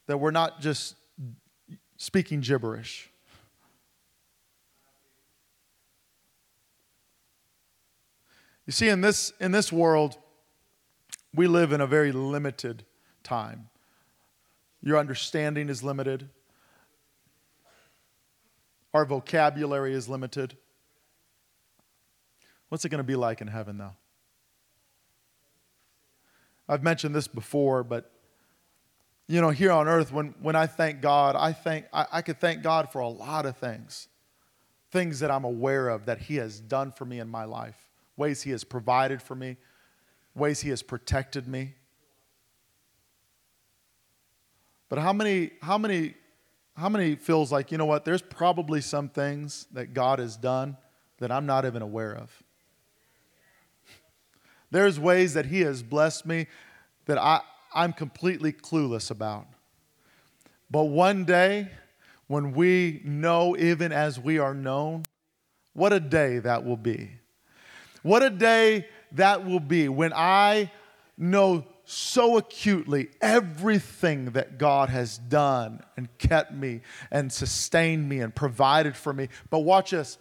that 0.10 0.18
we're 0.18 0.32
not 0.32 0.60
just 0.60 0.96
speaking 1.98 2.40
gibberish. 2.40 3.12
You 8.66 8.72
see, 8.72 8.90
in 8.90 9.02
this, 9.02 9.34
in 9.40 9.52
this 9.52 9.72
world, 9.72 10.18
we 11.36 11.46
live 11.46 11.72
in 11.72 11.80
a 11.80 11.86
very 11.86 12.12
limited 12.12 12.86
time. 13.22 13.70
Your 14.82 14.98
understanding 14.98 15.70
is 15.70 15.84
limited, 15.84 16.28
our 18.96 19.06
vocabulary 19.06 19.94
is 19.94 20.10
limited. 20.10 20.58
What's 22.70 22.84
it 22.84 22.90
going 22.90 22.98
to 22.98 23.04
be 23.04 23.16
like 23.16 23.42
in 23.42 23.48
heaven, 23.48 23.78
though? 23.78 23.96
I've 26.68 26.82
mentioned 26.82 27.14
this 27.14 27.28
before, 27.28 27.84
but 27.84 28.12
you 29.30 29.42
know, 29.42 29.52
here 29.52 29.72
on 29.72 29.88
earth, 29.88 30.12
when, 30.12 30.34
when 30.42 30.56
I 30.56 30.66
thank 30.66 31.02
God, 31.02 31.36
I, 31.36 31.54
thank, 31.54 31.86
I, 31.94 32.08
I 32.14 32.22
could 32.24 32.40
thank 32.40 32.64
God 32.64 32.92
for 32.92 33.00
a 33.00 33.08
lot 33.08 33.46
of 33.46 33.56
things. 33.58 34.08
Things 34.90 35.20
that 35.20 35.30
I'm 35.30 35.44
aware 35.44 35.90
of 35.90 36.08
that 36.08 36.18
He 36.18 36.38
has 36.38 36.60
done 36.60 36.92
for 36.92 37.06
me 37.06 37.20
in 37.20 37.30
my 37.30 37.46
life, 37.46 37.78
ways 38.18 38.42
He 38.42 38.50
has 38.50 38.64
provided 38.64 39.22
for 39.22 39.36
me, 39.36 39.58
ways 40.34 40.62
He 40.62 40.70
has 40.70 40.82
protected 40.82 41.48
me. 41.48 41.76
But 44.90 44.98
how 44.98 45.14
many, 45.14 45.52
how 45.62 45.78
many, 45.78 46.16
how 46.76 46.90
many 46.90 47.16
feels 47.16 47.52
like, 47.52 47.72
you 47.72 47.78
know 47.78 47.86
what, 47.86 48.06
there's 48.06 48.24
probably 48.24 48.82
some 48.82 49.10
things 49.10 49.68
that 49.74 49.94
God 49.94 50.18
has 50.18 50.38
done 50.38 50.76
that 51.20 51.32
I'm 51.32 51.46
not 51.46 51.66
even 51.66 51.84
aware 51.84 52.16
of? 52.16 52.32
There's 54.72 55.00
ways 55.00 55.36
that 55.36 55.46
He 55.46 55.62
has 55.62 55.84
blessed 55.84 56.26
me 56.26 56.48
that 57.06 57.20
I, 57.20 57.42
I'm 57.74 57.94
completely 57.94 58.52
clueless 58.52 59.12
about. 59.12 59.48
But 60.72 60.86
one 60.86 61.26
day, 61.26 61.70
when 62.28 62.54
we 62.54 63.02
know, 63.04 63.56
even 63.58 63.92
as 63.92 64.20
we 64.20 64.38
are 64.38 64.54
known, 64.54 65.06
what 65.74 65.94
a 65.94 66.00
day 66.00 66.40
that 66.40 66.64
will 66.64 66.78
be. 66.78 67.12
What 68.04 68.24
a 68.24 68.30
day 68.30 68.88
that 69.14 69.46
will 69.46 69.60
be 69.60 69.90
when 69.90 70.14
I 70.14 70.72
know 71.18 71.66
so 71.86 72.38
acutely 72.38 73.10
everything 73.20 74.26
that 74.26 74.60
God 74.60 74.90
has 74.90 75.18
done 75.18 75.82
and 75.98 76.08
kept 76.20 76.54
me 76.54 76.82
and 77.10 77.34
sustained 77.34 78.08
me 78.08 78.20
and 78.20 78.34
provided 78.34 78.96
for 78.96 79.12
me. 79.12 79.30
But 79.50 79.60
watch 79.60 79.90
this. 79.92 80.20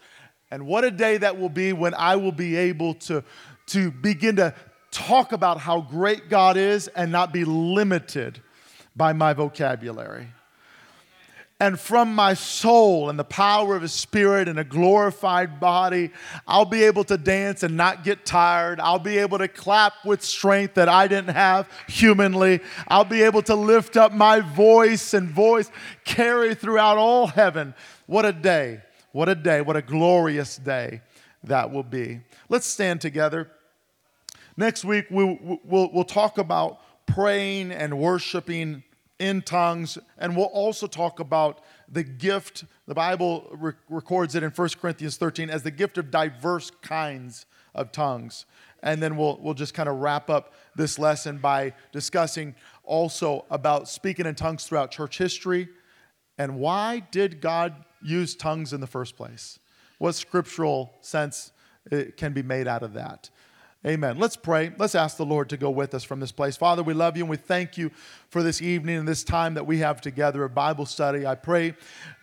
And 0.50 0.66
what 0.66 0.84
a 0.84 0.90
day 0.90 1.18
that 1.18 1.38
will 1.38 1.50
be 1.50 1.74
when 1.74 1.92
I 1.92 2.16
will 2.16 2.32
be 2.32 2.56
able 2.56 2.94
to, 2.94 3.22
to 3.66 3.90
begin 3.90 4.36
to 4.36 4.54
talk 4.98 5.32
about 5.32 5.60
how 5.60 5.80
great 5.80 6.28
God 6.28 6.56
is 6.56 6.88
and 6.88 7.12
not 7.12 7.32
be 7.32 7.44
limited 7.44 8.40
by 8.96 9.12
my 9.12 9.32
vocabulary. 9.32 10.26
And 11.60 11.78
from 11.78 12.14
my 12.14 12.34
soul 12.34 13.10
and 13.10 13.18
the 13.18 13.24
power 13.24 13.74
of 13.74 13.82
His 13.82 13.92
Spirit 13.92 14.46
and 14.46 14.60
a 14.60 14.64
glorified 14.64 15.58
body, 15.58 16.10
I'll 16.46 16.64
be 16.64 16.84
able 16.84 17.02
to 17.04 17.18
dance 17.18 17.64
and 17.64 17.76
not 17.76 18.04
get 18.04 18.24
tired. 18.24 18.78
I'll 18.78 19.00
be 19.00 19.18
able 19.18 19.38
to 19.38 19.48
clap 19.48 19.92
with 20.04 20.22
strength 20.22 20.74
that 20.74 20.88
I 20.88 21.08
didn't 21.08 21.34
have 21.34 21.68
humanly. 21.88 22.60
I'll 22.86 23.04
be 23.04 23.22
able 23.22 23.42
to 23.42 23.56
lift 23.56 23.96
up 23.96 24.12
my 24.12 24.38
voice 24.40 25.14
and 25.14 25.28
voice 25.28 25.68
carry 26.04 26.54
throughout 26.54 26.96
all 26.96 27.26
heaven. 27.26 27.74
What 28.06 28.24
a 28.24 28.32
day! 28.32 28.82
What 29.10 29.28
a 29.28 29.34
day! 29.34 29.60
What 29.60 29.76
a 29.76 29.82
glorious 29.82 30.58
day 30.58 31.00
that 31.42 31.72
will 31.72 31.82
be. 31.82 32.20
Let's 32.48 32.66
stand 32.66 33.00
together. 33.00 33.50
Next 34.58 34.84
week, 34.84 35.06
we'll, 35.08 35.38
we'll, 35.62 35.88
we'll 35.92 36.04
talk 36.04 36.36
about 36.36 36.80
praying 37.06 37.70
and 37.70 37.96
worshiping 37.96 38.82
in 39.18 39.40
tongues, 39.40 39.98
and 40.18 40.36
we'll 40.36 40.46
also 40.46 40.86
talk 40.86 41.20
about 41.20 41.60
the 41.88 42.02
gift. 42.02 42.64
The 42.86 42.94
Bible 42.94 43.48
re- 43.52 43.72
records 43.88 44.34
it 44.34 44.42
in 44.42 44.50
1 44.50 44.68
Corinthians 44.80 45.16
13 45.16 45.48
as 45.48 45.62
the 45.62 45.70
gift 45.70 45.96
of 45.96 46.10
diverse 46.10 46.70
kinds 46.82 47.46
of 47.72 47.92
tongues. 47.92 48.46
And 48.82 49.00
then 49.00 49.16
we'll, 49.16 49.38
we'll 49.40 49.54
just 49.54 49.74
kind 49.74 49.88
of 49.88 50.00
wrap 50.00 50.28
up 50.28 50.52
this 50.74 50.98
lesson 50.98 51.38
by 51.38 51.72
discussing 51.92 52.54
also 52.82 53.46
about 53.50 53.88
speaking 53.88 54.26
in 54.26 54.34
tongues 54.34 54.64
throughout 54.64 54.90
church 54.90 55.18
history 55.18 55.68
and 56.36 56.58
why 56.58 57.00
did 57.10 57.40
God 57.40 57.84
use 58.02 58.36
tongues 58.36 58.72
in 58.72 58.80
the 58.80 58.86
first 58.86 59.16
place? 59.16 59.58
what 59.98 60.14
scriptural 60.14 60.94
sense 61.00 61.52
uh, 61.92 62.02
can 62.16 62.32
be 62.32 62.42
made 62.42 62.68
out 62.68 62.82
of 62.82 62.94
that. 62.94 63.30
Amen. 63.86 64.18
Let's 64.18 64.36
pray. 64.36 64.72
Let's 64.76 64.96
ask 64.96 65.16
the 65.16 65.24
Lord 65.24 65.48
to 65.50 65.56
go 65.56 65.70
with 65.70 65.94
us 65.94 66.02
from 66.02 66.18
this 66.18 66.32
place. 66.32 66.56
Father, 66.56 66.82
we 66.82 66.94
love 66.94 67.16
you 67.16 67.22
and 67.22 67.30
we 67.30 67.36
thank 67.36 67.78
you 67.78 67.92
for 68.30 68.42
this 68.42 68.60
evening 68.60 68.98
and 68.98 69.08
this 69.08 69.24
time 69.24 69.54
that 69.54 69.66
we 69.66 69.78
have 69.78 70.02
together 70.02 70.44
a 70.44 70.50
Bible 70.50 70.84
study. 70.84 71.26
I 71.26 71.34
pray 71.34 71.74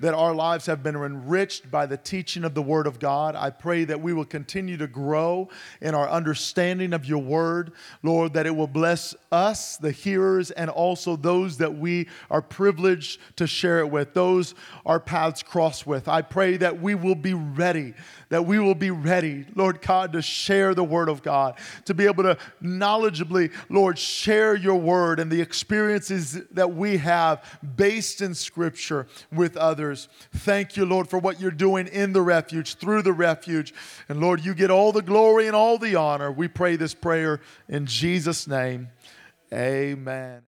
that 0.02 0.14
our 0.14 0.36
lives 0.36 0.68
have 0.68 0.84
been 0.84 0.96
enriched 0.96 1.72
by 1.72 1.88
the 1.88 1.98
teaching 1.98 2.44
of 2.44 2.54
the 2.54 2.62
Word 2.62 2.86
of 2.86 3.00
God. 3.00 3.36
I 3.36 3.50
pray 3.50 3.86
that 3.86 4.00
we 4.00 4.14
will 4.14 4.26
continue 4.26 4.78
to 4.78 4.86
grow 4.86 5.50
in 5.82 5.96
our 5.96 6.08
understanding 6.08 6.94
of 6.94 7.06
your 7.06 7.24
Word, 7.24 7.72
Lord, 8.04 8.34
that 8.34 8.46
it 8.46 8.56
will 8.56 8.68
bless 8.68 9.16
us, 9.32 9.78
the 9.78 9.92
hearers, 9.92 10.52
and 10.52 10.70
also 10.70 11.16
those 11.16 11.58
that 11.58 11.76
we 11.76 12.08
are 12.30 12.42
privileged 12.42 13.20
to 13.38 13.48
share 13.48 13.80
it 13.80 13.90
with, 13.90 14.14
those 14.14 14.54
our 14.86 15.00
paths 15.00 15.42
cross 15.42 15.88
with. 15.88 16.08
I 16.08 16.22
pray 16.22 16.58
that 16.58 16.80
we 16.80 16.94
will 16.94 17.16
be 17.16 17.34
ready, 17.34 17.96
that 18.30 18.46
we 18.46 18.60
will 18.60 18.76
be 18.76 18.92
ready, 18.92 19.46
Lord 19.56 19.82
God, 19.82 20.14
to 20.14 20.22
share 20.22 20.76
the 20.76 20.84
Word 20.84 21.10
of 21.10 21.24
God, 21.24 21.58
to 21.86 21.96
be 21.96 22.06
able 22.06 22.24
to 22.24 22.38
knowledgeably, 22.62 23.52
Lord, 23.70 23.98
share 23.98 24.56
your 24.56 24.76
Word 24.76 25.20
and 25.20 25.32
the 25.32 25.42
experience 25.42 25.95
experiences 25.96 26.48
that 26.52 26.74
we 26.74 26.98
have 26.98 27.44
based 27.76 28.22
in 28.22 28.36
Scripture 28.36 29.08
with 29.32 29.58
others. 29.58 30.08
Thank 30.34 30.78
you, 30.78 30.86
Lord, 30.86 31.10
for 31.10 31.20
what 31.20 31.40
you're 31.40 31.52
doing 31.52 31.88
in 31.88 32.14
the 32.14 32.22
refuge, 32.22 32.76
through 32.76 33.02
the 33.02 33.14
refuge. 33.14 33.74
And 34.10 34.20
Lord, 34.20 34.44
you 34.44 34.54
get 34.54 34.70
all 34.70 34.92
the 34.92 35.02
glory 35.02 35.48
and 35.48 35.56
all 35.56 35.78
the 35.78 35.96
honor. 35.96 36.32
We 36.32 36.48
pray 36.48 36.76
this 36.76 36.94
prayer 36.94 37.42
in 37.68 37.86
Jesus' 37.86 38.48
name. 38.48 38.90
Amen. 39.54 40.42